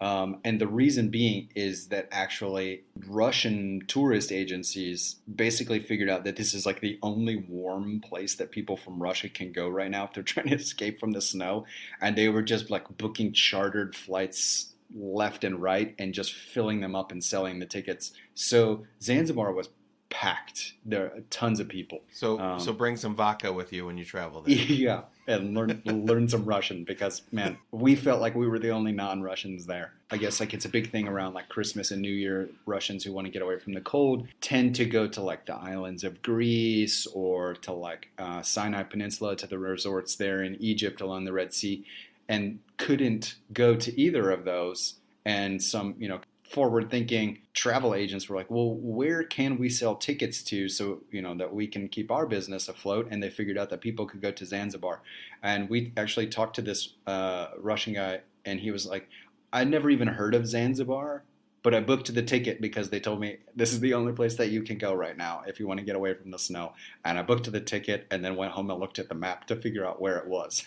Um, 0.00 0.38
and 0.44 0.60
the 0.60 0.66
reason 0.66 1.08
being 1.08 1.48
is 1.54 1.88
that 1.88 2.08
actually 2.12 2.84
Russian 3.06 3.82
tourist 3.88 4.30
agencies 4.30 5.16
basically 5.34 5.80
figured 5.80 6.08
out 6.08 6.24
that 6.24 6.36
this 6.36 6.54
is 6.54 6.64
like 6.64 6.80
the 6.80 6.98
only 7.02 7.36
warm 7.36 8.00
place 8.00 8.36
that 8.36 8.50
people 8.50 8.76
from 8.76 9.02
Russia 9.02 9.28
can 9.28 9.50
go 9.52 9.68
right 9.68 9.90
now 9.90 10.04
if 10.04 10.12
they're 10.12 10.22
trying 10.34 10.48
to 10.48 10.54
escape 10.56 11.00
from 11.00 11.12
the 11.12 11.20
snow. 11.20 11.66
And 12.00 12.16
they 12.16 12.28
were 12.28 12.42
just 12.42 12.70
like 12.70 12.96
booking 12.96 13.32
chartered 13.32 13.96
flights 13.96 14.74
left 14.94 15.44
and 15.44 15.60
right 15.60 15.94
and 15.98 16.14
just 16.14 16.32
filling 16.32 16.80
them 16.80 16.94
up 16.94 17.12
and 17.12 17.22
selling 17.22 17.58
the 17.58 17.66
tickets. 17.66 18.12
So 18.34 18.86
Zanzibar 19.02 19.52
was 19.52 19.68
packed. 20.10 20.74
There 20.84 21.06
are 21.06 21.20
tons 21.30 21.60
of 21.60 21.68
people. 21.68 22.02
So 22.12 22.38
Um, 22.38 22.60
so 22.60 22.72
bring 22.72 22.96
some 22.96 23.14
vodka 23.14 23.52
with 23.52 23.72
you 23.72 23.86
when 23.86 23.98
you 23.98 24.04
travel 24.04 24.42
there. 24.42 24.54
Yeah, 24.56 25.02
and 25.28 25.54
learn 25.54 25.80
learn 25.84 26.28
some 26.28 26.44
Russian 26.44 26.84
because 26.84 27.22
man, 27.30 27.58
we 27.70 27.94
felt 27.94 28.20
like 28.20 28.34
we 28.34 28.48
were 28.48 28.58
the 28.58 28.70
only 28.70 28.92
non-Russians 28.92 29.66
there. 29.66 29.92
I 30.10 30.16
guess 30.16 30.40
like 30.40 30.54
it's 30.54 30.64
a 30.64 30.70
big 30.70 30.90
thing 30.90 31.06
around 31.06 31.34
like 31.34 31.50
Christmas 31.50 31.90
and 31.90 32.00
New 32.00 32.12
Year. 32.12 32.48
Russians 32.64 33.04
who 33.04 33.12
want 33.12 33.26
to 33.26 33.30
get 33.30 33.42
away 33.42 33.58
from 33.58 33.74
the 33.74 33.80
cold 33.82 34.26
tend 34.40 34.74
to 34.76 34.86
go 34.86 35.06
to 35.06 35.20
like 35.20 35.44
the 35.44 35.54
islands 35.54 36.02
of 36.02 36.22
Greece 36.22 37.06
or 37.08 37.54
to 37.54 37.72
like 37.72 38.08
uh, 38.18 38.40
Sinai 38.42 38.82
Peninsula 38.84 39.36
to 39.36 39.46
the 39.46 39.58
resorts 39.58 40.16
there 40.16 40.42
in 40.42 40.56
Egypt 40.60 41.02
along 41.02 41.26
the 41.26 41.32
Red 41.32 41.52
Sea, 41.52 41.84
and 42.28 42.60
couldn't 42.78 43.36
go 43.52 43.76
to 43.76 44.00
either 44.00 44.30
of 44.30 44.44
those. 44.44 44.94
And 45.26 45.62
some 45.62 45.94
you 45.98 46.08
know 46.08 46.20
forward 46.50 46.90
thinking 46.90 47.38
travel 47.52 47.94
agents 47.94 48.28
were 48.28 48.36
like, 48.36 48.50
well, 48.50 48.74
where 48.74 49.22
can 49.22 49.58
we 49.58 49.68
sell 49.68 49.94
tickets 49.94 50.42
to 50.42 50.68
so, 50.68 51.02
you 51.10 51.20
know, 51.20 51.34
that 51.34 51.52
we 51.52 51.66
can 51.66 51.88
keep 51.88 52.10
our 52.10 52.26
business 52.26 52.68
afloat? 52.68 53.08
And 53.10 53.22
they 53.22 53.30
figured 53.30 53.58
out 53.58 53.70
that 53.70 53.80
people 53.80 54.06
could 54.06 54.22
go 54.22 54.30
to 54.30 54.46
Zanzibar. 54.46 55.02
And 55.42 55.68
we 55.68 55.92
actually 55.96 56.28
talked 56.28 56.56
to 56.56 56.62
this 56.62 56.94
uh, 57.06 57.48
Russian 57.58 57.92
guy, 57.94 58.20
and 58.44 58.60
he 58.60 58.70
was 58.70 58.86
like, 58.86 59.08
I'd 59.52 59.68
never 59.68 59.90
even 59.90 60.08
heard 60.08 60.34
of 60.34 60.46
Zanzibar, 60.46 61.24
but 61.62 61.74
I 61.74 61.80
booked 61.80 62.14
the 62.14 62.22
ticket 62.22 62.60
because 62.60 62.90
they 62.90 63.00
told 63.00 63.20
me 63.20 63.38
this 63.54 63.72
is 63.72 63.80
the 63.80 63.94
only 63.94 64.12
place 64.12 64.36
that 64.36 64.48
you 64.48 64.62
can 64.62 64.78
go 64.78 64.94
right 64.94 65.16
now 65.16 65.42
if 65.46 65.60
you 65.60 65.66
want 65.66 65.80
to 65.80 65.86
get 65.86 65.96
away 65.96 66.14
from 66.14 66.30
the 66.30 66.38
snow. 66.38 66.72
And 67.04 67.18
I 67.18 67.22
booked 67.22 67.50
the 67.50 67.60
ticket 67.60 68.06
and 68.10 68.24
then 68.24 68.36
went 68.36 68.52
home 68.52 68.70
and 68.70 68.80
looked 68.80 68.98
at 68.98 69.08
the 69.08 69.14
map 69.14 69.46
to 69.48 69.56
figure 69.56 69.86
out 69.86 70.00
where 70.00 70.16
it 70.18 70.26
was. 70.26 70.64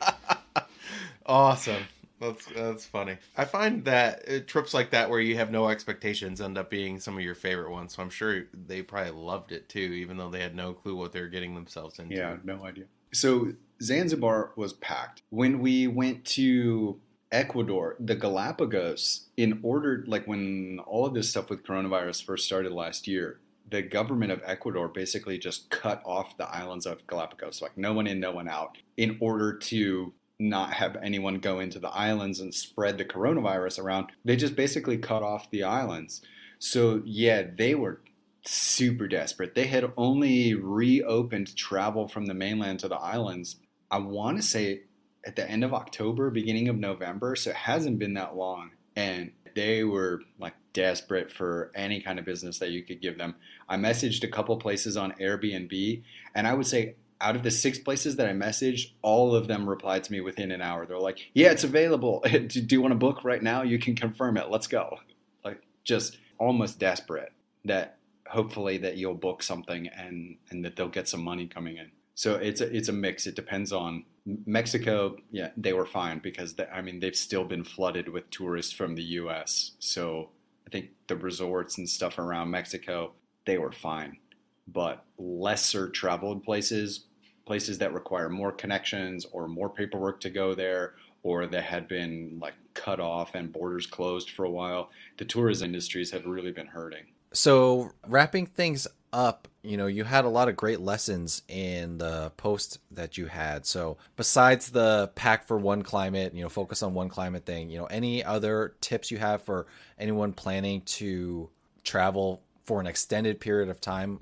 awesome. 1.26 1.84
That's 2.20 2.46
that's 2.46 2.86
funny. 2.86 3.18
I 3.36 3.44
find 3.44 3.84
that 3.84 4.28
uh, 4.28 4.38
trips 4.46 4.72
like 4.72 4.90
that 4.90 5.10
where 5.10 5.20
you 5.20 5.36
have 5.36 5.50
no 5.50 5.68
expectations 5.68 6.40
end 6.40 6.56
up 6.56 6.70
being 6.70 6.98
some 6.98 7.16
of 7.16 7.22
your 7.22 7.34
favorite 7.34 7.70
ones. 7.70 7.94
So 7.94 8.02
I'm 8.02 8.10
sure 8.10 8.44
they 8.52 8.82
probably 8.82 9.12
loved 9.12 9.52
it 9.52 9.68
too, 9.68 9.80
even 9.80 10.16
though 10.16 10.30
they 10.30 10.40
had 10.40 10.54
no 10.54 10.72
clue 10.72 10.96
what 10.96 11.12
they 11.12 11.20
were 11.20 11.28
getting 11.28 11.54
themselves 11.54 11.98
into. 11.98 12.14
Yeah, 12.14 12.36
no 12.44 12.64
idea. 12.64 12.84
So 13.12 13.52
Zanzibar 13.82 14.52
was 14.56 14.72
packed. 14.74 15.22
When 15.30 15.60
we 15.60 15.86
went 15.86 16.24
to 16.26 17.00
Ecuador, 17.32 17.96
the 17.98 18.14
Galapagos, 18.14 19.26
in 19.36 19.58
order, 19.62 20.04
like 20.06 20.26
when 20.26 20.78
all 20.86 21.04
of 21.06 21.14
this 21.14 21.30
stuff 21.30 21.50
with 21.50 21.64
coronavirus 21.64 22.24
first 22.24 22.46
started 22.46 22.72
last 22.72 23.08
year, 23.08 23.40
the 23.70 23.82
government 23.82 24.30
of 24.30 24.40
Ecuador 24.44 24.88
basically 24.88 25.38
just 25.38 25.68
cut 25.70 26.00
off 26.04 26.36
the 26.36 26.48
islands 26.48 26.86
of 26.86 27.06
Galapagos, 27.06 27.60
like 27.60 27.76
no 27.76 27.92
one 27.92 28.06
in, 28.06 28.20
no 28.20 28.30
one 28.30 28.48
out, 28.48 28.78
in 28.96 29.16
order 29.20 29.56
to 29.56 30.12
not 30.38 30.74
have 30.74 30.96
anyone 31.02 31.38
go 31.38 31.60
into 31.60 31.78
the 31.78 31.90
islands 31.90 32.40
and 32.40 32.54
spread 32.54 32.98
the 32.98 33.04
coronavirus 33.04 33.78
around. 33.78 34.08
They 34.24 34.36
just 34.36 34.56
basically 34.56 34.98
cut 34.98 35.22
off 35.22 35.50
the 35.50 35.62
islands. 35.62 36.22
So, 36.58 37.02
yeah, 37.04 37.44
they 37.56 37.74
were 37.74 38.00
super 38.46 39.06
desperate. 39.08 39.54
They 39.54 39.66
had 39.66 39.92
only 39.96 40.54
reopened 40.54 41.56
travel 41.56 42.08
from 42.08 42.26
the 42.26 42.34
mainland 42.34 42.80
to 42.80 42.88
the 42.88 42.96
islands, 42.96 43.56
I 43.90 43.98
want 43.98 44.38
to 44.38 44.42
say 44.42 44.82
at 45.26 45.36
the 45.36 45.48
end 45.48 45.64
of 45.64 45.72
October, 45.72 46.30
beginning 46.30 46.68
of 46.68 46.76
November. 46.76 47.36
So 47.36 47.50
it 47.50 47.56
hasn't 47.56 47.98
been 47.98 48.14
that 48.14 48.36
long. 48.36 48.72
And 48.96 49.32
they 49.54 49.84
were 49.84 50.20
like 50.38 50.54
desperate 50.72 51.30
for 51.30 51.70
any 51.74 52.00
kind 52.00 52.18
of 52.18 52.24
business 52.24 52.58
that 52.58 52.70
you 52.70 52.82
could 52.82 53.00
give 53.00 53.18
them. 53.18 53.36
I 53.68 53.76
messaged 53.76 54.24
a 54.24 54.28
couple 54.28 54.56
places 54.56 54.96
on 54.96 55.12
Airbnb, 55.12 56.02
and 56.34 56.46
I 56.46 56.54
would 56.54 56.66
say 56.66 56.96
out 57.24 57.36
of 57.36 57.42
the 57.42 57.50
six 57.50 57.78
places 57.78 58.16
that 58.16 58.28
I 58.28 58.32
messaged, 58.32 58.92
all 59.02 59.34
of 59.34 59.48
them 59.48 59.68
replied 59.68 60.04
to 60.04 60.12
me 60.12 60.20
within 60.20 60.50
an 60.50 60.60
hour. 60.60 60.86
They're 60.86 60.98
like, 60.98 61.30
"Yeah, 61.32 61.50
it's 61.50 61.64
available. 61.64 62.22
Do 62.46 62.66
you 62.70 62.82
want 62.82 62.92
to 62.92 62.98
book 62.98 63.24
right 63.24 63.42
now? 63.42 63.62
You 63.62 63.78
can 63.78 63.96
confirm 63.96 64.36
it. 64.36 64.50
Let's 64.50 64.66
go." 64.66 64.98
Like 65.44 65.62
just 65.82 66.18
almost 66.38 66.78
desperate 66.78 67.32
that 67.64 67.98
hopefully 68.26 68.78
that 68.78 68.96
you'll 68.96 69.14
book 69.14 69.42
something 69.42 69.88
and 69.88 70.36
and 70.50 70.64
that 70.64 70.76
they'll 70.76 70.88
get 70.88 71.08
some 71.08 71.22
money 71.22 71.46
coming 71.46 71.78
in. 71.78 71.90
So 72.14 72.34
it's 72.36 72.60
a, 72.60 72.76
it's 72.76 72.88
a 72.88 72.92
mix. 72.92 73.26
It 73.26 73.34
depends 73.34 73.72
on 73.72 74.04
Mexico. 74.46 75.16
Yeah, 75.30 75.50
they 75.56 75.72
were 75.72 75.86
fine 75.86 76.20
because 76.20 76.54
I 76.72 76.82
mean 76.82 77.00
they've 77.00 77.16
still 77.16 77.44
been 77.44 77.64
flooded 77.64 78.08
with 78.08 78.30
tourists 78.30 78.72
from 78.72 78.94
the 78.94 79.02
U.S. 79.02 79.72
So 79.78 80.30
I 80.66 80.70
think 80.70 80.90
the 81.08 81.16
resorts 81.16 81.78
and 81.78 81.88
stuff 81.88 82.18
around 82.18 82.50
Mexico 82.50 83.12
they 83.46 83.58
were 83.58 83.72
fine, 83.72 84.18
but 84.66 85.04
lesser 85.18 85.88
traveled 85.88 86.44
places, 86.44 87.06
places 87.44 87.78
that 87.78 87.92
require 87.92 88.28
more 88.28 88.52
connections 88.52 89.26
or 89.32 89.48
more 89.48 89.68
paperwork 89.68 90.20
to 90.20 90.30
go 90.30 90.54
there, 90.54 90.94
or 91.22 91.46
that 91.46 91.62
had 91.62 91.88
been 91.88 92.38
like 92.40 92.54
cut 92.74 93.00
off 93.00 93.34
and 93.34 93.52
borders 93.52 93.86
closed 93.86 94.30
for 94.30 94.44
a 94.44 94.50
while, 94.50 94.90
the 95.16 95.24
tourism 95.24 95.66
industries 95.66 96.10
have 96.10 96.26
really 96.26 96.52
been 96.52 96.66
hurting. 96.66 97.04
So 97.32 97.90
wrapping 98.06 98.46
things 98.46 98.86
up, 99.12 99.48
you 99.62 99.76
know, 99.76 99.86
you 99.86 100.04
had 100.04 100.24
a 100.24 100.28
lot 100.28 100.48
of 100.48 100.56
great 100.56 100.80
lessons 100.80 101.42
in 101.48 101.98
the 101.98 102.30
post 102.36 102.78
that 102.90 103.16
you 103.16 103.26
had. 103.26 103.64
So 103.64 103.96
besides 104.16 104.70
the 104.70 105.10
pack 105.14 105.46
for 105.46 105.56
one 105.56 105.82
climate, 105.82 106.34
you 106.34 106.42
know, 106.42 106.48
focus 106.48 106.82
on 106.82 106.94
one 106.94 107.08
climate 107.08 107.46
thing, 107.46 107.70
you 107.70 107.78
know, 107.78 107.86
any 107.86 108.22
other 108.22 108.74
tips 108.80 109.10
you 109.10 109.18
have 109.18 109.42
for 109.42 109.66
anyone 109.98 110.32
planning 110.32 110.82
to 110.82 111.48
travel 111.84 112.42
for 112.66 112.80
an 112.80 112.86
extended 112.86 113.40
period 113.40 113.68
of 113.68 113.80
time, 113.80 114.20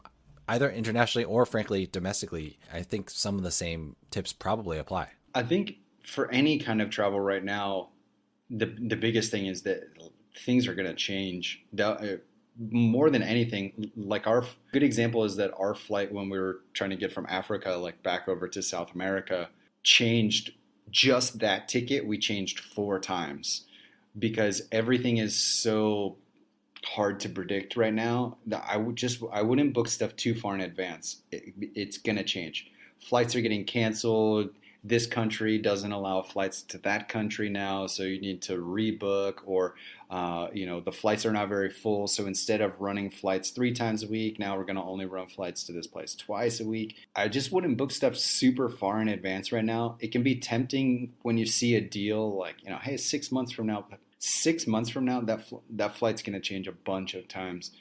either 0.53 0.71
internationally 0.71 1.25
or 1.25 1.47
frankly 1.47 1.87
domestically? 1.87 2.59
I 2.73 2.83
think 2.83 3.11
some 3.11 3.37
of 3.37 3.43
the 3.43 3.51
same 3.51 3.97
tips 4.11 4.33
probably 4.33 4.79
apply. 4.79 5.09
I 5.35 5.43
think 5.43 5.77
for 6.05 6.31
any 6.31 6.59
kind 6.59 6.83
of 6.83 6.91
travel 6.91 7.21
right 7.21 7.45
now, 7.45 7.89
the 8.51 8.67
the 8.67 8.97
biggest 8.97 9.31
thing 9.31 9.47
is 9.47 9.63
that 9.63 9.85
things 10.45 10.69
are 10.69 10.75
going 10.75 10.89
to 10.89 10.95
change. 10.95 11.65
The, 11.73 11.89
uh, 11.89 12.17
more 12.71 13.09
than 13.09 13.23
anything, 13.23 13.91
like 13.97 14.27
our 14.27 14.45
good 14.73 14.83
example 14.83 15.25
is 15.25 15.37
that 15.37 15.53
our 15.59 15.75
flight 15.75 16.13
when 16.13 16.29
we 16.29 16.39
were 16.39 16.61
trying 16.75 16.91
to 16.91 16.97
get 16.97 17.13
from 17.13 17.27
Africa, 17.29 17.71
like 17.71 18.03
back 18.03 18.29
over 18.29 18.47
to 18.49 18.63
South 18.63 18.95
America, 18.95 19.49
changed 19.83 20.53
just 20.91 21.39
that 21.39 21.69
ticket. 21.69 22.07
We 22.07 22.19
changed 22.19 22.61
four 22.61 23.01
times 23.01 23.65
because 24.19 24.63
everything 24.71 25.17
is 25.17 25.35
so 25.35 26.19
hard 26.85 27.21
to 27.21 27.29
predict 27.29 27.77
right 27.77 27.95
now 27.95 28.37
I 28.67 28.77
would 28.77 28.97
just 28.97 29.23
I 29.33 29.43
wouldn't 29.43 29.73
book 29.73 29.89
stuff 29.89 30.17
too 30.17 30.35
far 30.35 30.55
in 30.55 30.61
advance. 30.61 31.23
It, 31.31 31.55
it's 31.75 31.99
gonna 31.99 32.25
change. 32.25 32.71
Flights 33.01 33.35
are 33.35 33.41
getting 33.41 33.65
canceled 33.65 34.51
this 34.85 35.07
country 35.07 35.59
doesn't 35.59 35.93
allow 35.93 36.23
flights 36.23 36.63
to 36.63 36.79
that 36.79 37.09
country 37.09 37.49
now, 37.49 37.87
so 37.87 38.03
you 38.03 38.21
need 38.21 38.43
to 38.43 38.55
rebook, 38.55 39.39
or 39.47 39.75
uh, 40.11 40.49
you 40.53 40.67
know 40.67 40.81
the 40.81 40.91
flights 40.91 41.25
are 41.25 41.33
not 41.33 41.49
very 41.49 41.71
full. 41.71 42.09
So 42.09 42.27
instead 42.27 42.61
of 42.61 42.81
running 42.81 43.09
flights 43.09 43.51
three 43.51 43.73
times 43.73 44.03
a 44.03 44.09
week, 44.09 44.41
now 44.41 44.57
we're 44.57 44.65
to 44.65 44.83
only 44.83 45.07
run 45.07 45.29
flights 45.29 45.63
to 45.65 45.73
this 45.73 45.87
place 45.87 46.17
twice 46.17 46.59
a 46.59 46.67
week. 46.67 46.97
I 47.15 47.29
just 47.29 47.53
wouldn't 47.53 47.77
book 47.77 47.93
stuff 47.93 48.17
super 48.17 48.69
far 48.69 49.01
in 49.01 49.09
advance 49.09 49.53
right 49.53 49.65
now. 49.65 49.97
It 50.01 50.11
can 50.11 50.25
be 50.25 50.35
tempting 50.35 51.13
when 51.23 51.39
you 51.39 51.47
see 51.47 51.77
a 51.77 51.81
deal 51.81 52.37
like 52.37 52.57
you 52.65 52.71
know, 52.71 52.79
hey, 52.79 52.97
six 52.97 53.31
months 53.31 53.53
from 53.53 53.69
now, 53.69 53.87
six 54.23 54.67
months 54.67 54.91
from 54.91 55.05
now, 55.05 55.21
that 55.21 55.49
fl- 55.49 55.59
that 55.71 55.97
flight's 55.97 56.23
going 56.23 56.35
to 56.35 56.41
change 56.41 56.69
a 56.69 56.73
bunch 56.73 57.15
of 57.15 57.29
times, 57.29 57.73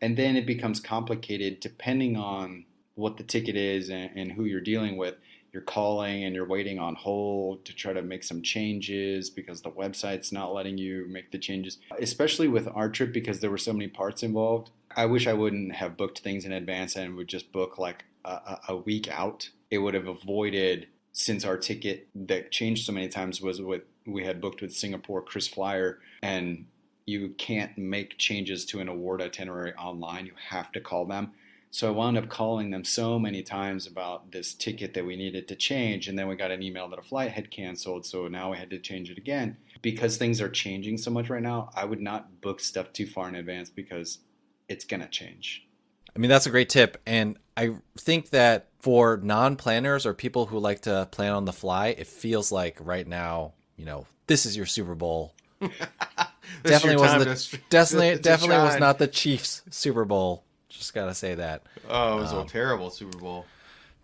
and 0.00 0.16
then 0.16 0.36
it 0.36 0.46
becomes 0.46 0.80
complicated 0.80 1.60
depending 1.60 2.16
on 2.16 2.64
what 2.94 3.16
the 3.16 3.22
ticket 3.22 3.56
is 3.56 3.90
and, 3.90 4.10
and 4.16 4.32
who 4.32 4.44
you're 4.44 4.60
dealing 4.60 4.96
with 4.96 5.16
you're 5.56 5.62
calling 5.62 6.22
and 6.24 6.34
you're 6.34 6.46
waiting 6.46 6.78
on 6.78 6.94
hold 6.94 7.64
to 7.64 7.74
try 7.74 7.90
to 7.90 8.02
make 8.02 8.22
some 8.22 8.42
changes 8.42 9.30
because 9.30 9.62
the 9.62 9.70
website's 9.70 10.30
not 10.30 10.52
letting 10.52 10.76
you 10.76 11.06
make 11.08 11.30
the 11.30 11.38
changes. 11.38 11.78
Especially 11.98 12.46
with 12.46 12.68
our 12.74 12.90
trip 12.90 13.10
because 13.10 13.40
there 13.40 13.50
were 13.50 13.56
so 13.56 13.72
many 13.72 13.88
parts 13.88 14.22
involved. 14.22 14.70
I 14.94 15.06
wish 15.06 15.26
I 15.26 15.32
wouldn't 15.32 15.74
have 15.74 15.96
booked 15.96 16.18
things 16.18 16.44
in 16.44 16.52
advance 16.52 16.94
and 16.94 17.16
would 17.16 17.28
just 17.28 17.52
book 17.52 17.78
like 17.78 18.04
a, 18.26 18.58
a 18.68 18.76
week 18.76 19.08
out. 19.10 19.48
It 19.70 19.78
would 19.78 19.94
have 19.94 20.08
avoided 20.08 20.88
since 21.12 21.42
our 21.42 21.56
ticket 21.56 22.08
that 22.14 22.52
changed 22.52 22.84
so 22.84 22.92
many 22.92 23.08
times 23.08 23.40
was 23.40 23.62
what 23.62 23.86
we 24.06 24.24
had 24.24 24.40
booked 24.40 24.62
with 24.62 24.74
Singapore 24.74 25.22
KrisFlyer, 25.22 25.96
and 26.22 26.66
you 27.06 27.30
can't 27.38 27.76
make 27.78 28.18
changes 28.18 28.64
to 28.66 28.80
an 28.80 28.88
award 28.88 29.22
itinerary 29.22 29.74
online. 29.74 30.26
You 30.26 30.32
have 30.48 30.72
to 30.72 30.80
call 30.80 31.06
them. 31.06 31.32
So 31.70 31.88
I 31.88 31.90
wound 31.90 32.16
up 32.16 32.28
calling 32.28 32.70
them 32.70 32.84
so 32.84 33.18
many 33.18 33.42
times 33.42 33.86
about 33.86 34.32
this 34.32 34.54
ticket 34.54 34.94
that 34.94 35.04
we 35.04 35.14
needed 35.14 35.46
to 35.48 35.56
change. 35.56 36.08
And 36.08 36.18
then 36.18 36.26
we 36.26 36.34
got 36.34 36.50
an 36.50 36.62
email 36.62 36.88
that 36.88 36.98
a 36.98 37.02
flight 37.02 37.32
had 37.32 37.50
canceled. 37.50 38.06
So 38.06 38.28
now 38.28 38.50
we 38.50 38.56
had 38.56 38.70
to 38.70 38.78
change 38.78 39.10
it 39.10 39.18
again. 39.18 39.58
Because 39.82 40.16
things 40.16 40.40
are 40.40 40.48
changing 40.48 40.96
so 40.96 41.10
much 41.10 41.28
right 41.28 41.42
now, 41.42 41.70
I 41.76 41.84
would 41.84 42.00
not 42.00 42.40
book 42.40 42.60
stuff 42.60 42.92
too 42.92 43.06
far 43.06 43.28
in 43.28 43.34
advance 43.34 43.68
because 43.68 44.20
it's 44.68 44.86
going 44.86 45.02
to 45.02 45.08
change. 45.08 45.66
I 46.14 46.18
mean, 46.18 46.30
that's 46.30 46.46
a 46.46 46.50
great 46.50 46.70
tip. 46.70 46.96
And 47.06 47.36
I 47.58 47.76
think 47.98 48.30
that 48.30 48.68
for 48.80 49.20
non 49.22 49.56
planners 49.56 50.06
or 50.06 50.14
people 50.14 50.46
who 50.46 50.58
like 50.58 50.80
to 50.82 51.06
plan 51.12 51.32
on 51.32 51.44
the 51.44 51.52
fly, 51.52 51.88
it 51.88 52.06
feels 52.06 52.50
like 52.50 52.78
right 52.80 53.06
now, 53.06 53.52
you 53.76 53.84
know, 53.84 54.06
this 54.26 54.46
is 54.46 54.56
your 54.56 54.66
Super 54.66 54.94
Bowl. 54.94 55.34
definitely 56.62 56.96
wasn't 56.96 57.24
the, 57.24 57.58
definitely 57.70 58.18
definitely 58.18 58.58
was 58.58 58.78
not 58.78 58.98
the 58.98 59.06
Chiefs 59.06 59.62
Super 59.70 60.04
Bowl 60.04 60.44
just 60.76 60.94
gotta 60.94 61.14
say 61.14 61.34
that. 61.34 61.62
Oh, 61.88 62.18
it 62.18 62.20
was 62.20 62.32
um, 62.32 62.40
a 62.40 62.48
terrible 62.48 62.90
Super 62.90 63.18
Bowl. 63.18 63.46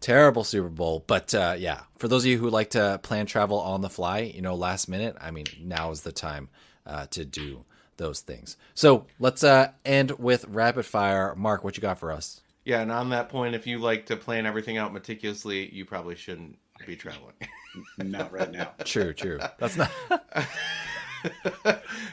Terrible 0.00 0.42
Super 0.42 0.68
Bowl, 0.68 1.04
but 1.06 1.32
uh, 1.34 1.54
yeah, 1.56 1.82
for 1.98 2.08
those 2.08 2.24
of 2.24 2.30
you 2.30 2.38
who 2.38 2.50
like 2.50 2.70
to 2.70 2.98
plan 3.02 3.26
travel 3.26 3.60
on 3.60 3.82
the 3.82 3.88
fly, 3.88 4.20
you 4.20 4.42
know, 4.42 4.56
last 4.56 4.88
minute. 4.88 5.16
I 5.20 5.30
mean, 5.30 5.46
now 5.60 5.92
is 5.92 6.00
the 6.00 6.10
time 6.10 6.48
uh, 6.84 7.06
to 7.10 7.24
do 7.24 7.64
those 7.98 8.20
things. 8.20 8.56
So 8.74 9.06
let's 9.20 9.44
uh, 9.44 9.70
end 9.84 10.12
with 10.12 10.44
rapid 10.46 10.86
fire. 10.86 11.34
Mark, 11.36 11.62
what 11.62 11.76
you 11.76 11.80
got 11.80 11.98
for 11.98 12.10
us? 12.10 12.40
Yeah, 12.64 12.80
and 12.80 12.90
on 12.90 13.10
that 13.10 13.28
point, 13.28 13.54
if 13.54 13.66
you 13.66 13.78
like 13.78 14.06
to 14.06 14.16
plan 14.16 14.44
everything 14.44 14.76
out 14.76 14.92
meticulously, 14.92 15.72
you 15.72 15.84
probably 15.84 16.16
shouldn't 16.16 16.58
be 16.86 16.96
traveling. 16.96 17.34
not 17.98 18.32
right 18.32 18.50
now. 18.50 18.72
True, 18.84 19.12
true. 19.12 19.38
That's 19.58 19.76
not. 19.76 19.90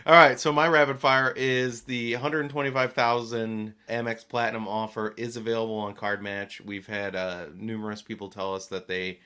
All 0.06 0.14
right, 0.14 0.40
so 0.40 0.52
my 0.54 0.68
rapid 0.68 1.00
fire 1.00 1.34
is 1.36 1.82
the 1.82 2.14
125,000 2.14 3.74
Amex 3.90 4.28
Platinum 4.28 4.68
offer 4.68 5.14
is 5.18 5.36
available 5.36 5.78
on 5.78 5.96
Card 5.96 6.22
Match. 6.22 6.62
We've 6.62 6.86
had 6.86 7.16
uh, 7.16 7.46
numerous 7.56 8.02
people 8.02 8.30
tell 8.30 8.54
us 8.54 8.68
that 8.68 8.88
they, 8.88 9.20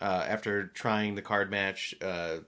uh, 0.00 0.24
after 0.26 0.68
trying 0.68 1.16
the 1.16 1.22
Card 1.22 1.50
Match, 1.50 1.94
uh, 2.00 2.38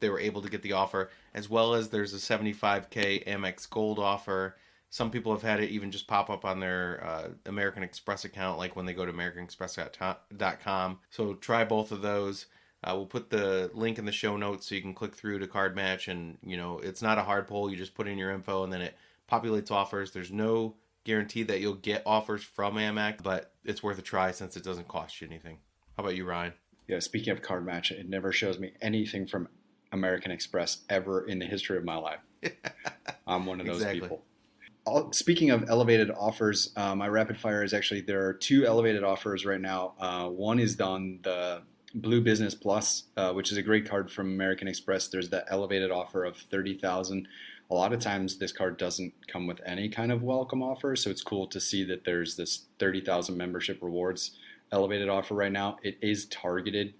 they 0.00 0.08
were 0.08 0.20
able 0.20 0.42
to 0.42 0.48
get 0.48 0.62
the 0.62 0.72
offer, 0.72 1.10
as 1.34 1.50
well 1.50 1.74
as 1.74 1.88
there's 1.88 2.14
a 2.14 2.16
75k 2.16 3.26
Amex 3.26 3.68
Gold 3.68 3.98
offer. 3.98 4.56
Some 4.94 5.10
people 5.10 5.32
have 5.32 5.42
had 5.42 5.58
it 5.58 5.70
even 5.70 5.90
just 5.90 6.06
pop 6.06 6.30
up 6.30 6.44
on 6.44 6.60
their 6.60 7.02
uh, 7.04 7.30
American 7.46 7.82
Express 7.82 8.24
account, 8.24 8.58
like 8.58 8.76
when 8.76 8.86
they 8.86 8.94
go 8.94 9.04
to 9.04 9.12
AmericanExpress.com. 9.12 10.98
So 11.10 11.34
try 11.34 11.64
both 11.64 11.90
of 11.90 12.00
those. 12.00 12.46
Uh, 12.84 12.92
we'll 12.94 13.06
put 13.06 13.28
the 13.28 13.72
link 13.74 13.98
in 13.98 14.04
the 14.04 14.12
show 14.12 14.36
notes 14.36 14.68
so 14.68 14.76
you 14.76 14.80
can 14.80 14.94
click 14.94 15.16
through 15.16 15.40
to 15.40 15.48
card 15.48 15.74
match. 15.74 16.06
And 16.06 16.38
you 16.44 16.56
know 16.56 16.78
it's 16.78 17.02
not 17.02 17.18
a 17.18 17.24
hard 17.24 17.48
pull. 17.48 17.68
You 17.68 17.76
just 17.76 17.96
put 17.96 18.06
in 18.06 18.16
your 18.16 18.30
info 18.30 18.62
and 18.62 18.72
then 18.72 18.82
it 18.82 18.94
populates 19.28 19.72
offers. 19.72 20.12
There's 20.12 20.30
no 20.30 20.76
guarantee 21.02 21.42
that 21.42 21.58
you'll 21.58 21.74
get 21.74 22.04
offers 22.06 22.44
from 22.44 22.76
amex 22.76 23.20
but 23.20 23.52
it's 23.64 23.82
worth 23.82 23.98
a 23.98 24.02
try 24.02 24.30
since 24.30 24.56
it 24.56 24.62
doesn't 24.62 24.86
cost 24.86 25.20
you 25.20 25.26
anything. 25.26 25.58
How 25.96 26.04
about 26.04 26.14
you 26.14 26.24
ryan? 26.24 26.52
Yeah 26.86 27.00
speaking 27.00 27.32
of 27.32 27.42
card 27.42 27.66
match 27.66 27.90
it 27.90 28.08
never 28.08 28.30
shows 28.30 28.60
me 28.60 28.74
anything 28.80 29.26
from 29.26 29.48
american 29.92 30.30
express 30.30 30.84
ever 30.88 31.26
in 31.26 31.40
the 31.40 31.46
history 31.46 31.78
of 31.78 31.84
my 31.84 31.96
life. 31.96 32.20
I'm 33.26 33.44
one 33.44 33.60
of 33.60 33.66
those 33.66 33.82
exactly. 33.82 34.00
people 34.02 34.24
speaking 35.12 35.50
of 35.50 35.68
elevated 35.68 36.10
offers, 36.10 36.72
uh, 36.76 36.94
my 36.94 37.08
rapid 37.08 37.38
fire 37.38 37.62
is 37.62 37.72
actually 37.72 38.02
there 38.02 38.26
are 38.26 38.34
two 38.34 38.66
elevated 38.66 39.04
offers 39.04 39.44
right 39.46 39.60
now. 39.60 39.94
Uh, 39.98 40.28
one 40.28 40.58
is 40.58 40.80
on 40.80 41.20
the 41.22 41.62
Blue 41.94 42.20
Business 42.20 42.54
Plus, 42.54 43.04
uh, 43.16 43.32
which 43.32 43.52
is 43.52 43.56
a 43.56 43.62
great 43.62 43.88
card 43.88 44.10
from 44.10 44.32
American 44.32 44.68
Express. 44.68 45.08
There's 45.08 45.30
the 45.30 45.44
elevated 45.50 45.90
offer 45.90 46.24
of 46.24 46.36
thirty 46.36 46.76
thousand 46.76 47.28
a 47.70 47.74
lot 47.74 47.92
of 47.92 48.00
times 48.00 48.36
this 48.36 48.52
card 48.52 48.76
doesn't 48.76 49.12
come 49.26 49.46
with 49.46 49.60
any 49.64 49.88
kind 49.88 50.12
of 50.12 50.22
welcome 50.22 50.62
offer. 50.62 50.94
So 50.96 51.10
it's 51.10 51.22
cool 51.22 51.46
to 51.48 51.60
see 51.60 51.84
that 51.84 52.04
there's 52.04 52.36
this 52.36 52.66
30,000 52.78 53.36
membership 53.36 53.82
rewards 53.82 54.32
elevated 54.70 55.08
offer 55.08 55.34
right 55.34 55.52
now. 55.52 55.78
It 55.82 55.96
is 56.02 56.26
targeted. 56.26 56.94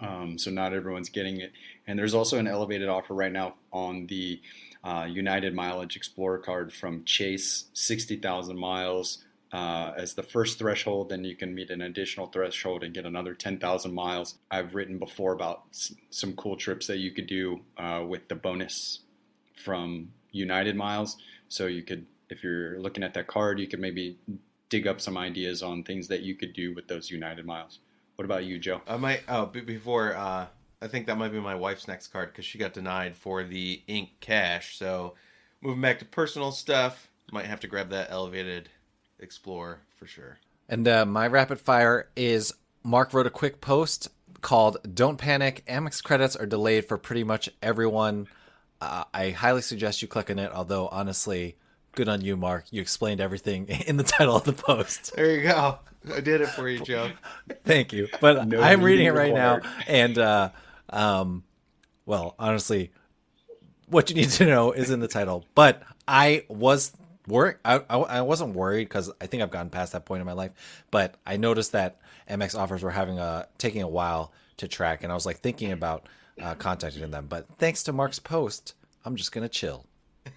Um, 0.00 0.38
so 0.38 0.50
not 0.50 0.72
everyone's 0.72 1.08
getting 1.08 1.40
it. 1.40 1.52
And 1.86 1.98
there's 1.98 2.14
also 2.14 2.38
an 2.38 2.46
elevated 2.46 2.88
offer 2.88 3.14
right 3.14 3.32
now 3.32 3.54
on 3.72 4.06
the 4.06 4.40
uh, 4.84 5.06
United 5.10 5.54
Mileage 5.54 5.96
Explorer 5.96 6.38
card 6.38 6.72
from 6.72 7.04
Chase, 7.04 7.64
60,000 7.72 8.56
miles 8.56 9.24
uh, 9.52 9.92
as 9.96 10.14
the 10.14 10.22
first 10.22 10.58
threshold. 10.58 11.08
Then 11.08 11.24
you 11.24 11.34
can 11.34 11.54
meet 11.54 11.70
an 11.70 11.80
additional 11.80 12.26
threshold 12.26 12.84
and 12.84 12.92
get 12.92 13.06
another 13.06 13.34
10,000 13.34 13.94
miles. 13.94 14.36
I've 14.50 14.74
written 14.74 14.98
before 14.98 15.32
about 15.32 15.62
s- 15.70 15.94
some 16.10 16.34
cool 16.34 16.56
trips 16.56 16.86
that 16.88 16.98
you 16.98 17.12
could 17.12 17.26
do 17.26 17.60
uh, 17.78 18.04
with 18.06 18.28
the 18.28 18.34
bonus 18.34 19.00
from 19.54 20.10
United 20.32 20.76
Miles. 20.76 21.16
So 21.48 21.66
you 21.66 21.82
could, 21.82 22.06
if 22.28 22.42
you're 22.44 22.78
looking 22.78 23.02
at 23.04 23.14
that 23.14 23.26
card, 23.26 23.58
you 23.58 23.66
could 23.68 23.80
maybe 23.80 24.18
dig 24.68 24.86
up 24.86 25.00
some 25.00 25.16
ideas 25.16 25.62
on 25.62 25.82
things 25.82 26.08
that 26.08 26.22
you 26.22 26.34
could 26.34 26.52
do 26.52 26.74
with 26.74 26.88
those 26.88 27.10
United 27.10 27.46
Miles. 27.46 27.78
What 28.16 28.24
about 28.24 28.44
you, 28.44 28.58
Joe? 28.58 28.80
I 28.86 28.96
might. 28.96 29.22
Oh, 29.28 29.46
before 29.46 30.14
uh, 30.14 30.46
I 30.84 30.88
think 30.88 31.06
that 31.06 31.16
might 31.16 31.32
be 31.32 31.40
my 31.40 31.54
wife's 31.54 31.88
next 31.88 32.08
card 32.08 32.28
because 32.30 32.44
she 32.44 32.58
got 32.58 32.74
denied 32.74 33.16
for 33.16 33.42
the 33.42 33.82
ink 33.86 34.10
cash. 34.20 34.76
So 34.76 35.14
moving 35.62 35.80
back 35.80 35.98
to 36.00 36.04
personal 36.04 36.52
stuff, 36.52 37.08
might 37.32 37.46
have 37.46 37.60
to 37.60 37.66
grab 37.66 37.88
that 37.88 38.10
elevated 38.10 38.68
Explorer 39.18 39.80
for 39.96 40.06
sure. 40.06 40.38
And 40.68 40.86
uh, 40.86 41.06
my 41.06 41.26
rapid 41.26 41.58
fire 41.58 42.08
is 42.16 42.52
Mark 42.82 43.14
wrote 43.14 43.26
a 43.26 43.30
quick 43.30 43.62
post 43.62 44.08
called 44.42 44.76
"Don't 44.94 45.16
Panic." 45.16 45.64
Amex 45.66 46.02
credits 46.02 46.36
are 46.36 46.44
delayed 46.44 46.84
for 46.84 46.98
pretty 46.98 47.24
much 47.24 47.48
everyone. 47.62 48.26
Uh, 48.80 49.04
I 49.14 49.30
highly 49.30 49.62
suggest 49.62 50.02
you 50.02 50.08
click 50.08 50.30
on 50.30 50.38
it. 50.38 50.52
Although 50.52 50.88
honestly, 50.88 51.56
good 51.92 52.08
on 52.08 52.20
you, 52.20 52.36
Mark. 52.36 52.66
You 52.70 52.82
explained 52.82 53.20
everything 53.22 53.68
in 53.86 53.96
the 53.96 54.04
title 54.04 54.36
of 54.36 54.44
the 54.44 54.52
post. 54.52 55.14
There 55.16 55.30
you 55.30 55.42
go. 55.44 55.78
I 56.12 56.20
did 56.20 56.42
it 56.42 56.48
for 56.48 56.68
you, 56.68 56.80
Joe. 56.80 57.12
Thank 57.64 57.94
you. 57.94 58.08
But 58.20 58.46
No 58.46 58.60
I'm 58.60 58.82
reading 58.82 59.06
it 59.06 59.14
right 59.14 59.32
required. 59.32 59.62
now, 59.62 59.70
and 59.86 60.18
uh, 60.18 60.50
um, 60.90 61.44
well, 62.06 62.34
honestly, 62.38 62.92
what 63.88 64.10
you 64.10 64.16
need 64.16 64.30
to 64.30 64.46
know 64.46 64.72
is 64.72 64.90
in 64.90 65.00
the 65.00 65.08
title. 65.08 65.44
But 65.54 65.82
I 66.06 66.44
was 66.48 66.92
worried. 67.26 67.56
I, 67.64 67.76
I, 67.88 67.96
I 67.98 68.20
wasn't 68.22 68.54
worried 68.54 68.84
because 68.84 69.10
I 69.20 69.26
think 69.26 69.42
I've 69.42 69.50
gotten 69.50 69.70
past 69.70 69.92
that 69.92 70.04
point 70.04 70.20
in 70.20 70.26
my 70.26 70.32
life. 70.32 70.84
But 70.90 71.16
I 71.26 71.36
noticed 71.36 71.72
that 71.72 72.00
Amex 72.28 72.58
offers 72.58 72.82
were 72.82 72.90
having 72.90 73.18
a 73.18 73.46
taking 73.58 73.82
a 73.82 73.88
while 73.88 74.32
to 74.58 74.68
track, 74.68 75.02
and 75.02 75.10
I 75.10 75.14
was 75.14 75.26
like 75.26 75.38
thinking 75.38 75.72
about 75.72 76.08
uh, 76.40 76.54
contacting 76.54 77.10
them. 77.10 77.26
But 77.28 77.48
thanks 77.58 77.82
to 77.84 77.92
Mark's 77.92 78.18
post, 78.18 78.74
I'm 79.04 79.16
just 79.16 79.32
gonna 79.32 79.48
chill. 79.48 79.86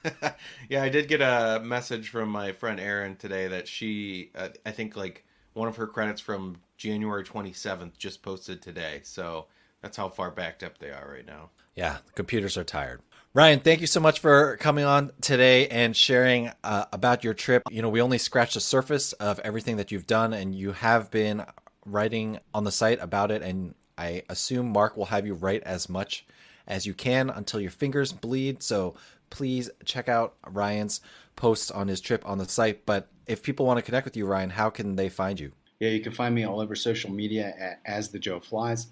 yeah, 0.70 0.84
I 0.84 0.90
did 0.90 1.08
get 1.08 1.22
a 1.22 1.62
message 1.64 2.10
from 2.10 2.30
my 2.30 2.52
friend 2.52 2.80
Erin 2.80 3.16
today 3.16 3.48
that 3.48 3.68
she, 3.68 4.32
uh, 4.36 4.50
I 4.66 4.72
think 4.72 4.98
like 4.98 5.26
one 5.54 5.70
of 5.70 5.78
her 5.78 5.88
credits 5.88 6.20
from 6.20 6.58
January 6.78 7.24
27th 7.24 7.98
just 7.98 8.22
posted 8.22 8.62
today. 8.62 9.00
So 9.04 9.48
that's 9.82 9.98
how 9.98 10.10
far 10.10 10.32
backed 10.32 10.64
up 10.64 10.78
they 10.80 10.90
are 10.90 11.10
right 11.12 11.26
now. 11.26 11.50
Yeah, 11.76 11.98
the 12.06 12.14
computers 12.14 12.58
are 12.58 12.64
tired. 12.64 13.02
Ryan, 13.34 13.60
thank 13.60 13.82
you 13.82 13.88
so 13.88 14.00
much 14.00 14.20
for 14.20 14.58
coming 14.58 14.84
on 14.84 15.12
today 15.22 15.68
and 15.68 15.96
sharing 15.96 16.50
uh, 16.64 16.86
about 16.92 17.24
your 17.24 17.36
trip. 17.36 17.62
You 17.70 17.84
know, 17.84 17.90
we 17.90 18.02
only 18.02 18.18
scratched 18.18 18.56
the 18.56 18.60
surface 18.60 19.14
of 19.14 19.40
everything 19.42 19.78
that 19.78 19.92
you've 19.92 20.08
done, 20.08 20.34
and 20.34 20.56
you 20.56 20.72
have 20.72 21.12
been 21.12 21.46
writing 21.86 22.40
on 22.54 22.64
the 22.64 22.72
site 22.72 23.00
about 23.00 23.30
it. 23.30 23.44
And 23.44 23.76
I 23.98 24.24
assume 24.30 24.72
Mark 24.72 24.98
will 24.98 25.06
have 25.06 25.28
you 25.28 25.36
write 25.36 25.64
as 25.64 25.88
much 25.88 26.26
as 26.66 26.88
you 26.88 26.94
can 26.94 27.30
until 27.30 27.60
your 27.60 27.72
fingers 27.72 28.12
bleed. 28.12 28.64
So 28.64 28.96
please 29.30 29.70
check 29.86 30.10
out 30.10 30.36
Ryan's 30.48 31.02
posts 31.36 31.70
on 31.70 31.88
his 31.88 32.02
trip 32.02 32.24
on 32.26 32.40
the 32.40 32.48
site. 32.48 32.86
But 32.86 33.08
if 33.28 33.44
people 33.44 33.66
want 33.66 33.78
to 33.78 33.84
connect 33.84 34.06
with 34.06 34.18
you, 34.18 34.26
Ryan, 34.26 34.50
how 34.50 34.70
can 34.70 34.96
they 34.96 35.10
find 35.10 35.40
you? 35.40 35.52
Yeah, 35.80 35.90
you 35.90 36.02
can 36.02 36.12
find 36.12 36.34
me 36.34 36.44
all 36.44 36.60
over 36.60 36.76
social 36.76 37.12
media 37.12 37.54
at 37.60 37.82
As 37.86 38.10
the 38.10 38.18
Joe 38.20 38.40
Flies. 38.40 38.88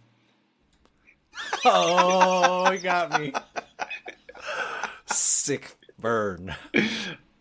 Oh, 1.65 2.71
you 2.71 2.79
got 2.79 3.19
me. 3.19 3.33
Sick 5.05 5.75
burn. 5.99 6.55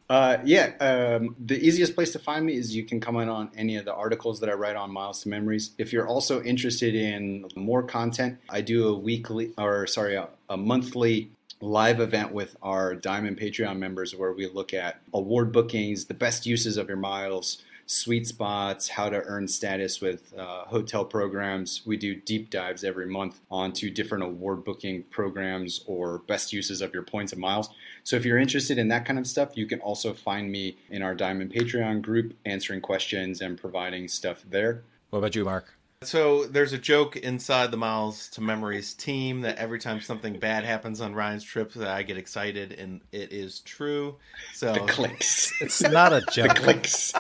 Uh, 0.09 0.37
yeah, 0.45 0.73
um, 0.81 1.35
the 1.39 1.59
easiest 1.59 1.95
place 1.95 2.13
to 2.13 2.19
find 2.19 2.45
me 2.45 2.55
is 2.55 2.77
you 2.77 2.85
can 2.85 3.01
comment 3.01 3.31
on 3.31 3.51
any 3.57 3.77
of 3.77 3.85
the 3.87 3.95
articles 3.95 4.41
that 4.41 4.51
I 4.51 4.53
write 4.53 4.77
on 4.77 4.93
Miles 4.93 5.23
to 5.23 5.29
Memories. 5.29 5.71
If 5.79 5.93
you're 5.93 6.07
also 6.07 6.43
interested 6.43 6.95
in 6.95 7.49
more 7.57 7.83
content, 7.83 8.39
I 8.51 8.61
do 8.61 8.89
a 8.89 8.99
weekly, 8.99 9.53
or 9.57 9.87
sorry, 9.87 10.17
a, 10.17 10.29
a 10.49 10.57
monthly 10.57 11.31
live 11.61 12.01
event 12.01 12.33
with 12.33 12.55
our 12.63 12.95
Diamond 12.95 13.39
Patreon 13.39 13.79
members 13.79 14.15
where 14.15 14.33
we 14.33 14.47
look 14.47 14.75
at 14.75 15.01
award 15.15 15.53
bookings, 15.53 16.05
the 16.05 16.15
best 16.15 16.45
uses 16.45 16.77
of 16.77 16.89
your 16.89 16.99
miles, 16.99 17.63
sweet 17.87 18.27
spots, 18.27 18.89
how 18.89 19.09
to 19.09 19.23
earn 19.25 19.47
status 19.49 20.01
with 20.01 20.33
uh, 20.39 20.65
hotel 20.65 21.05
programs. 21.05 21.83
We 21.85 21.97
do 21.97 22.15
deep 22.15 22.51
dives 22.51 22.85
every 22.85 23.07
month 23.07 23.41
onto 23.51 23.91
different 23.91 24.25
award 24.25 24.65
booking 24.65 25.05
programs 25.05 25.85
or 25.87 26.19
best 26.19 26.53
uses 26.53 26.81
of 26.81 26.93
your 26.95 27.03
points 27.03 27.33
and 27.33 27.41
miles. 27.41 27.69
So 28.03 28.17
if 28.17 28.25
you're 28.25 28.39
interested 28.39 28.79
in 28.79 28.89
that 28.89 29.05
kind 29.05 29.19
of 29.19 29.27
stuff, 29.27 29.57
you 29.57 29.67
can 29.67 29.81
also 29.81 30.15
find 30.15 30.51
me 30.51 30.77
in 30.91 31.03
our 31.03 31.15
Diamond 31.15 31.53
Patreon 31.53 32.03
group 32.03 32.35
answering 32.45 32.81
questions 32.81 33.41
and 33.41 33.59
providing 33.59 34.09
stuff 34.09 34.45
there. 34.49 34.83
What 35.11 35.21
about 35.21 35.35
you, 35.35 35.45
Mark? 35.45 35.75
So 36.07 36.45
there's 36.45 36.73
a 36.73 36.79
joke 36.79 37.17
inside 37.17 37.71
the 37.71 37.77
Miles 37.77 38.29
to 38.31 38.41
Memories 38.41 38.95
team 38.95 39.43
that 39.43 39.57
every 39.57 39.79
time 39.79 40.01
something 40.01 40.39
bad 40.39 40.65
happens 40.65 41.01
on 41.01 41.15
Ryan's 41.15 41.45
trip 41.45 41.73
that 41.75 41.89
I 41.89 42.03
get 42.03 42.17
excited 42.17 42.73
and 42.73 43.01
it 43.13 43.33
is 43.33 43.61
true. 43.61 44.17
So 44.55 44.73
The 44.73 44.81
clicks. 44.81 45.53
It's 45.61 45.81
not 45.83 46.13
a 46.13 46.23
joke. 46.33 46.55
The 46.55 46.61
clicks. 46.61 47.13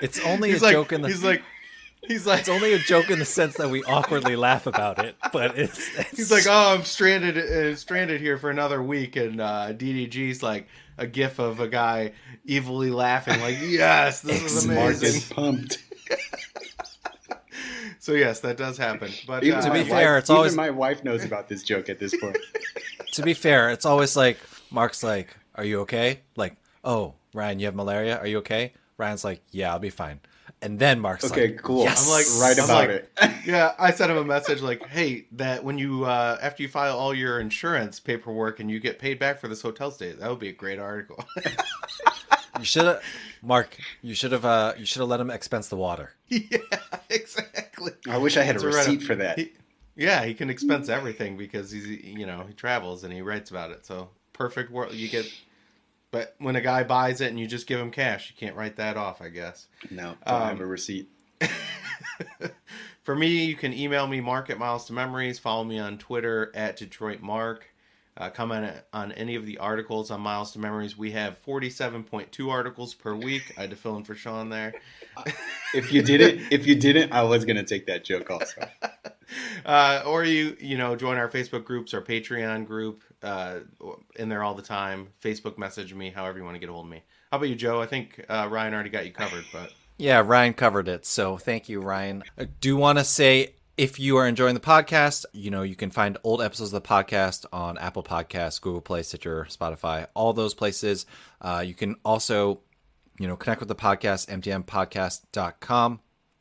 It's 0.00 0.20
only 0.24 0.50
he's 0.50 0.62
a 0.62 0.66
like 0.66 0.72
joke 0.72 0.92
in 0.92 1.02
the. 1.02 1.08
he's 1.08 1.22
like 1.24 1.42
he's 2.06 2.26
like 2.26 2.40
it's 2.40 2.48
only 2.48 2.72
a 2.72 2.78
joke 2.78 3.10
in 3.10 3.18
the 3.18 3.24
sense 3.24 3.56
that 3.56 3.70
we 3.70 3.82
awkwardly 3.84 4.36
laugh 4.36 4.66
about 4.66 5.04
it, 5.04 5.16
but 5.32 5.58
it's. 5.58 5.96
it's 5.98 6.16
He's 6.16 6.30
like, 6.30 6.46
oh, 6.48 6.74
I'm 6.74 6.84
stranded, 6.84 7.38
uh, 7.38 7.76
stranded 7.76 8.20
here 8.20 8.38
for 8.38 8.50
another 8.50 8.82
week, 8.82 9.16
and 9.16 9.40
uh, 9.40 9.72
DDG's 9.72 10.42
like 10.42 10.68
a 10.96 11.06
gif 11.06 11.38
of 11.38 11.60
a 11.60 11.68
guy 11.68 12.12
evilly 12.48 12.90
laughing, 12.90 13.40
like, 13.40 13.58
yes, 13.60 14.20
this 14.20 14.42
is 14.42 14.66
Mark 14.66 14.78
amazing. 14.96 15.08
is 15.08 15.24
pumped. 15.24 15.78
So 18.00 18.12
yes, 18.12 18.40
that 18.40 18.56
does 18.56 18.78
happen. 18.78 19.10
But 19.26 19.44
Even 19.44 19.58
uh, 19.58 19.62
To 19.62 19.72
be 19.72 19.84
fair, 19.84 20.14
wife- 20.14 20.20
it's 20.22 20.30
always- 20.30 20.52
even 20.52 20.56
my 20.64 20.70
wife 20.70 21.04
knows 21.04 21.24
about 21.24 21.48
this 21.48 21.62
joke 21.62 21.88
at 21.88 21.98
this 21.98 22.16
point. 22.16 22.36
to 23.12 23.22
be 23.22 23.34
fair, 23.34 23.70
it's 23.70 23.84
always 23.86 24.16
like 24.16 24.38
Mark's 24.70 25.02
like, 25.02 25.36
"Are 25.54 25.64
you 25.64 25.80
okay?" 25.80 26.20
Like, 26.36 26.56
"Oh, 26.84 27.14
Ryan, 27.34 27.58
you 27.58 27.66
have 27.66 27.74
malaria? 27.74 28.18
Are 28.18 28.26
you 28.26 28.38
okay?" 28.38 28.72
Ryan's 28.96 29.24
like, 29.24 29.42
"Yeah, 29.50 29.72
I'll 29.72 29.78
be 29.78 29.90
fine." 29.90 30.20
And 30.60 30.78
then 30.78 30.98
Mark's 30.98 31.22
like, 31.24 31.32
Okay, 31.32 31.46
like, 31.52 31.62
cool. 31.62 31.84
Yes. 31.84 32.04
I'm 32.04 32.10
like 32.10 32.26
right 32.40 32.64
about 32.64 32.88
like, 32.88 32.90
it. 32.90 33.32
yeah, 33.46 33.74
I 33.78 33.92
sent 33.92 34.10
him 34.10 34.16
a 34.16 34.24
message 34.24 34.60
like, 34.60 34.84
"Hey, 34.88 35.26
that 35.32 35.62
when 35.62 35.78
you 35.78 36.04
uh, 36.04 36.38
after 36.42 36.62
you 36.62 36.68
file 36.68 36.98
all 36.98 37.14
your 37.14 37.38
insurance 37.40 38.00
paperwork 38.00 38.58
and 38.60 38.70
you 38.70 38.80
get 38.80 38.98
paid 38.98 39.18
back 39.18 39.40
for 39.40 39.46
this 39.48 39.62
hotel 39.62 39.90
stay, 39.90 40.12
that 40.12 40.28
would 40.28 40.40
be 40.40 40.48
a 40.48 40.52
great 40.52 40.78
article." 40.78 41.24
"You 42.58 42.64
should 42.64 42.86
have, 42.86 43.02
Mark. 43.40 43.76
You 44.02 44.14
should 44.14 44.32
have. 44.32 44.44
Uh, 44.44 44.74
you 44.76 44.84
should 44.84 44.98
have 45.00 45.08
let 45.08 45.20
him 45.20 45.30
expense 45.30 45.68
the 45.68 45.76
water." 45.76 46.14
yeah, 46.28 46.58
exactly. 47.08 47.47
I 48.08 48.18
wish 48.18 48.36
I 48.36 48.42
had 48.42 48.56
a 48.56 48.58
It's 48.58 48.64
a 48.64 48.66
receipt 48.68 49.02
for 49.02 49.14
that. 49.16 49.38
He- 49.38 49.52
yeah, 49.96 50.24
he 50.24 50.32
can 50.34 50.48
expense 50.48 50.88
everything 50.88 51.36
because 51.36 51.70
he's 51.72 51.86
you 51.88 52.24
know 52.26 52.44
he 52.46 52.54
travels 52.54 53.02
and 53.04 53.12
he 53.12 53.20
writes 53.20 53.50
about 53.50 53.70
it. 53.72 53.84
So 53.84 54.10
perfect 54.32 54.70
world 54.70 54.94
you 54.94 55.08
get. 55.08 55.26
But 56.10 56.34
when 56.38 56.56
a 56.56 56.60
guy 56.60 56.84
buys 56.84 57.20
it 57.20 57.28
and 57.30 57.38
you 57.40 57.46
just 57.46 57.66
give 57.66 57.80
him 57.80 57.90
cash, 57.90 58.30
you 58.30 58.36
can't 58.38 58.56
write 58.56 58.76
that 58.76 58.96
off. 58.96 59.20
I 59.20 59.28
guess. 59.28 59.66
No, 59.90 60.14
don't 60.26 60.42
Um, 60.42 60.48
have 60.48 60.60
a 60.60 60.66
receipt. 60.66 61.10
For 63.02 63.16
me, 63.16 63.44
you 63.46 63.56
can 63.56 63.72
email 63.72 64.06
me 64.06 64.20
Mark 64.20 64.50
at 64.50 64.58
Miles 64.58 64.84
to 64.86 64.92
Memories. 64.92 65.38
Follow 65.38 65.64
me 65.64 65.78
on 65.78 65.98
Twitter 65.98 66.52
at 66.54 66.76
Detroit 66.76 67.20
Mark. 67.20 67.66
Uh, 68.16 68.28
comment 68.28 68.74
on 68.92 69.12
any 69.12 69.34
of 69.34 69.46
the 69.46 69.58
articles 69.58 70.10
on 70.10 70.20
Miles 70.20 70.52
to 70.52 70.58
Memories. 70.58 70.98
We 70.98 71.12
have 71.12 71.38
forty-seven 71.38 72.04
point 72.04 72.32
two 72.32 72.50
articles 72.50 72.92
per 72.94 73.14
week. 73.14 73.54
I 73.56 73.62
had 73.62 73.70
to 73.70 73.76
fill 73.76 73.96
in 73.96 74.04
for 74.04 74.14
Shawn 74.14 74.48
there. 74.50 74.74
If 75.74 75.92
you 75.92 76.02
didn't, 76.02 76.50
if 76.50 76.66
you 76.66 76.74
didn't, 76.74 77.12
I 77.12 77.22
was 77.22 77.44
gonna 77.44 77.64
take 77.64 77.86
that 77.86 78.04
joke 78.04 78.30
also. 78.30 78.66
uh, 79.66 80.02
or 80.06 80.24
you 80.24 80.56
you 80.60 80.78
know 80.78 80.96
join 80.96 81.18
our 81.18 81.28
Facebook 81.28 81.64
groups, 81.64 81.92
our 81.92 82.00
Patreon 82.00 82.66
group, 82.66 83.02
uh, 83.22 83.60
in 84.16 84.28
there 84.28 84.42
all 84.42 84.54
the 84.54 84.62
time. 84.62 85.08
Facebook 85.22 85.58
message 85.58 85.92
me, 85.92 86.10
however 86.10 86.38
you 86.38 86.44
want 86.44 86.54
to 86.54 86.58
get 86.58 86.70
a 86.70 86.72
hold 86.72 86.86
of 86.86 86.90
me. 86.90 87.02
How 87.30 87.36
about 87.36 87.50
you, 87.50 87.54
Joe? 87.54 87.82
I 87.82 87.86
think 87.86 88.24
uh, 88.28 88.48
Ryan 88.50 88.72
already 88.72 88.90
got 88.90 89.04
you 89.04 89.12
covered, 89.12 89.44
but 89.52 89.72
Yeah, 89.98 90.22
Ryan 90.24 90.54
covered 90.54 90.88
it. 90.88 91.04
So 91.04 91.36
thank 91.36 91.68
you, 91.68 91.80
Ryan. 91.80 92.24
I 92.38 92.44
do 92.44 92.76
want 92.76 92.98
to 92.98 93.04
say 93.04 93.52
if 93.78 94.00
you 94.00 94.16
are 94.16 94.26
enjoying 94.26 94.54
the 94.54 94.60
podcast, 94.60 95.24
you 95.32 95.52
know, 95.52 95.62
you 95.62 95.76
can 95.76 95.90
find 95.90 96.18
old 96.24 96.42
episodes 96.42 96.72
of 96.72 96.82
the 96.82 96.88
podcast 96.88 97.46
on 97.52 97.78
Apple 97.78 98.02
Podcasts, 98.02 98.60
Google 98.60 98.80
Play, 98.80 99.04
Stitcher, 99.04 99.46
Spotify, 99.48 100.08
all 100.14 100.32
those 100.32 100.52
places. 100.52 101.06
Uh, 101.40 101.62
you 101.64 101.74
can 101.74 101.94
also, 102.04 102.60
you 103.18 103.26
know, 103.26 103.36
connect 103.36 103.60
with 103.60 103.68
the 103.68 103.74
podcast, 103.74 104.28
mtmpodcast.com. 104.28 106.00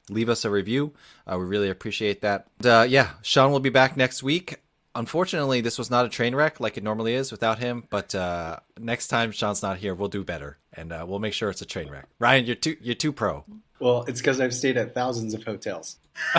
Leave 0.09 0.29
us 0.29 0.45
a 0.45 0.49
review. 0.49 0.93
Uh, 1.25 1.37
we 1.37 1.45
really 1.45 1.69
appreciate 1.69 2.21
that. 2.21 2.47
And, 2.59 2.67
uh, 2.67 2.85
yeah, 2.87 3.11
Shawn 3.21 3.51
will 3.51 3.59
be 3.59 3.69
back 3.69 3.97
next 3.97 4.23
week 4.23 4.61
unfortunately, 4.97 5.61
this 5.61 5.77
was 5.77 5.89
not 5.89 6.05
a 6.05 6.09
train 6.09 6.35
wreck 6.35 6.59
like 6.59 6.75
it 6.77 6.83
normally 6.83 7.13
is 7.13 7.31
without 7.31 7.59
him. 7.59 7.85
But 7.89 8.13
uh, 8.13 8.57
next 8.79 9.07
time 9.07 9.31
Shawn's 9.31 9.61
not 9.61 9.77
here, 9.77 9.95
we'll 9.95 10.09
do 10.09 10.23
better, 10.23 10.57
and 10.73 10.91
uh, 10.91 11.05
we'll 11.07 11.19
make 11.19 11.33
sure 11.33 11.49
it's 11.49 11.61
a 11.61 11.65
train 11.65 11.89
wreck. 11.89 12.07
Ryan, 12.19 12.45
you're 12.45 12.55
too 12.55 12.75
you're 12.81 12.95
too 12.95 13.13
pro. 13.13 13.45
Well, 13.79 14.03
it's 14.07 14.19
because 14.19 14.41
I've 14.41 14.53
stayed 14.53 14.75
at 14.77 14.93
thousands 14.93 15.33
of 15.33 15.43
hotels. 15.43 15.97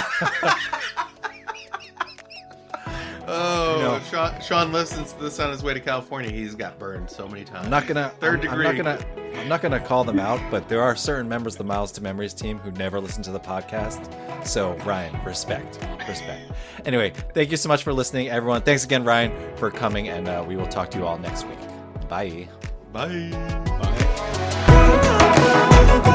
Oh, 3.31 3.79
know- 3.81 4.01
Shawn, 4.11 4.41
Shawn 4.41 4.73
listens 4.73 5.13
to 5.13 5.23
this 5.23 5.39
on 5.39 5.51
his 5.51 5.63
way 5.63 5.75
to 5.75 5.81
California. 5.81 6.31
He's 6.31 6.55
got 6.55 6.79
burned 6.79 7.11
so 7.11 7.29
many 7.29 7.45
times. 7.45 7.67
I'm 7.67 7.71
not 7.71 7.87
gonna 7.87 8.09
Third 8.21 8.41
I'm- 8.47 8.59
degree. 8.59 8.67
I'm 8.67 8.77
not 8.85 8.99
gonna 9.07 9.39
I'm 9.39 9.49
not 9.49 9.61
gonna 9.63 9.79
call 9.81 10.03
them 10.05 10.19
out, 10.19 10.41
but 10.51 10.69
there 10.69 10.83
are 10.83 10.97
certain 10.97 11.29
members 11.29 11.55
of 11.55 11.59
the 11.59 11.65
Miles 11.65 11.93
to 11.93 12.03
Memories 12.03 12.33
team 12.35 12.59
who 12.59 12.71
never 12.73 12.99
listen 13.01 13.23
to 13.25 13.31
the 13.31 13.39
podcast. 13.39 14.01
So 14.47 14.73
Ryan, 14.85 15.15
respect, 15.25 15.79
respect. 16.09 16.51
Anyway, 16.87 17.13
thank 17.35 17.51
you 17.51 17.57
so 17.59 17.69
much 17.69 17.83
for 17.85 17.93
listening, 17.93 18.31
everyone. 18.31 18.63
Thanks 18.63 18.85
again, 18.85 19.05
Ryan, 19.05 19.33
for 19.57 19.71
coming, 19.71 20.09
and 20.09 20.27
uh, 20.27 20.43
we 20.47 20.57
will 20.57 20.67
talk 20.67 20.91
to 20.93 20.99
you 20.99 21.07
all 21.07 21.19
next 21.19 21.47
week. 21.47 21.59
Bye. 22.09 22.49
Bye. 22.93 23.31
Bye. 26.01 26.15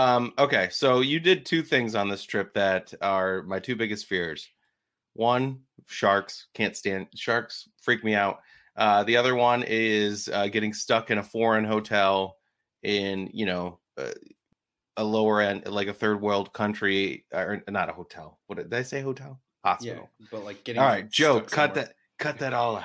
Um, 0.00 0.32
okay, 0.38 0.68
so 0.70 1.00
you 1.00 1.20
did 1.20 1.44
two 1.44 1.62
things 1.62 1.94
on 1.94 2.08
this 2.08 2.22
trip 2.24 2.54
that 2.54 2.92
are 3.02 3.42
my 3.42 3.58
two 3.58 3.76
biggest 3.76 4.06
fears. 4.06 4.48
One, 5.14 5.60
sharks. 5.86 6.46
Can't 6.54 6.76
stand 6.76 7.08
sharks. 7.14 7.68
Freak 7.82 8.02
me 8.04 8.14
out. 8.14 8.40
Uh, 8.76 9.02
the 9.04 9.16
other 9.16 9.34
one 9.34 9.64
is 9.66 10.28
uh, 10.32 10.46
getting 10.46 10.72
stuck 10.72 11.10
in 11.10 11.18
a 11.18 11.22
foreign 11.22 11.64
hotel 11.64 12.36
in, 12.82 13.28
you 13.32 13.44
know, 13.44 13.78
uh, 13.98 14.12
a 14.96 15.04
lower 15.04 15.40
end, 15.40 15.66
like 15.66 15.88
a 15.88 15.92
third 15.92 16.20
world 16.20 16.52
country, 16.52 17.24
or 17.32 17.62
not 17.68 17.88
a 17.88 17.92
hotel. 17.92 18.38
What 18.46 18.56
did 18.56 18.72
I 18.72 18.82
say? 18.82 19.00
Hotel, 19.02 19.38
Yeah, 19.64 19.70
hospital. 19.70 20.10
but 20.30 20.44
like 20.44 20.64
getting 20.64 20.80
All 20.80 20.88
right, 20.88 21.10
Joe, 21.10 21.40
cut 21.40 21.50
somewhere. 21.50 21.74
that, 21.86 21.94
cut 22.18 22.38
that 22.38 22.54
all 22.54 22.76
out. 22.76 22.84